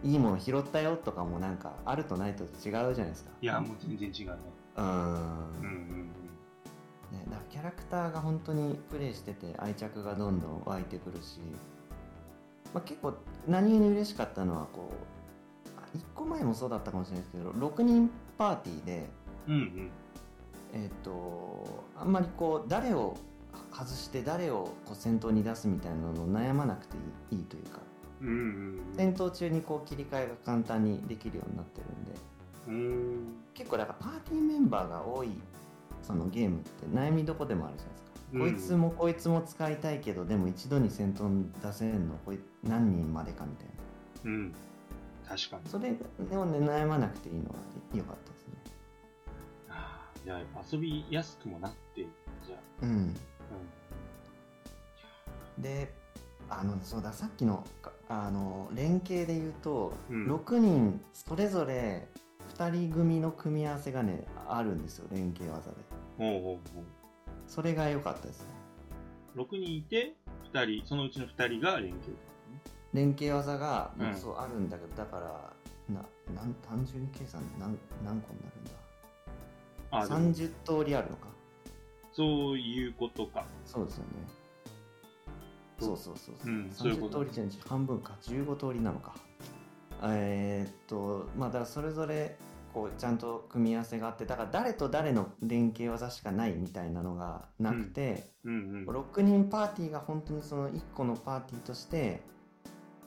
[0.05, 4.37] いいもの拾ったよとかもなんかあるとないと違うじゃないですかいや、もう全然違うね。
[4.77, 5.11] うーんうん
[5.63, 6.11] うん
[7.13, 11.41] ね、だからキャラクターが本当にプレイしてて愛着がどんどん湧いてくるし、
[12.75, 13.15] まあ、結構
[13.47, 14.91] 何気に嬉しかったのはこ
[15.95, 19.07] う1個前もそうだったかもしれないですけど6人パーティーで、
[19.49, 19.55] うん。
[19.55, 19.91] うんうん。
[20.75, 23.17] えっとあんまりこう誰を
[23.73, 26.97] 外して誰をこう先頭に出すみたいなのを悩まなくて
[27.31, 27.81] いいいいというか
[28.21, 32.21] うんうん戦闘中にこう切り替えが簡単にできるようになってるんで
[32.69, 33.37] うん。
[33.55, 35.31] 結構だからパーティーメンバーが多い
[36.03, 43.73] そのゲームって悩みどこでもあるじゃないですか、うんこいつもこいつも使いたいけどでも一度に戦闘に出せるのこい何人までかみたいな
[44.25, 44.55] うん。
[45.27, 45.71] 確かに。
[45.71, 45.91] それ
[46.37, 47.55] をね悩まなくていいのが
[47.95, 48.55] 良かったですね
[49.71, 52.09] ああ、じゃあ遊びやすくもなってる。
[52.47, 52.59] じゃあ。
[52.83, 53.14] うん
[55.59, 55.93] うで
[56.51, 60.27] あのそうださっきのかあの連携で言うと、うん。
[60.35, 62.09] 6人それぞれ
[62.57, 65.77] 2人組の組み合わせがねあるんですよ連携技で。
[66.19, 66.43] うほう
[66.75, 66.85] ほう。
[67.47, 68.47] それが良かったですね。
[69.37, 70.17] 6人いて、
[70.53, 72.17] 2人、そのうちの2人が連携。
[72.93, 75.53] 連携技が、うんそうあるんだけどだから
[75.95, 76.03] な
[76.35, 78.71] なん単純計算何何個になるんだ？
[79.91, 80.21] あでも。
[80.33, 81.29] 30通りあるのか。
[82.13, 83.45] そういうことか。
[83.65, 84.09] そうですよね
[85.79, 88.16] そうそうそうそう、うんそういうこと30通りじゃない半分か。
[88.22, 89.14] 15通りなのか。
[90.03, 92.37] えーっとまあだからそれぞれ
[92.72, 98.97] こうちゃんと組み合わせがあってだから誰と誰の連携技しかないみたいなのがなくて、うんうん。
[98.97, 102.20] 6人パーティーが本当にその1個のパーティーとして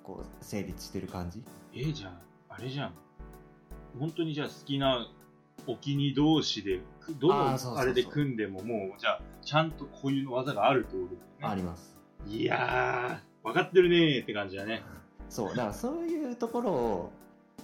[0.03, 1.43] こう成立してる感じ。
[1.73, 2.09] えー、じゃ
[2.49, 2.93] あ、あれじゃん。
[3.99, 5.07] 本当にじゃあ好きな
[5.67, 11.47] お気に同士で、くどのあれで組んでももう、じゃあ、ちゃんとこういう技があるってことだよね。
[11.47, 11.97] あります
[12.27, 14.83] いやー、分かってるねーって感じだね。
[15.29, 17.11] そうだからそういうところを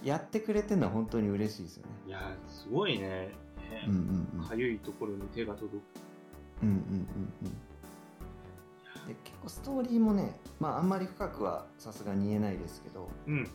[0.02, 3.30] やってくれてるのは本当に嬉しいですよねいやー、すごいね。
[3.86, 5.80] うんうんうんかゆいところに手が届く。
[6.62, 6.78] うんうんうん
[7.42, 7.50] うん
[9.06, 13.48] で結構ストーリーもねまああんまり深くはさすがに言えないですけどうん。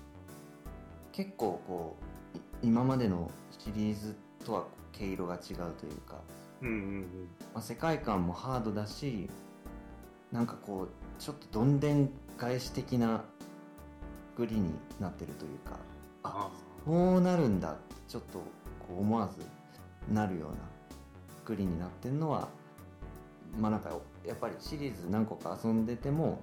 [1.12, 1.96] 結構こ
[2.34, 3.30] うい今までの
[3.60, 5.40] シリーズとは毛色が違う
[5.80, 6.22] というか、
[6.62, 7.08] うんうん
[7.54, 9.30] まあ、世界観もハードだし
[10.34, 13.24] なんかこうちょっとどんでん返し的な
[14.36, 15.78] 作りになってるというか
[16.24, 16.52] ああ
[16.86, 19.46] こうなるんだってちょっとこう思わず
[20.12, 20.58] なるような
[21.38, 22.48] 作りになってるのは
[23.58, 23.92] まあなんか
[24.26, 26.42] やっぱりシリーズ何個か遊んでても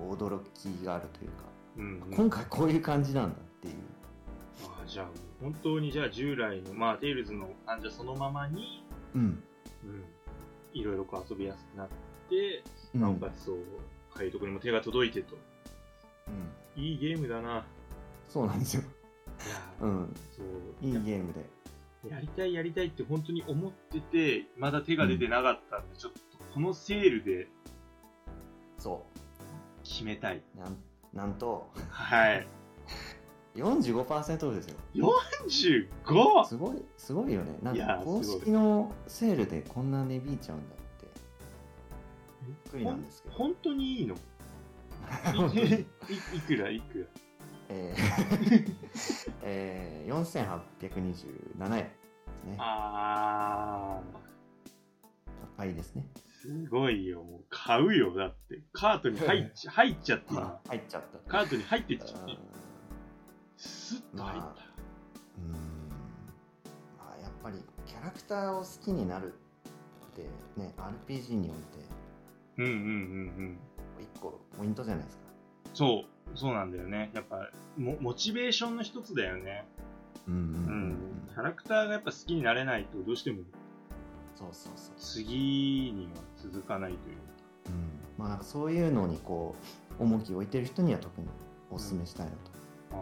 [0.00, 2.16] 驚きがあるというか、ーうんうん。
[2.16, 3.74] 今回こういう感じなんだっていう。
[4.64, 5.06] あーじゃあ、
[5.40, 8.84] 本当にじゃあ従来の、まあ、テイルズの患者そのままに、
[9.14, 9.42] うん、
[9.84, 10.04] うん、
[10.72, 11.94] いろいろこう遊びやすくなって、
[12.94, 13.56] うんなおかつそう、
[14.14, 15.36] かゆいところにも手が届いてと。
[16.76, 17.64] うん、いいゲームだな。
[18.28, 18.84] そうなんですよ、い
[19.48, 20.86] やー、うん、そう。
[20.86, 21.44] いいゲームで
[22.08, 26.18] やりたいやりたいって本当に思ってて、まだ手が出てなかったんで、ちょっと
[26.54, 27.48] このセールで
[28.78, 29.04] そ
[29.84, 30.42] 決めたい。
[30.56, 30.76] うなん
[31.14, 32.46] なんとはい。
[33.56, 36.44] 45%オフですよ 45!
[36.46, 40.78] すごいすごいよねなんいやーか公すごい式のセールでこんな値引いちゃうんだっ
[42.54, 44.14] てびっくりなんですけど本当にいいの？
[44.14, 44.18] い
[46.36, 47.06] いくらいくら？
[47.70, 48.74] えー
[49.42, 51.84] えー、4827円で
[52.36, 54.00] すねあ
[55.56, 57.22] 高いですねー、すごいよ。
[57.24, 58.14] もう買うよ。
[58.14, 58.62] だって。
[58.72, 60.34] カートに入っち入っちゃって。
[60.34, 62.38] 入っちゃったカートに入ってっちゃってう。
[63.56, 64.44] スッと入った。
[64.44, 65.52] まーん
[66.98, 69.34] まあやっぱりキャラクターを好きになる
[70.08, 70.22] って
[70.56, 70.74] ね
[71.08, 71.78] RPG において
[72.58, 72.82] うんうんうんう
[73.42, 73.58] ん。
[74.00, 75.22] 一個ポイントじゃないですか
[75.74, 76.04] そ
[76.34, 76.38] う。
[76.38, 77.10] そうなんだよね。
[77.14, 79.66] やっぱ、モモチベーションの一つだよね。
[80.26, 80.44] うんうんう
[80.92, 80.96] ん。
[81.28, 83.38] キャラクターがやっぱ好きになれないと、どうしても
[84.34, 87.16] そうそうそう次には続かないという。
[87.68, 89.54] うんまあなんかそういうのにこ
[89.98, 91.28] う重きを置いてる人には特に
[91.70, 92.32] お勧めしたいな
[92.90, 92.94] あ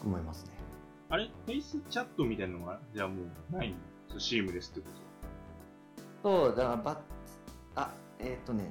[0.00, 0.52] と思いますね、
[1.08, 1.30] あれ？
[1.46, 3.22] フェイスチャットみたいなのが、じゃあも
[3.52, 3.76] うないの？
[4.08, 4.86] そうシームレスってこ
[6.22, 6.46] と？
[6.48, 6.98] そうだからバッ
[7.76, 7.90] あ
[8.22, 8.70] えっ、とね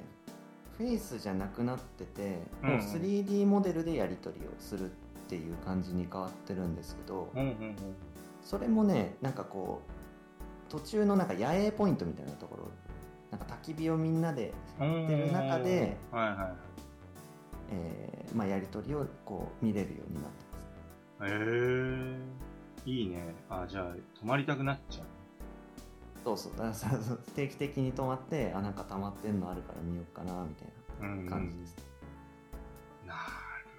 [0.78, 4.88] フェイスじゃなくなってて、うんうんもう 3D モデルでやり取りをするっ
[5.28, 7.76] ていう感じに変わってるんですけど、うんうんうん。
[8.42, 9.82] それもねなんかこ
[10.68, 12.68] う途中のなんか野営ポイントみたいなところ
[13.30, 16.70] なんか焚き火をみんなでやってる中で、はいはい。
[17.72, 20.44] えーまあ、やり取りをこう見れるようになって
[21.20, 22.40] ますへえ
[22.86, 23.34] いいね。
[23.48, 25.06] あ、じゃあ、泊まりたくなっちゃう。
[26.24, 26.90] そうそうだからさ
[27.34, 30.68] 定期的に泊まってあなんか溜まってんのあるから見ようかなみたい。
[31.00, 31.76] な感じです、
[33.06, 33.20] なる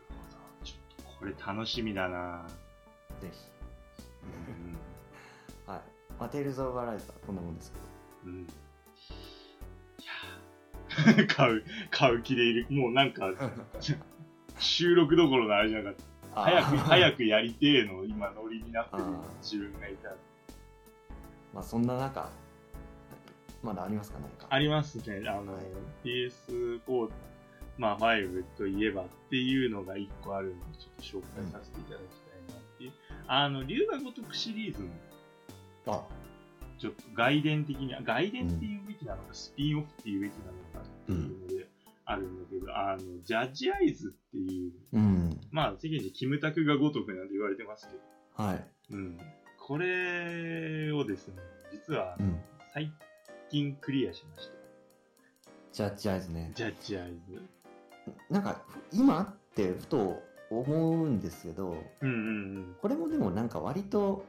[0.09, 0.15] ほ
[0.59, 0.65] ど。
[0.65, 2.47] ちょっとこれ楽しみだな。
[3.19, 3.37] ぜひ
[4.23, 4.77] うん。
[5.71, 5.81] はい
[6.19, 7.83] まあ、テイルズ・オブ・アライズはこんなもんですけど
[8.25, 8.41] うん。
[8.41, 8.45] い
[11.17, 12.67] や 買う、買う気でいる。
[12.71, 13.31] もうなんか、
[14.57, 15.95] 収録どころのあれじゃなかっ
[16.33, 16.41] た。
[16.41, 19.03] 早く、く早くやりてえの今ノリになってる
[19.41, 20.09] 自分がいた。
[21.53, 22.29] まあそんな中
[23.63, 24.47] まだありますか何か？
[24.49, 25.23] ありますね。
[25.27, 25.63] あの、はい。
[26.03, 27.09] PS4、
[27.77, 32.01] まあ5といえばっていうのが一個あるので、ちょっと紹介させていただき
[32.47, 32.91] たいなっていう。
[33.27, 34.81] あの、龍が如くシリーズ
[35.85, 36.07] の、あ。
[36.79, 41.67] ちょっと外伝的に、外伝っていうべきなのか、スピンオフっていうべきなのかっていうので、
[42.05, 45.39] あるんだけど、あの、ジャッジアイズっていう、うん。
[45.51, 48.67] まあ、世間でキムタクが如くなんて言われてますけど、はい。
[48.89, 49.19] うん。
[49.71, 51.35] これをですね、
[51.71, 52.37] 実はうん
[52.73, 52.91] 最
[53.49, 54.53] 近クリアしました。
[55.71, 57.41] ジャッジアイズねジャッジアイズ。
[58.29, 62.11] なんか今ってふと思うんですけどうんう
[62.59, 64.25] んこれもでもなんか割と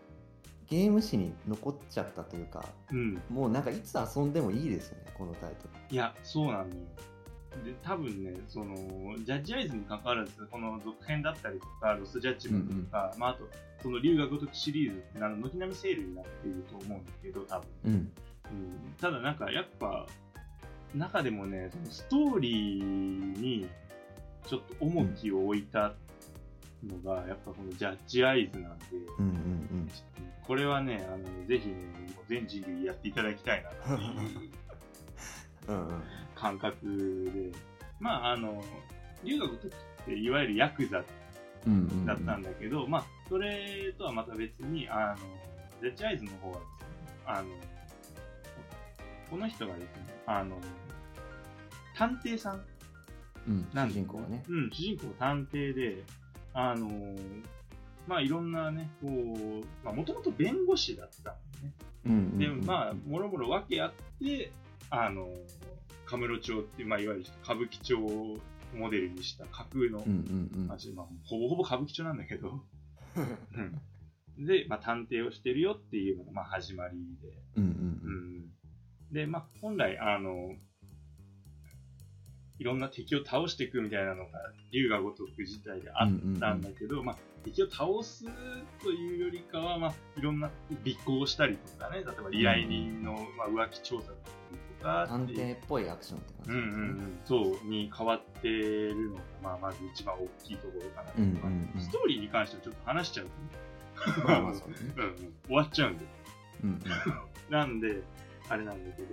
[0.68, 2.98] ゲーム史に残っちゃったというかうん。
[2.98, 3.22] うん。
[3.28, 6.74] もうなんかいつ遊んでもいいですよねこのタイトいや、そうなのよ。
[7.64, 8.74] で、多分ね、その、
[9.24, 13.48] ジャッジアイズに関わらず、この続編だったりとか、ロストジャッジメントとか、まあ、あと、
[13.82, 17.68] その龍が如くシリーズって、あの、軒並みセールになっていると思うんだけど、多分。
[17.84, 17.94] ルうん。
[17.94, 20.06] うん、ただなんか、やっぱ、
[20.94, 22.84] 中でもね、そのストーリー
[23.40, 23.68] に、
[24.46, 25.94] ちょっと重きを置いた
[26.84, 28.84] のが、やっぱこのジャッジアイズなんで、
[29.18, 29.90] うんうん。
[30.42, 31.74] これはね、あの、ぜひね、
[32.14, 34.50] もう全人類やっていただきたいなっていう。
[35.68, 36.02] うんうん
[36.42, 37.56] 感覚で、
[38.00, 38.60] まあ、あの、
[39.22, 39.70] 龍が如くっ
[40.04, 41.04] ていわゆるヤクザ
[41.64, 45.16] うんうんだったんだけど、まあ、それとはまた別に、あの、
[45.80, 46.86] ジャッジアイズの方はですね、
[47.24, 47.48] あの、
[49.30, 49.90] この人がですね、
[50.26, 50.56] あの、
[51.96, 52.64] 探偵さん
[53.46, 54.42] うんなん主人公はね。
[54.48, 56.02] うん、主人公探偵で、
[56.54, 56.90] あの、
[58.08, 61.32] まあ、いろんなね、こう、まあ、もともと弁護士だったんだ
[61.62, 61.72] ね。
[62.06, 62.66] うんうんで、うん。
[62.66, 64.50] まあ、もろもろ訳あって、
[64.90, 65.28] あの、
[66.12, 68.36] カムロ町っていう、まあ、いわゆる歌舞伎町を
[68.74, 70.68] モデルにした架空のうんうんうん。
[70.68, 72.60] 街、まあ、ほぼほぼ歌舞伎町なんだけど、
[74.36, 74.46] うん。
[74.46, 78.38] で、まあ、探偵をしてるよっていうのが、まあ、始まりで、うんうんううん。
[78.40, 78.50] ん。
[79.10, 80.54] で、まあ、本来、あの、
[82.58, 84.38] いろんな敵を倒していくみたいなのが、
[84.70, 86.08] 龍が如く自体であっ
[86.38, 88.26] たんだけど、まあ、敵を倒す
[88.82, 90.50] というよりかは、まあ、いろんな
[90.86, 94.20] 尾行したりとかね、例えば依頼人の、まあ、浮気調査とか
[94.82, 99.14] 探っていう偵っぽいアクションってうんうん感じですねうん、そう、に変わってるの。
[99.16, 101.80] が、まあ、まず一番大きいところかなと、うんうんうん。
[101.80, 104.76] ストーリーに関してはちょっと話しちゃうと、まあまあそうね。
[104.96, 105.16] うんうん、
[105.46, 106.04] 終わっちゃうんで。
[106.64, 106.80] うんうん。
[107.50, 108.02] なんで、
[108.48, 109.08] あれなんだけど、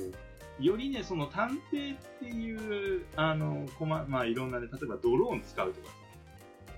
[0.59, 5.93] よりね、その探偵っていう、あの、こま、まあいろんなね、例えばドローン使うとかさ、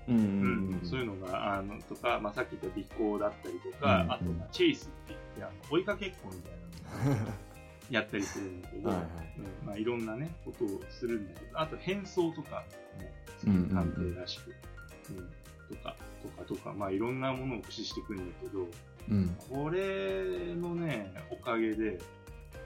[0.08, 0.70] うんううん。
[0.70, 4.12] んうんそういうのが、あの、とか、まあさっき言った尾行だったりとか、うんうん。
[4.12, 7.26] あと、まあチェイスって言って、あの追いかけっこみたいな
[7.92, 8.62] やったりするん。
[8.62, 9.06] だけど、はいはい。
[9.38, 9.66] うん。
[9.66, 12.64] まあ、いろんなね、ことをするんだけど、あと変装とか
[13.44, 14.54] も、探偵らしく、
[15.10, 15.76] うん。
[15.76, 18.66] とか、とかとか、まあいろんなものを駆使してくるんだけど、
[19.10, 19.36] うん。
[19.50, 21.98] これのね、おかげで、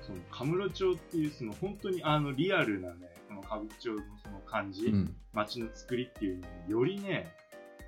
[0.02, 5.16] その、カムロ町っていう、その、本当にあの、リアルなね、この歌舞伎町のその感じ、うん。
[5.32, 7.34] 街の作りっていうのによりね、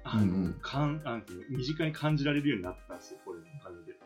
[0.03, 0.59] あの、うんうん。
[0.61, 3.99] かん、なんていうの身近に感じられるようになったんですよ、これのおかげで。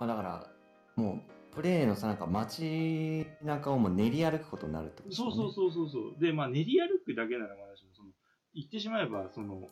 [0.00, 0.50] まあだから、
[0.96, 5.34] もう、プレイのさ、なんか街中をもう練り歩くことになるってことですそうね。
[5.36, 6.20] そうそうそうそう。
[6.20, 8.10] で、まあ練り歩くだけならまだしも、その、
[8.54, 9.68] 言ってしまえば、その、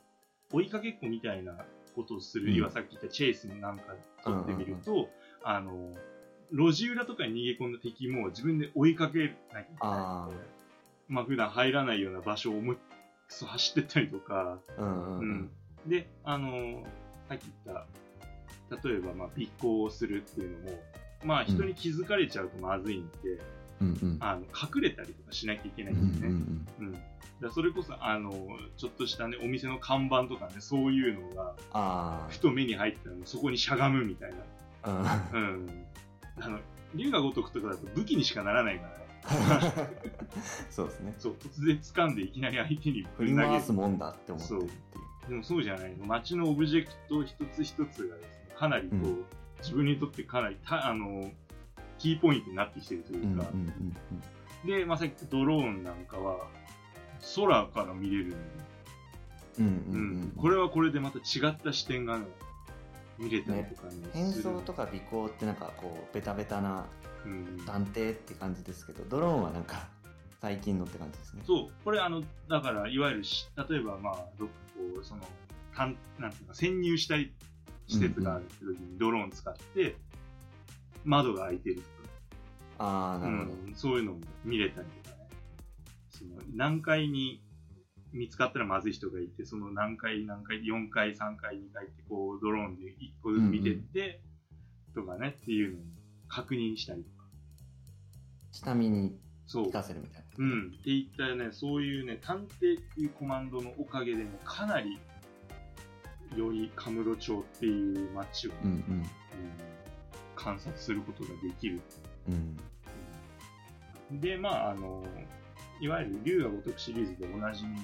[0.53, 1.65] 追いかけっこみたいな
[1.95, 5.09] ことをする、うん今さっき言ったチェイスなんか撮ってみると、
[5.45, 5.95] あの、
[6.53, 9.75] 路地裏とかに逃げ込んだ敵も自分で追いかけなきゃいけない。
[9.81, 10.29] あ
[11.07, 12.79] まあ普段入らないような場所を思いっ
[13.29, 15.51] くそ走ってったりとか、あ、うんうんうん。
[15.87, 16.83] で、あの
[17.29, 17.77] さっき言っ
[18.73, 20.79] た、例えば、まあ、尾行をするっていうのも、
[21.25, 23.41] まあ、人に気づかれちゃうとまずいんで、
[23.81, 24.17] うんうん。
[24.21, 26.39] あの、隠れたりとかしなきゃいけないうんうんんだよね。
[26.81, 26.93] うん。
[27.41, 28.33] だそれこそ、あの、
[28.77, 34.35] ちょっとしたね、お店の看板とかね、そういうのが、あふと目に入ったら、そこにしゃがむみたい
[34.83, 35.41] あ、うん。
[35.41, 35.41] な。
[35.41, 35.87] うん。
[36.41, 36.61] あの、
[36.95, 39.07] 龍が如くとかだと武器にしかならないからね。
[40.71, 41.15] そうですね。
[41.19, 44.71] そう、突然掴んでいきなり相手に振り投げる回すもんだって思ってるってい
[45.27, 45.31] う。
[45.31, 46.07] でもそうじゃないの。
[46.07, 49.25] 街のオブジェクト一つ一つがですね、かなりこう、うん
[49.61, 51.31] 自分にとってかなりた、あの、
[51.99, 53.97] キーポイントになってきてるというか、うんうんうん
[54.65, 56.49] で、まあ、さっきドローンなんかは、
[57.37, 58.35] 空から見れる
[59.59, 59.65] うん。
[59.65, 60.33] うんううんうんん。
[60.37, 62.25] これはこれでまた違った視点がね、
[63.19, 66.87] 見れたりとかね、変装とか尾行ってなんかこう、ベタベタな
[67.27, 69.89] うん、探偵って感じですけど、ドローンはなんか、
[70.41, 71.43] 最近のって感じですね。
[71.45, 74.51] そう、これあの、だから、いわゆるし、例えばまあ、どこ
[75.01, 75.23] う、その、
[75.75, 77.33] たんなんていうか、潜入したい
[77.87, 79.97] 施設があるって時にドローン使って、
[81.05, 81.87] 窓が開いてるとか、
[82.79, 83.51] ああ、なるほど。
[83.67, 85.29] うん、そういうのも見れたりとかね。
[86.11, 87.43] その何階に
[88.13, 94.21] 見つかったらまずい人がいて、その何階何階、4階、3階、2階ってこうドローンで1個ずつ見てって、
[94.95, 95.83] とかねっていうのを
[96.29, 97.17] 確認したりとか。
[98.53, 99.71] 下見にそう行。
[99.71, 100.27] かせるみたいな。
[100.39, 100.75] うん。
[100.79, 104.99] っていったね、そういうね、探偵っていうコマンドのおかげでね、かなり、
[106.37, 109.03] よりカムロ町っていう街を、うんうん
[110.37, 111.81] 観察することができる
[112.29, 112.59] うん。
[114.13, 114.21] うん。
[114.21, 115.03] で、まあ、あの、
[115.81, 117.81] いわゆる竜が如くシリーズでおなじみの、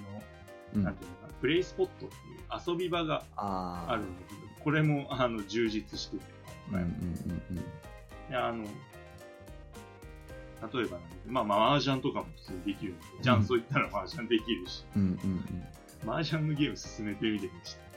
[0.74, 2.18] うんなんていうのかな、プレイスポットってい
[2.68, 6.24] う遊び場があるんだけど、これも、あの、充実してて、
[6.70, 7.56] うんうんうんうん。
[8.28, 8.64] であの、
[10.72, 15.44] 例えばなんだけど、まあ、まあ、麻雀とかも普通にできるんで、ジャンソ行ったら麻雀できるし、うんうん
[16.04, 16.10] うん。
[16.10, 17.91] 麻雀のゲーム進めてみてました。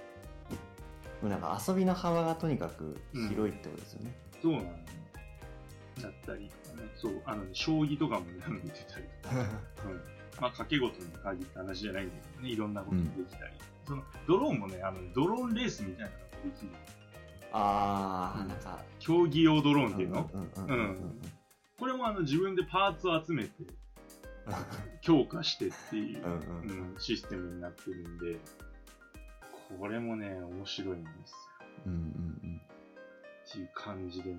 [1.25, 4.15] もうなんか遊びの幅がとにかく広いってことですよね。
[4.43, 4.85] そうなのね。
[5.99, 6.51] だったり
[6.95, 9.35] そう、あの、将棋とかもね、見てたりとか、
[9.89, 9.93] うん。
[10.39, 13.53] まあ、掛け事に限った話じゃないんだけどね、いろんなことできたり。
[13.87, 16.71] その、ドローンもね、あの、ドローンレースみたいなのができる。
[17.53, 18.83] ああ、うんなんか。
[18.99, 21.21] 競技用ドローンっていうの、うんうんうんうん
[21.77, 23.49] これもあの、自分でパーツを集めて、
[25.01, 28.39] 強化してっていう、うんうんうんシステムになってるんで、
[29.79, 31.37] これもね、面白いんですよ。
[31.87, 32.61] うんうん
[33.47, 34.37] っていう感じでね、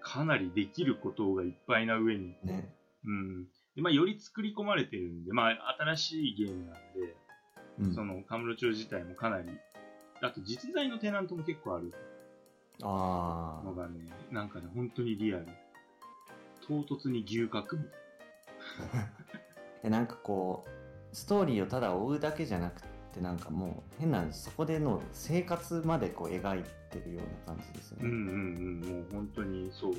[0.00, 2.48] かなりできることがいっぱいな上に、うん。
[2.48, 2.72] ね。
[3.04, 3.44] うん。
[3.74, 7.16] でまあ、より作り込まれてるんで、まあ、新しいゲームなんで、
[7.80, 9.48] うんその、カムロ町自体もかなり、
[10.22, 11.92] あと実在のテナントも結構ある
[12.82, 13.98] あのがね、
[14.30, 15.46] なんかね、本当にリアル。
[16.66, 17.92] 唐突に牛角みたい
[19.82, 19.88] あ。
[19.88, 22.82] なんかこう、ストーリーをただ追うだけじゃなく
[23.14, 28.08] て、なんかもう変なそこでの生活までこう描いてるような感じですよな。
[28.08, 28.32] うんね。
[28.32, 29.94] うんうん、もう本当にそう。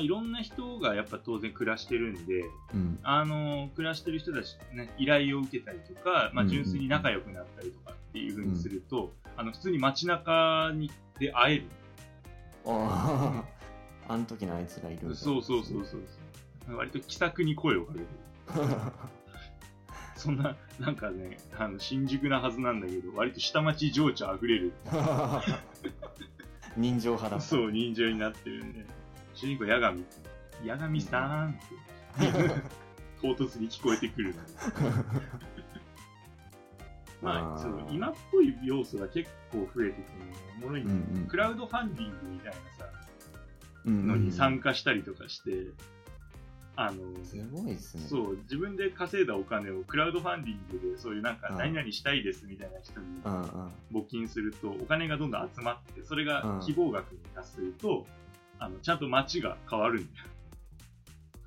[0.00, 2.44] いろんな人がやっぱ当然暮らしてるんで、
[2.74, 2.98] うん。
[3.04, 10.90] あの、暮らしてる人たちね、依頼を受けたりとか、まあ、うんうん純粋に仲良くなったりとかっていう風にすると、あの、普通に街中に
[11.20, 11.64] で会える。
[12.66, 13.44] あ
[14.08, 16.76] あ、 あの時のあいつがいるそうそうそうそう。
[16.76, 18.08] 割と気さくに声をかけてる。
[20.18, 24.72] そんな、なんかね、あの、新宿なはずなんだけど、割と下町情緒あふれる。
[26.76, 27.40] 人情派だ。
[27.40, 28.84] そう、人情になってるんで、
[29.34, 30.04] 主人公、八神。
[30.66, 31.60] 八神さんって、
[33.20, 34.40] 唐突に聞こえてくるの。
[37.22, 40.02] まあ、その今っぽい要素が結構増えてて、
[40.58, 42.90] おもろいんうんうんクラウドファンディングみたいなさ、
[43.86, 45.50] うんのに参加したりとかして、
[46.78, 48.02] あの、すごいですね。
[48.06, 53.06] そう、自分で稼いだお金をクラウドファンディングで、そういうなんか、うん何々したいですみたいな人に。
[53.92, 58.06] 募金すると、お金がどんどん集まって、それが希望額に達すると、
[58.58, 60.26] あの、ちゃんと街が変わるんだよ。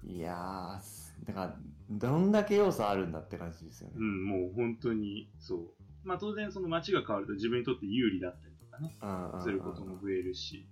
[0.04, 1.56] いやーすだから
[1.92, 5.60] どんだけ要素あるんだって感じですよねう、ん、もう本当に、そう。
[6.04, 8.96] まあ当然その街が変わると自分にとって有利だったりとかね、
[9.44, 10.66] することも増えるし、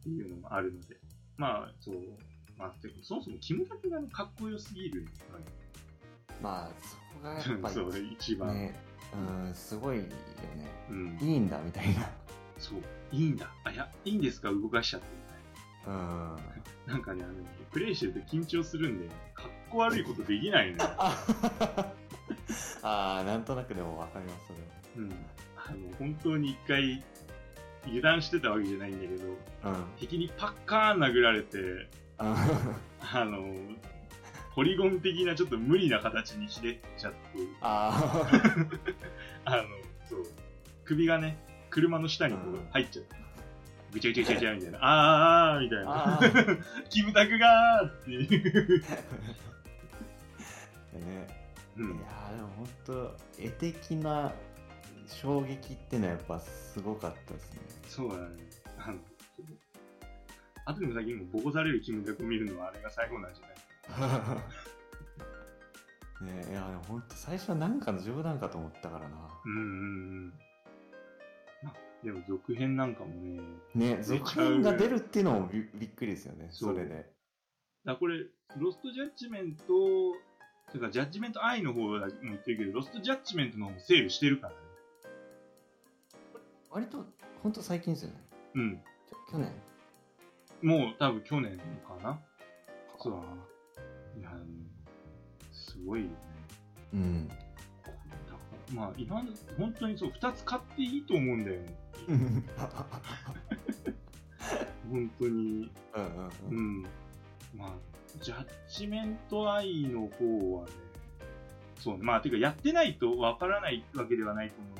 [0.00, 0.96] っていうのもあるので。
[1.36, 1.96] まあ、そう。
[2.58, 5.08] まあ、てかそもそもキムタクがね、かっこよすぎるの
[6.42, 7.44] まあそこがやっ。
[7.60, 8.54] ぱり そう、一番。
[8.54, 8.74] ね
[9.14, 10.08] うんすごいよね
[10.90, 11.18] うん。
[11.20, 12.10] いいんだみたいな
[12.58, 12.80] そう。
[13.12, 13.50] いいんだ。
[13.64, 14.50] あ、いや、いいんですか？
[14.52, 15.22] 動かしちゃってみ
[15.86, 16.38] たいうんな。
[16.94, 17.34] なんかね、あの、
[17.70, 20.90] プレイしてると緊張するんで、かっこ悪いことできないのよ。
[20.98, 21.24] あ
[22.82, 24.58] あーなんとなくでもわかりますそれ
[25.04, 25.12] うん。
[25.56, 27.02] あの、本当に一回、
[27.86, 29.28] 油断してたわけじゃないんだけど、
[29.70, 31.88] はうん敵にパッカーン殴られて、
[32.18, 32.36] あ
[33.12, 33.44] あの、
[34.54, 37.18] ポリゴン的なちょっと無理な形にひねっちゃって、
[37.60, 38.26] あ
[39.44, 39.62] あの、
[40.08, 40.24] そう、
[40.84, 41.38] 首がね、
[41.70, 43.16] 車の下にこううん入っちゃって、
[43.92, 46.62] ぐちゃぐちゃぐちゃぐちゃみたいな、あーあーみたいあな、ー。
[46.90, 48.28] キムタクがーっていう。
[48.28, 48.38] で
[51.00, 51.26] ね。
[51.76, 51.90] いうん。
[51.90, 54.32] やーでも本当絵的な
[55.06, 57.60] 衝撃ってのはやっぱすごかったですね。
[57.86, 58.47] そうだね。
[60.68, 63.44] 後でも先にもボコされるキムタ見るのはあれが最後なんじゃ
[64.00, 64.38] ない？
[66.34, 69.64] ねいやでも本当最初は何かの冗談かと思ったからなうんうんう
[70.26, 70.28] ん。
[71.62, 73.40] まあでも続編なんかもね、
[73.74, 77.10] ね続編が出るっていうのもびびっくりですよねそれで
[77.84, 84.58] だこれ、ロストジャッジメント、というかジャッジメント I の方だも言ってるけど、ロストジャッジメントの方もセールしてるからね。
[86.70, 87.06] 割と
[87.42, 88.82] 本当最近ですよねうん。
[89.30, 89.50] 去年
[90.62, 92.20] もう多分去年かな。
[92.98, 93.24] そうだな。
[94.18, 94.30] いや、
[95.52, 96.14] すごいよね。
[96.94, 97.38] うんだか
[98.70, 101.76] らまあ、今の、本当にそう、2つ買っていいと思うんだよね。
[104.90, 105.70] 本当に。
[105.94, 106.82] うんうん。
[107.54, 107.72] まあ、
[108.20, 110.72] ジャッジメントアイの方はね、
[111.78, 112.04] そうね。
[112.04, 114.72] まあ、てか、やってないとわからないわけではないと思う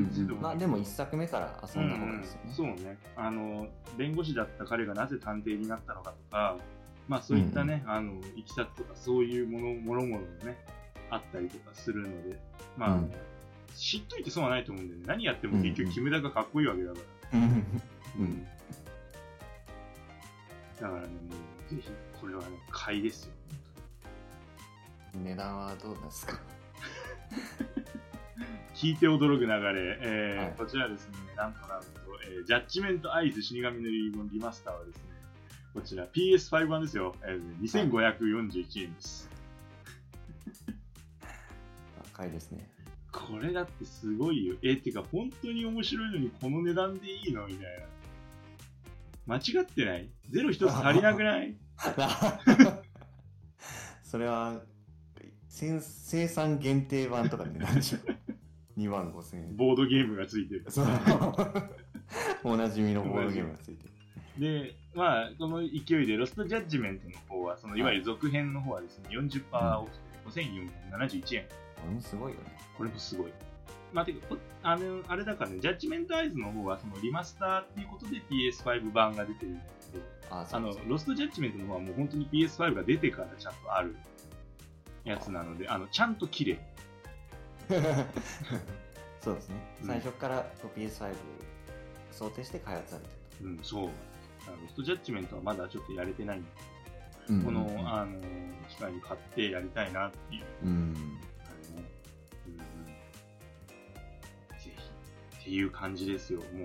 [0.00, 2.98] んだけど、うもまあでも一作目から遊んだ方がいいですよね、うんそうね。
[3.16, 6.56] あの、弁護士だった彼がなぜ探偵になったのかとか、
[7.08, 10.56] まあそういったね、あの、いきさつとかそういうもの、もろもろね、
[11.10, 12.38] あったりとかするので、
[12.76, 13.12] まあ、うん
[13.76, 15.06] 知っといて損はないと思うんだよね。
[15.08, 16.98] 何やっても結うんうん局、キムタクがかっこいいわけだか
[17.32, 17.38] ら。
[17.40, 17.64] うん
[18.20, 18.44] うん。
[20.80, 21.06] だからね、も
[21.68, 23.32] う、ぜひ、これはね、買いですよ。
[25.22, 26.38] 値段はどうですか？
[28.74, 30.54] 聞いて驚く流れ、えーはい。
[30.58, 31.86] こちらですね、なんとなんと、
[32.26, 35.02] えージャッジメントアイズ死神の遺言リマスターはですね、
[35.72, 39.30] こちら PS5 版ですよ、えー、2541円です。
[42.12, 42.68] 高いですね。
[43.12, 44.56] これだってすごいよ。
[44.62, 47.64] えー、てか本当に面白いのにこの値段でいいのみたい
[49.26, 49.36] な。
[49.36, 50.10] 間違ってない？
[50.30, 51.56] ゼロ一つ足りなくない？
[54.02, 54.60] それは
[55.54, 57.98] 生生産限定版とかになるでしょ。
[58.76, 59.56] 2万5千円。
[59.56, 60.64] ボードゲームがついてる。
[60.68, 60.86] そう。
[62.42, 64.64] おなじみのボードゲームがついてる。
[64.64, 69.90] で、まあ、この勢いで、ロストジャッジメントの方は、そのいわゆる続編の方はですね、40%オフ
[70.34, 71.44] で5471円。
[71.44, 72.58] これもすごいよね。
[72.76, 73.32] これもすごい。
[73.92, 83.94] まあ、てか、こあの、あれだからね、ジャッジメントアイズの方は、そのリマスターっていうことで PS5 版が出てるんだけど、あのロストジャッジメントの方はもう本当に PS5 が出てからちゃんとある
[85.04, 86.58] やつなので、あの、ちゃんと綺麗。
[89.20, 91.14] そうですねうん最初からこう PS5
[92.10, 93.10] 想定して開発されて
[93.42, 93.88] うん、そう。
[94.46, 96.48] あのロストジャッジメントはまだちょっとやれてないんで、
[97.30, 98.20] るこの、あの、
[98.68, 101.88] 機会に買ってやりたいなっていううんあれね。
[102.46, 102.86] うんうん。
[104.58, 105.40] ぜひ。
[105.40, 106.40] っていう感じですよ。
[106.40, 106.64] もう、も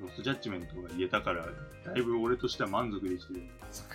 [0.00, 1.46] うロストジャッジメントが言えたから、
[1.86, 3.42] だいぶ俺としては満足できてる。
[3.70, 3.86] そっ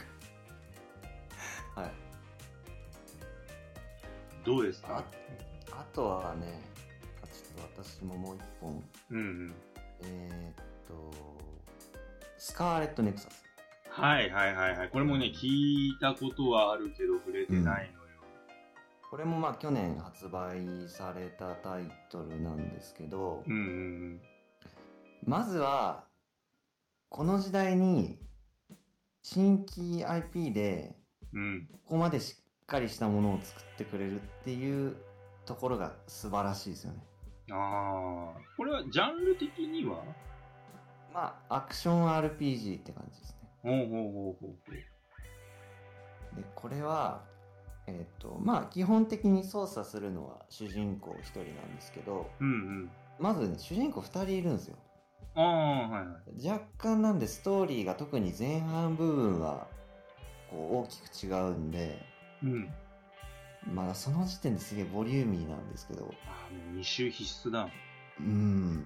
[4.50, 5.04] どうですか？
[5.72, 6.60] あとはね
[7.22, 9.54] あちょっと私ももう一本うんうん。
[10.04, 11.12] えーっと
[12.40, 13.44] スカーレット・ネクサス
[13.92, 14.90] はいはいはいはい。
[14.90, 15.48] これもね、聞
[15.90, 18.10] いたことはあるけど、触れてないのよ。
[19.10, 23.56] これもまあ去年発売されたタイトルなんですけど、うんう
[24.16, 24.22] ん
[25.26, 26.06] まずは
[27.10, 28.20] この時代に
[29.22, 30.96] 新規 IP で
[31.34, 31.42] うん。
[31.42, 31.68] うん。
[31.74, 34.96] ここまでしっかりしたものを作ってくれるっていう
[35.46, 37.00] ところが素晴らしいですよね。
[37.52, 38.40] ああ。
[38.56, 40.04] これはジャンル的には？
[41.14, 43.50] まあアクション RPG って感じですね。
[43.64, 46.36] ほうほうほうほうほう。
[46.36, 47.24] でこれは
[47.88, 52.92] えっ、とまあ基本的に操作するのは主人公1人なんですけどうんうん。
[53.20, 54.78] まずね主人公2人いるんですよ。
[55.36, 56.48] ああ、はいはい。
[56.48, 59.68] 若干なんでストーリーが特に前半部分は
[60.52, 62.00] こう大きく違うんで、
[62.44, 62.70] うん。
[63.74, 67.70] まあその時点ですげえボリューミーなんですけど、ああ、もう2周必須だ。
[68.20, 68.86] うん。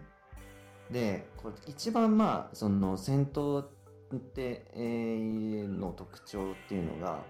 [0.91, 7.23] で、これ一番まあ、その戦闘って、えーの特徴っていうのが、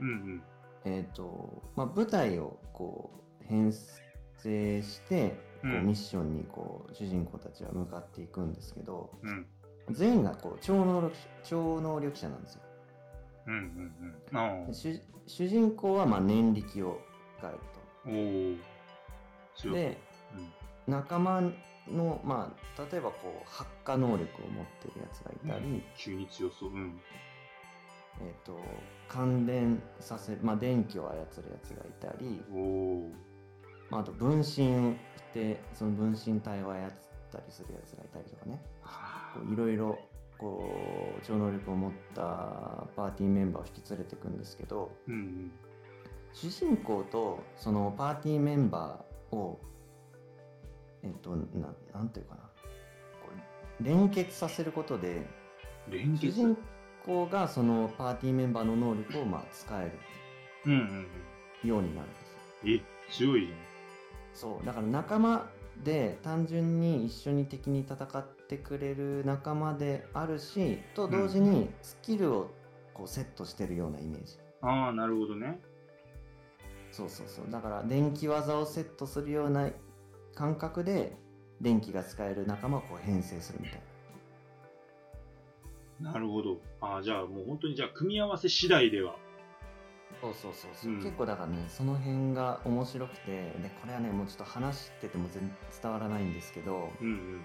[0.00, 0.42] うんうん。
[0.84, 3.10] えっ、と、まあ舞台をこ
[3.42, 5.30] う編成して、
[5.62, 9.46] こううんミッションにこう主人公たちは向かっていくんですけど、うん。
[9.90, 12.62] 全員がこう超能力超能力者なんですよ。
[13.50, 13.92] うん
[14.32, 14.74] うんうん。
[14.74, 17.00] 主主人公はまあ念力を
[17.38, 17.58] 使える。
[17.58, 17.80] と。
[19.60, 19.76] 強い。
[19.76, 19.98] で、
[20.86, 21.42] 仲間
[21.88, 26.70] の、まあ、例えばこう発火能力を持ってるやつがいたり、うん急に強そう。
[26.70, 27.00] うん。
[28.22, 28.60] えっ、と、
[29.08, 31.24] 感電させ、まあ、電気を操るや
[31.62, 32.42] つがいたり。
[33.88, 34.96] まあ、あと分身し
[35.32, 36.92] て、その分身体を操っ
[37.32, 38.62] たりするやつがいたりとかね、
[39.52, 39.98] いろいろ、
[40.40, 40.72] こ
[41.20, 42.22] う、超能力を持った
[42.96, 45.52] パーティーメンバーを引き連れていくんですけど、うんうん。
[46.32, 49.60] 主人公とそのパーティーメンバーを、
[51.02, 51.44] えっ、と、な
[51.92, 52.40] なんていうかな、
[53.82, 55.26] 連結させることで、
[55.90, 56.26] 連結？
[56.28, 56.56] 主人
[57.04, 59.92] 公がそのパーティーメンバーの能力をまあ使え
[60.66, 61.06] うんうん
[61.62, 62.38] るようになるんですよ。
[62.64, 62.70] うん。
[62.70, 62.80] え、
[63.10, 63.52] 強いじ
[64.32, 65.50] そうだから仲間
[65.84, 72.50] で単純に一緒に敵に戦ってくれる仲間であるしと同時にスキルを
[72.92, 74.38] こうセットしてるようなイメージ。
[74.62, 75.58] ああ、なるほどね。
[76.90, 79.70] そうそうそうだから電気技をセットするような
[80.34, 81.16] 感覚で
[81.60, 83.80] 電気が使える仲間をこう編成するみたい
[86.00, 86.58] ななるほど。
[86.80, 89.16] ああ、じゃあもう本当にじゃあ組み合わせ次第では。
[90.20, 97.40] そうそうそうそう、うん結構だからねその辺が面白くてでこれはねもうちょっと話してても全然伝わらないんですけどうん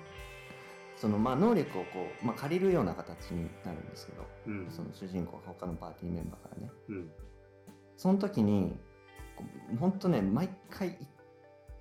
[0.98, 4.66] そのまあ能力をこう、まあ、借りるような形になるんですけどうん。
[4.66, 4.72] うん。
[4.72, 7.12] その主人公が他のパーティーメンバーからねうん。
[7.98, 8.76] その時に
[9.80, 10.98] ほんとね毎回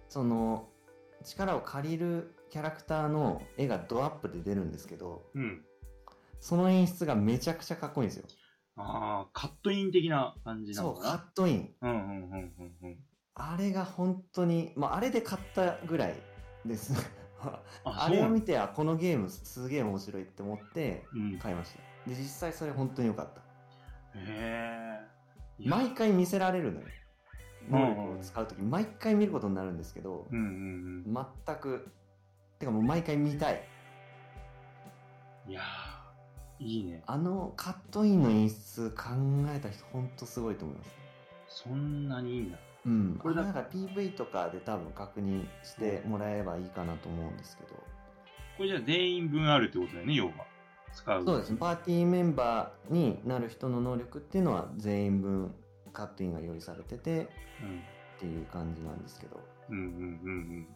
[0.09, 0.69] その
[1.25, 5.63] 力を借りるキャラクターの絵がドアップで出るんですけどうん。
[6.41, 8.27] その演出がめちゃくちゃかっこいいんですよ
[8.77, 11.09] ああ、カットイン的な感じなそうカ。
[11.11, 12.97] ットインうんうんうんうんうん。
[13.35, 16.15] あれが本当にまああれで買ったぐらい
[16.65, 16.93] です
[17.41, 21.35] あ、 あそうなのれを見てあこのゲームすげえ面白いって思ってうん。
[21.35, 23.41] へ買いましたで実際それ本当に良かった
[24.15, 25.01] え。
[25.59, 26.87] いや毎回見せられるのよ
[27.71, 31.15] うん能力を使う時毎回見ることになるんですけどうんうん
[31.47, 31.89] 全く
[32.59, 33.63] てかもう毎回見たい
[35.47, 35.51] うん。
[35.51, 35.65] いやー、
[36.61, 37.03] いいね。
[37.07, 39.05] あのカットインの演出考
[39.49, 40.91] えた人本当すごいと思います
[41.65, 42.59] そんなにいいんだ。
[42.87, 47.71] うんこれなんか PV とかで多分確認してもらえばいいかなと思うんですけど
[48.57, 50.33] これじゃあ全員分あるってことだよね、要は。
[50.93, 51.25] 使う。
[51.25, 55.55] そうですねパーティーメンバーになる人の能力っていうのは全員分
[55.93, 57.27] カットインが用意されててっ
[58.19, 59.41] ていう感じなんですけど
[59.71, 59.77] うん。
[59.77, 59.97] うんうんう
[60.61, 60.67] ん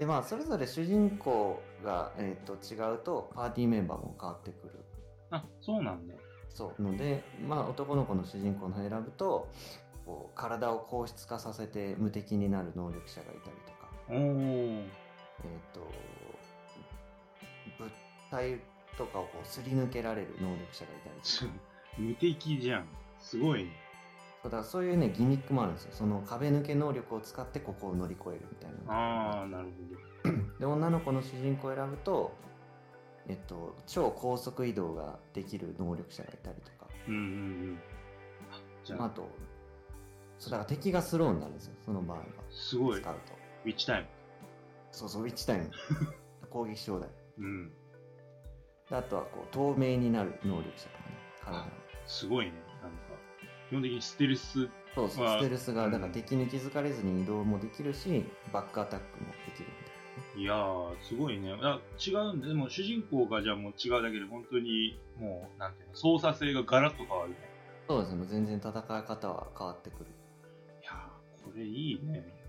[0.00, 4.72] でまあそれぞれ主人公が、えー、と違うとパーティーメンバーも変わってくる
[5.30, 5.36] うん。
[5.36, 6.14] あ、そうなんだ。
[6.48, 9.46] そうのでまあ男の子の主人公の選ぶと
[10.06, 14.80] こう体を硬質化させて無敵になる能力者がいたりとかおー。
[14.80, 15.80] えっ、と
[17.78, 17.90] 物
[18.30, 18.58] 体
[18.96, 21.60] とかをこうすり抜けられる能力者がいたりとか
[21.98, 22.86] 無敵じゃん。
[23.20, 23.70] すごいね。
[24.42, 29.68] そうだそういうねギミックもあるんですよその壁抜け能力を使ってここを乗り越えるみたいなああ、なる
[30.24, 32.32] ほ で女の子の主人公を選ぶと
[33.28, 37.12] えっと超高速移動ができる能力者がいたりとかど。
[37.12, 37.26] うんうんう
[37.72, 37.78] ん。
[38.50, 39.28] あじゃあ、あと
[40.38, 43.00] そうだから敵がスローになるんですよその場合はすごい。
[43.00, 43.20] 使うと
[43.64, 44.06] ウィッチタイム。
[44.92, 45.70] そうそう1タイム
[46.50, 47.72] 攻撃障害うん。
[48.88, 51.66] であとはこう透明になる能力者とかね体の
[52.06, 52.52] すごいね。
[53.70, 54.68] 基本的にステルス。
[54.94, 59.68] そうそうまあステルスがうんだから敵に気づかれずに移動もできるしバックアタックもできる
[60.36, 61.56] みいやー、すごいね。
[61.62, 62.48] あ違うんだ。
[62.48, 67.34] でも主人公がじゃあもう違うだけで、本当に、もう、なんていうの、操作性がガラッと変わる
[67.88, 70.06] そうですねもう全然戦い方は変わってくる
[70.82, 72.40] いやー、これいいね。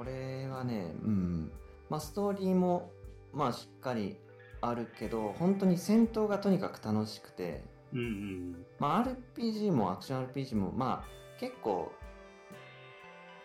[0.00, 1.52] これはねうん
[1.90, 2.90] まあストーリーも
[3.34, 4.16] まあしっかり
[4.62, 8.66] あるけど本当に戦闘がとにかく楽しくてうんうん。
[8.78, 9.04] まあ
[9.36, 11.92] RPG もアクション RPG もまあ結構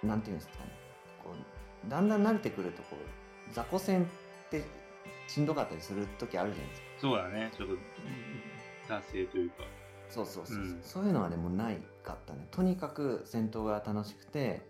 [0.04, 0.72] なんていうんですかね。
[1.24, 4.08] こうだんだん慣れてくるとこう雑魚戦っ
[4.50, 4.64] て
[5.28, 6.88] しんどかったりする時あるじゃないですか。
[7.00, 7.52] そうだね。
[7.56, 7.74] ちょっと、
[8.94, 9.64] 惰性というか。
[10.10, 10.80] そうそうそうそう、うん。
[10.84, 12.48] そういうのはねもうないかったね。
[12.52, 14.62] とにかく戦闘が楽しくて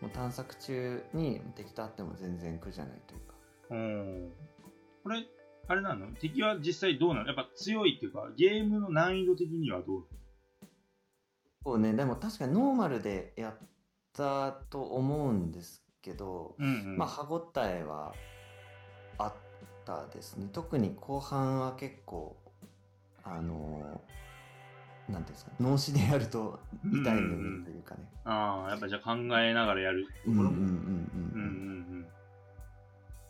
[0.00, 3.34] もう探索中に敵と会っても全然苦じゃないというか。
[3.70, 4.32] うん。
[5.02, 5.26] これ、
[5.70, 6.08] あれなの？
[6.20, 7.28] 敵は実際どうなの？
[7.28, 10.04] やっぱ強いっていうか、ゲームの難易度的にはどう
[11.64, 13.54] そうね、でも確かにノーマルでやっ
[14.12, 16.96] たと思うんですけど、うんうん。
[16.98, 18.12] まあ歯応えは
[19.18, 19.34] あっ
[19.84, 20.48] たですね。
[20.52, 22.36] 特に後半は結構、
[23.22, 28.00] あのーなんていうんですか、脳死でやると痛いというかね。
[28.24, 30.50] ああ、やっぱじゃあ考えながらやるところも。
[30.50, 30.70] うんうんうんうん
[31.34, 31.79] うんうん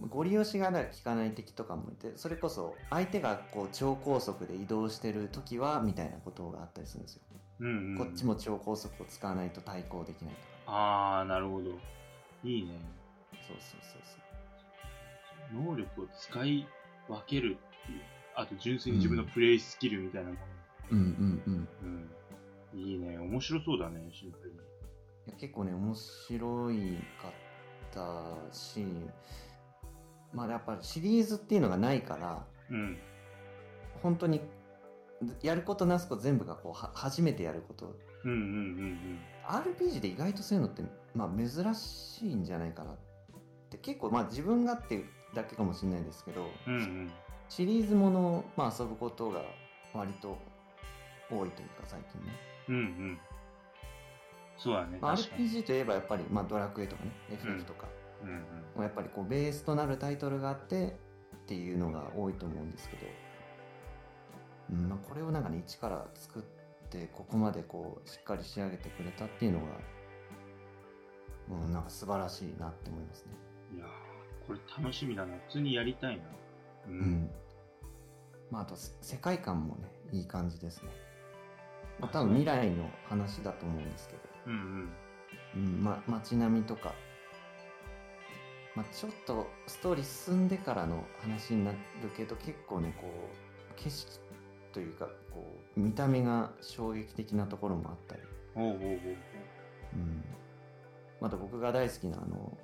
[0.08, 0.74] ご利用しが効
[1.04, 7.22] かない敵とかもいてそれこそ相手がこう超高速で移動してる時はみたいなことがあったりするんですよ、
[7.60, 7.68] うん。
[7.68, 7.98] うんうん。
[7.98, 11.70] こっちも超高速を使わないと対抗できないとかああ、なるほど。
[12.44, 12.80] いいね。
[13.46, 14.16] そうそうそうそ
[15.58, 16.66] う能力を使い
[17.08, 18.02] 分けるっていう。
[18.34, 20.36] あと純粋に自分のプレイスキルみたいなも
[20.90, 21.66] うんうんうんの。
[22.74, 22.80] うん。
[22.80, 23.18] いいね。
[23.18, 24.56] 面白そうだね、シンプルに。
[25.26, 27.32] いや結構ね面白いかっ
[27.92, 28.86] たし
[30.32, 32.98] まあやっぱりシリーズっていうのがないからうん。
[34.02, 34.40] 本当に
[35.42, 37.94] やることなすこと全部がこうは初めてやること
[38.24, 40.82] うんうんうん RPG で意外とそういうのって、
[41.14, 42.96] まあ、珍しいんじゃないかなっ
[43.70, 46.74] て結構まあ自分がっていうだけかもしれないですけどうん。
[46.74, 47.12] うんうん。
[47.48, 49.42] シリーズものを、まあ、遊ぶことが
[49.92, 50.38] 割と
[51.30, 52.32] 多いというか最近ね、
[52.68, 53.18] うんうん。
[54.56, 54.98] そうだね。
[55.00, 57.86] RPG といえばやっぱり、まあ、ドラクエとかね FF とか、
[58.22, 58.44] うん
[58.76, 58.82] うん。
[58.82, 60.96] やっぱりこうベースとなるタイトルがあって
[61.36, 63.02] っていうのが多いと思うんですけど、
[64.72, 66.42] うんまあ、これをなんかね一から作っ
[66.88, 69.66] てここまでこうしっかり仕上げてくれたっていうのが
[71.50, 73.32] うんなんか素晴らしいなって思いますね。
[73.76, 75.34] いやーこれ楽しみだな。
[75.48, 76.22] 普通にやりたいな。
[76.88, 76.90] う。
[76.90, 77.30] うんん。
[78.50, 80.90] まああとせ世界観もねいい感じですね。
[82.00, 84.90] まあ、多分未来の話だと思うんですけど、うんうん。
[85.54, 86.94] うんま、街並みとか、
[88.76, 91.78] まあ、ちょっとストーリー進んでからの話になる
[92.16, 94.08] けど結構ねこう景色
[94.72, 95.44] というかこ
[95.76, 98.22] う見た目が衝撃的なところもあったり、
[98.54, 98.88] おうおうおうおう。
[99.94, 100.24] うん、
[101.20, 102.56] また僕が大好きなあの、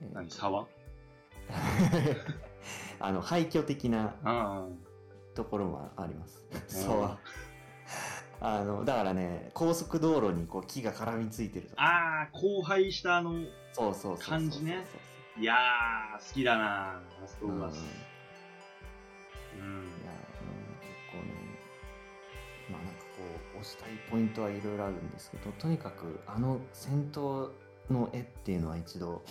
[0.00, 0.66] えー何沢？
[3.00, 4.66] あの廃墟的なあ
[5.34, 6.44] ところもあります。
[6.52, 7.18] うんそう。
[8.44, 11.76] あの、だからね、高速道路にこう木が絡みついてるとあ。
[11.76, 11.82] か。
[11.84, 14.30] ああ、荒廃したあの、いそうそうそうそうそう。
[14.30, 14.64] 感じ
[15.36, 17.52] ねやー、好きだなラストオス。
[17.52, 17.60] うん。
[17.60, 17.70] や、
[19.56, 21.32] うん、結構ね、
[22.70, 23.22] まあなんかこ
[23.56, 27.50] う、押したいポイントはいろいろあるんですけど、とにかくあの戦闘
[27.90, 29.22] の絵っていうのは一度、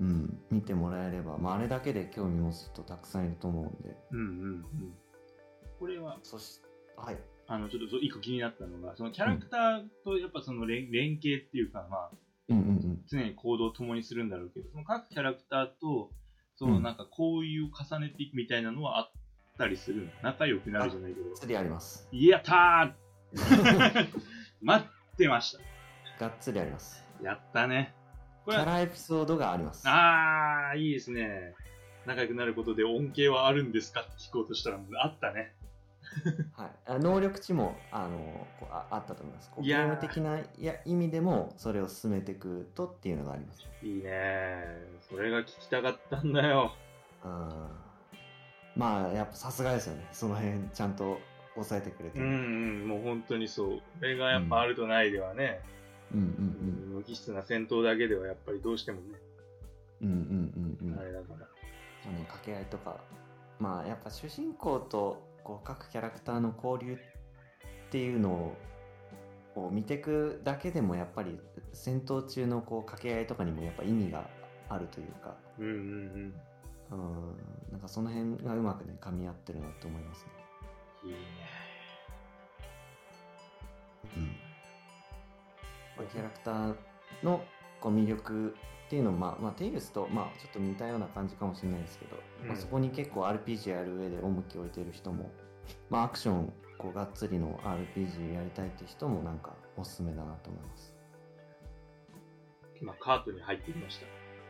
[0.00, 4.64] うん、見てもらえれば、まああれだけで興味持つ人たくさんいると思うんで、うんうんうん。
[5.78, 6.60] これは、そし、
[6.96, 7.18] はい。
[7.46, 12.10] あの、ちょっと一個気になったのが、そのキャラクターとやっぱその連連携っていうか、まあ。
[13.10, 16.10] 常に行動を共にするんだろうけど、その各キャラクターと、
[16.56, 19.10] そのうんなんか交友を重ねていくみたいなのはあっ
[19.56, 20.10] たりするの？
[20.22, 21.34] 仲良くなるじゃないけど。
[21.34, 22.08] 釣りあります。
[22.12, 24.08] やったー
[24.60, 25.56] 待ってまし
[26.18, 27.04] がっつりあります。
[27.18, 27.24] た。
[27.24, 27.94] やったね。
[28.44, 29.82] これは、キャラエピソードがあります。
[29.86, 31.54] あー、いいですね。
[32.06, 34.00] 仲良くなることで恩恵はあるんですか？
[34.00, 35.54] って聞こうとしたら、あったね。
[36.56, 38.18] はい、あ能力値もあの
[38.58, 39.50] こうああったと思います。
[39.50, 43.68] こうゲいやーーム的ないや意味でもそれを進めていくとっていうのがあります。
[43.82, 44.64] いいね
[45.00, 46.72] それが聞きたかったんだよ。
[47.24, 47.68] うん
[48.76, 50.08] まあやっぱさすがですよね。
[50.12, 51.18] その辺ちゃんと
[51.54, 52.24] 抑えてくれてる。
[52.24, 53.68] うんうん、もう本当にそう。
[53.78, 55.60] これがやっぱあるとないではね、
[56.12, 59.18] うんうん無機質な戦闘だけではやっぱりどうしてもね、
[60.02, 60.98] うんうんうんうんうん。
[60.98, 61.46] あれだから。
[62.06, 63.00] あの掛け合いとか
[63.58, 66.98] まあやっぱ主人公とこう各キャラクターの交流っ
[67.90, 68.54] ていうの
[69.56, 71.40] を見ていくだけでもやっぱり
[71.72, 74.30] 戦闘中のこう掛け合いとかにもやっぱ意味が
[74.68, 75.34] あるというか。
[75.58, 76.34] うんうんうん。
[76.92, 80.30] うん、なんかその辺がうまくね、噛み合ってるなと思いますね。
[81.04, 81.18] いいね
[85.98, 86.06] うん。
[86.06, 86.76] キャラクター
[87.24, 87.42] の
[87.80, 88.54] こう魅力
[88.90, 95.30] っていうのも、まあ、まあ、テイルスと、まあ、ちょっと似たような感じかもしれないですけど、まあ、うんそこに結構 RPG やる上で重きを置いてる人も、
[95.88, 100.92] まあ、アクション、こう、がっつりの RPG やりたいって人もなんかおすすめだなと思います。
[102.82, 104.00] 今、カートに入ってきまし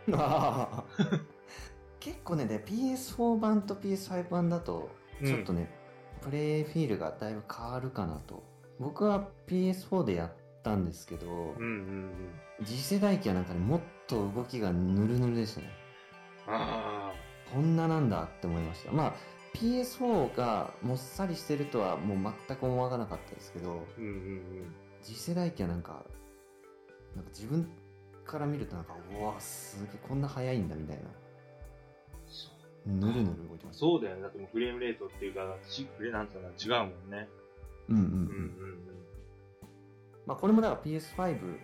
[0.09, 0.85] た。
[2.01, 4.89] 結構ね、で PS4 版と PS5 版だと、
[5.23, 5.69] ちょっとね、
[6.23, 8.43] プレイフィールがだいぶ変わるかなと。
[8.79, 11.53] 僕は PS4 でやったんですけど、うんうん
[12.59, 12.67] うん。
[12.67, 15.71] 次世代機はなんかね、もっと動きがヌルヌルでしたね。
[16.47, 17.13] あ
[17.53, 18.93] こんななんだって思いました。
[18.93, 19.15] まあ、
[19.55, 23.75] PS4 がもっさりしてるとはもう全く思わなかったですけど、あ。
[23.99, 24.75] うんうんうん。
[25.03, 26.05] 次世代機はなんか、
[27.15, 27.69] なんか自分
[28.25, 31.03] から見るとなんか、うわ、すげえ、こんな速いんだみたいな。
[32.87, 33.81] ぬるぬる動いてます。
[33.81, 34.23] そうだよね。
[34.23, 37.29] だってもうフレームレートっていうか、ちフレなんつうの違うもんね。
[37.89, 38.07] うんうんう。
[38.07, 38.90] うんうんん
[40.27, 41.59] まあ、これもだから PS5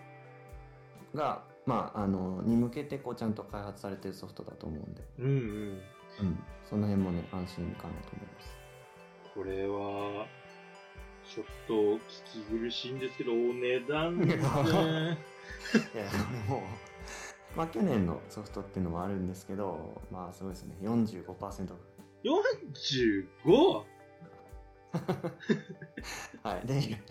[1.14, 5.24] が、まあ、あの、に向けてこうちゃんと開発されてるソフトだと思うんで、うん。
[5.24, 5.38] うんうん。
[5.38, 6.38] うん。
[6.68, 8.56] その辺もね、安心かなと思います。
[9.34, 10.26] これは、
[11.24, 11.98] ちょっと聞
[12.48, 14.42] き苦しいんですけど、お値段ですね。
[15.94, 16.04] いや、
[16.48, 16.60] もう、
[17.56, 20.76] まあ、去年のソフトっていうのもあるんですけど、まあ、すごいですね。
[20.82, 21.96] 45%オフ。
[23.44, 23.84] 45?
[26.42, 26.66] はい。
[26.66, 27.02] で、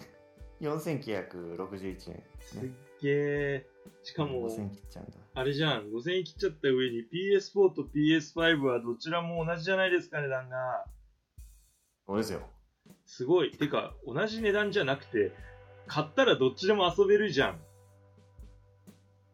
[0.62, 2.70] 4961円ですすっね。
[3.02, 3.68] げえ。
[4.04, 5.18] しかも、5000切っちゃうんだ。
[5.34, 10.86] あれじゃん、5000円切っちゃった上に PS4 と PS5 はどちらも同じじゃないですか、値段が。
[12.08, 12.42] そうですよ。
[13.06, 13.52] すごい。
[13.52, 15.32] てか、同じ値段じゃなくて、
[15.88, 17.60] 買ったらどっちでも遊べるじゃん。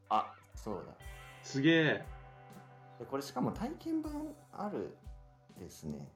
[0.09, 0.93] あ、そうだ。
[1.43, 2.05] すげえ。
[2.99, 4.95] でこれしかも体験版ある
[5.59, 6.07] ですね。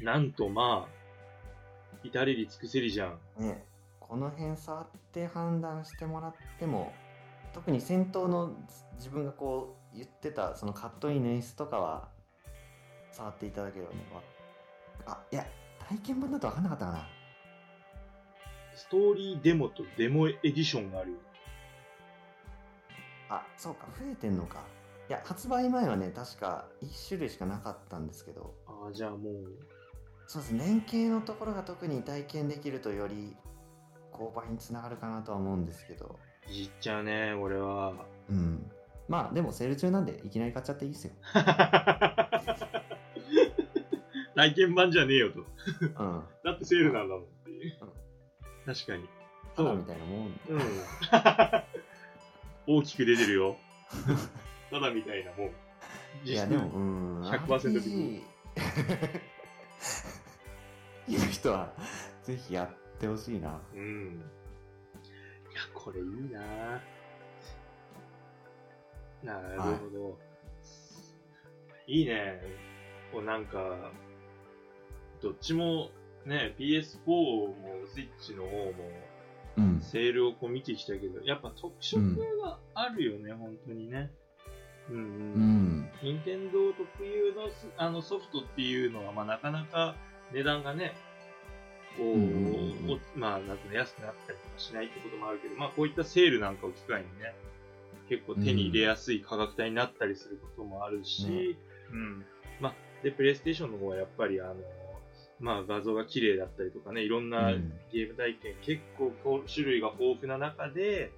[0.00, 3.18] なんとまあ、至れり尽くせりじゃん。
[3.38, 3.64] ね、
[4.12, 6.92] この辺触って判断してもらっても
[7.54, 8.52] 特に戦闘の
[8.98, 12.08] 自分がこう言ってたそのカットインの演出とかは
[13.10, 14.20] 触っていただければねわ
[15.06, 15.46] あいや
[15.88, 17.08] 体験版だと分かんなかったかな。
[18.76, 21.12] ストーリーデモとデモエディションがある。
[21.12, 21.16] よ。
[23.30, 24.62] あそうか増えてんのか。
[25.08, 28.52] いや発売前はね確か1種類しかなかったんですけど。
[28.66, 29.22] ああ、じゃあもう、
[30.26, 30.50] そうです。
[30.52, 33.34] ね連携のところが特に体験できるとより
[34.12, 36.18] 購買につながるかなとは思うんですけど
[36.50, 37.92] いっちゃうね、俺は。
[38.28, 38.70] うん
[39.08, 41.12] まあでもセール中なんでいきなり買っちゃっていいっすよ
[44.34, 45.40] 体験版じゃねえよと。
[45.40, 45.46] うん
[46.44, 47.78] だってセールなんだもんっていう。
[48.64, 49.08] 確かに。
[49.56, 49.76] そう。
[49.76, 50.60] みたいなもんうん。
[52.78, 53.56] 大きく出てるよ。
[54.70, 55.50] ただみたいなもん。
[56.24, 58.22] いやでも、うん、100% RPG
[61.08, 61.72] いう人は、
[62.22, 62.68] ぜひやっ
[63.02, 63.60] てほしいな。
[63.74, 64.22] うん。
[65.50, 66.80] いや、これいいな
[69.24, 70.18] なるほど。
[71.86, 72.40] い、いね。
[73.12, 73.92] こうなんか、
[75.20, 75.90] どっちも、
[76.24, 77.54] ね、PS4 も
[77.92, 78.72] スイッチの方も、
[79.58, 79.80] うん。
[79.80, 84.12] セールをこう見てきたけど、やっぱ特色があるよね、本当にね。
[84.88, 85.78] うんううん。
[85.80, 85.90] ん。
[86.02, 89.96] 任天堂特有のすあのソフトっていうのは、まあ、なかなか
[90.32, 90.94] 値段がね、
[91.96, 97.34] こう、うんまあ、なんかね、安くなったりとかしないってこともあるけど、まあ、こういったセールなんかを機会にね、
[98.08, 101.56] 結構手に入れやすい価格帯になったりすることもあるし、ね
[101.92, 102.24] うん。
[102.60, 104.56] まあ、で、プレイステーションの方はやっぱり、あの、
[105.40, 111.10] まあ、画像が綺麗だったりとかね、いろんなうんゲーム体験、結構こう種類が豊富な中で、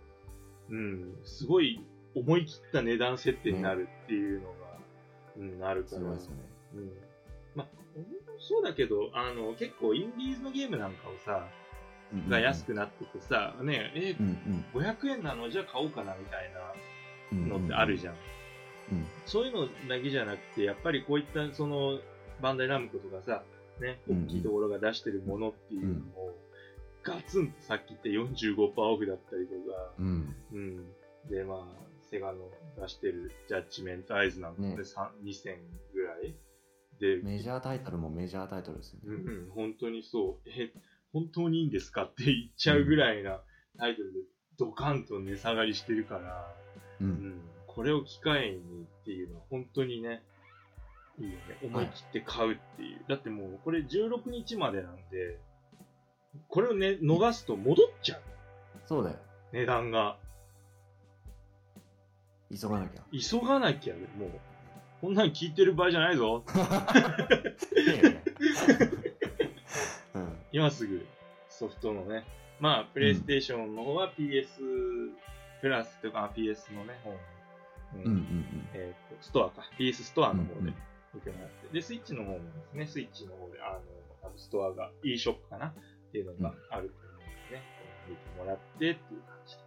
[0.71, 1.81] うん、すごい
[2.15, 4.55] 思い切った値段設定になるっていうのが、
[5.37, 5.99] うん、あるから。
[5.99, 6.37] すごいですよね。
[6.77, 7.04] うん。
[8.47, 11.49] そうだけど、あの、結構インディーズのゲームなんかをさ、
[12.29, 15.49] が安くなっててさ、ね、えう、ん500円なの？
[15.49, 16.51] じゃあ買おうかなみたい
[17.33, 17.49] うん。
[17.49, 18.15] なのってあるじゃん。
[18.93, 19.07] うん。
[19.27, 21.99] そういうのだけじゃなくて、やっぱりこういった、その、
[22.41, 23.43] バンダイナムコとかさ、
[23.81, 26.39] ね、うんうん大きいところが出してるものっていうのを、
[27.03, 30.37] ガツンとさっき言った45%オフだったりとか、うん。
[30.53, 30.93] うん。
[31.31, 32.51] で、まあ、セガの
[32.81, 35.57] 出してるジャッジメントアイズなんかでね3 2000
[35.95, 36.35] ぐらい
[37.01, 39.05] で、メジャータイトルもメジャータイトルですよね。
[39.07, 40.73] うんうん、本当にそう、え、
[41.13, 43.41] 本当にいいんですかって言っちゃうぐらいな
[43.79, 44.21] タイトルで
[44.59, 46.55] ドカンと値下がりしてるから、
[47.01, 47.05] う。
[47.05, 50.23] うんん、これを機会にっていうのは本当にね、
[51.19, 51.59] いいよね。
[51.63, 53.01] 思い切って買うっていう。
[53.09, 55.39] だってもう、これ16日までなんで、
[56.49, 58.23] これをね、逃すと戻っちゃう。
[58.87, 59.17] そうだよ。
[59.53, 60.17] 値段が。
[62.51, 63.03] 急がなきゃ。
[63.13, 64.31] 急がなきゃ、もう。
[65.05, 66.43] こんなん聞いてる場合じゃないぞ。
[70.51, 71.07] 今すぐ
[71.51, 72.25] ソフトのね、
[72.59, 75.13] まあ、プレイステーションの方は PS
[75.61, 77.19] プラスとか PS のね、方の、
[77.97, 78.01] うん。
[78.01, 79.69] うんうんえっ、と、ストアか。
[79.79, 80.75] PS ストアの方でうんうん。
[81.13, 81.69] 見てもらって。
[81.71, 83.79] で、スイッチの方もですね、スイッチの方で、あ
[84.23, 85.67] の、ストアが、e ショップかな？
[85.67, 85.75] っ
[86.13, 87.19] ていうのがあると思うの
[87.51, 87.63] でね、
[88.09, 89.63] 見てもらってっていう感じで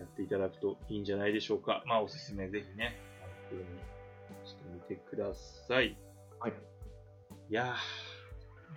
[0.00, 1.84] やっていただくといいんじゃないでしょうか。
[1.86, 3.60] まあ、おすすめぜひね、あの、
[4.72, 5.96] みてください。
[6.40, 6.52] はい。
[7.50, 7.74] いや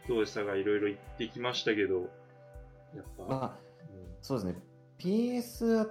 [0.06, 2.10] ー、どうでしたかいろいろ言ってきましたけど、
[2.96, 4.56] やっぱ、まあ、うんそうですね。
[5.00, 5.90] PS、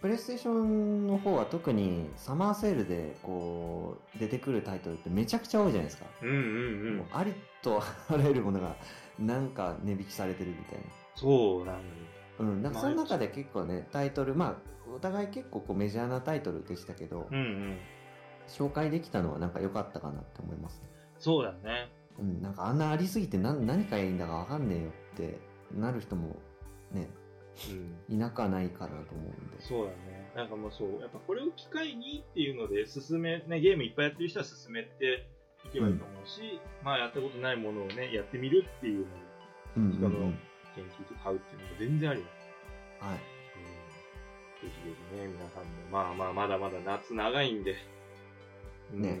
[0.00, 6.06] プレイステーションの方は特にサマーセールでこう出てくるタイトルってめちゃくちゃ多いじゃないですか。
[6.22, 6.38] うんうんう
[7.02, 7.06] ん。
[7.12, 8.76] ありとあらゆるものが
[9.18, 10.84] なんか値引きされてるみたいな。
[11.14, 11.84] そうなのよ。
[12.40, 17.78] うん、なんかその中で結構ね、タイトル、まあ、お互い結構こうメジャーなタイトルでしたけど、うんうん。
[18.48, 20.88] 紹介できたのはなんか良かったかなって思いますね。
[21.18, 21.90] そうだね。
[22.18, 25.38] うん、なんかあんなありすぎて何何かいいんだかわかんねえよって
[25.74, 26.36] なる人も
[26.90, 27.08] ね、
[28.08, 28.14] うん。
[28.14, 29.60] いなくはないかなと思うんで。
[29.60, 30.32] そうだね。
[30.34, 35.26] なんかもうそう、やっぱこれを機会にっていうので、進め、ね、ゲームいっぱいやってる人は進めて
[35.64, 39.16] いけばいいと思うし、まあやったことないものをね、やってみるっていうのを
[39.76, 40.38] うんうん人のうん。
[40.74, 42.28] 研究と買うっていうのも全然ありま
[43.00, 43.04] す。
[43.04, 43.14] はい。
[43.14, 43.18] うん。
[43.18, 43.22] ぜ
[44.62, 47.76] ひぜひね、皆さんも、まあまあまだまだ夏長いんで、うん
[48.92, 49.20] ね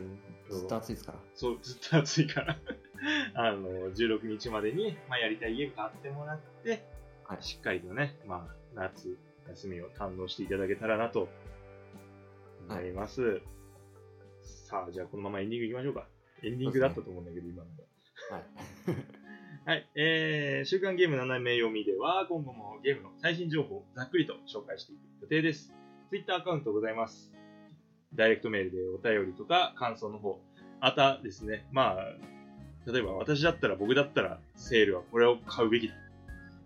[0.50, 1.18] ずっと暑いですから。
[1.34, 2.58] そう、ずっと暑いから、
[3.34, 6.84] あの、16日までに、まあ、やりたいゲーム買ってもらって、
[7.24, 9.16] はいしっかりとね、まあ、夏、
[9.48, 11.28] 休みを堪能していただけたらなと、
[12.68, 13.40] 思います。
[14.42, 16.06] さあ、じゃあこのままエンディングいきましょうか。
[16.42, 18.36] エンディングだったと思うんだけど、今のが。
[18.36, 18.44] はい。
[19.64, 19.90] はい。
[19.94, 25.72] えー、週刊ゲーム斜め読みでは、今後もゲームの最新情報をざっくりと紹介していく予定です。
[26.10, 27.41] Twitter アカウントございます。
[28.14, 30.38] ダイレクトメールでお便りとか感想の方。
[30.80, 35.94] またですね、まあ、例えば私だったら僕だったらセールはこれを買うべきだ。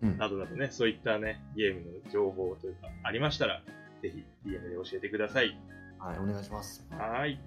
[0.02, 0.18] うん。
[0.18, 3.62] などなどね、そういったね、ゲームの情報というかありましたら、
[4.02, 5.58] ぜひ DM で教えてください。
[5.98, 6.86] はい、お願いします。
[6.90, 7.40] はい。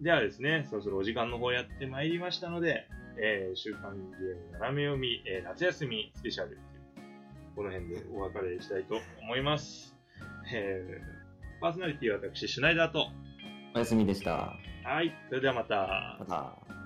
[0.00, 2.86] ではですね、そろそろお時間の方やってまいりましたので、
[3.18, 6.58] えー、週刊ゲーム斜め読み、えー夏休みスペシャル
[7.54, 9.94] この辺でお別れしたいと思います。
[10.54, 13.08] えー、パーソナリティは私、シュナイダーと、
[13.74, 14.56] おやすみでした。
[14.84, 16.56] はい、それではまたま。
[16.66, 16.79] た。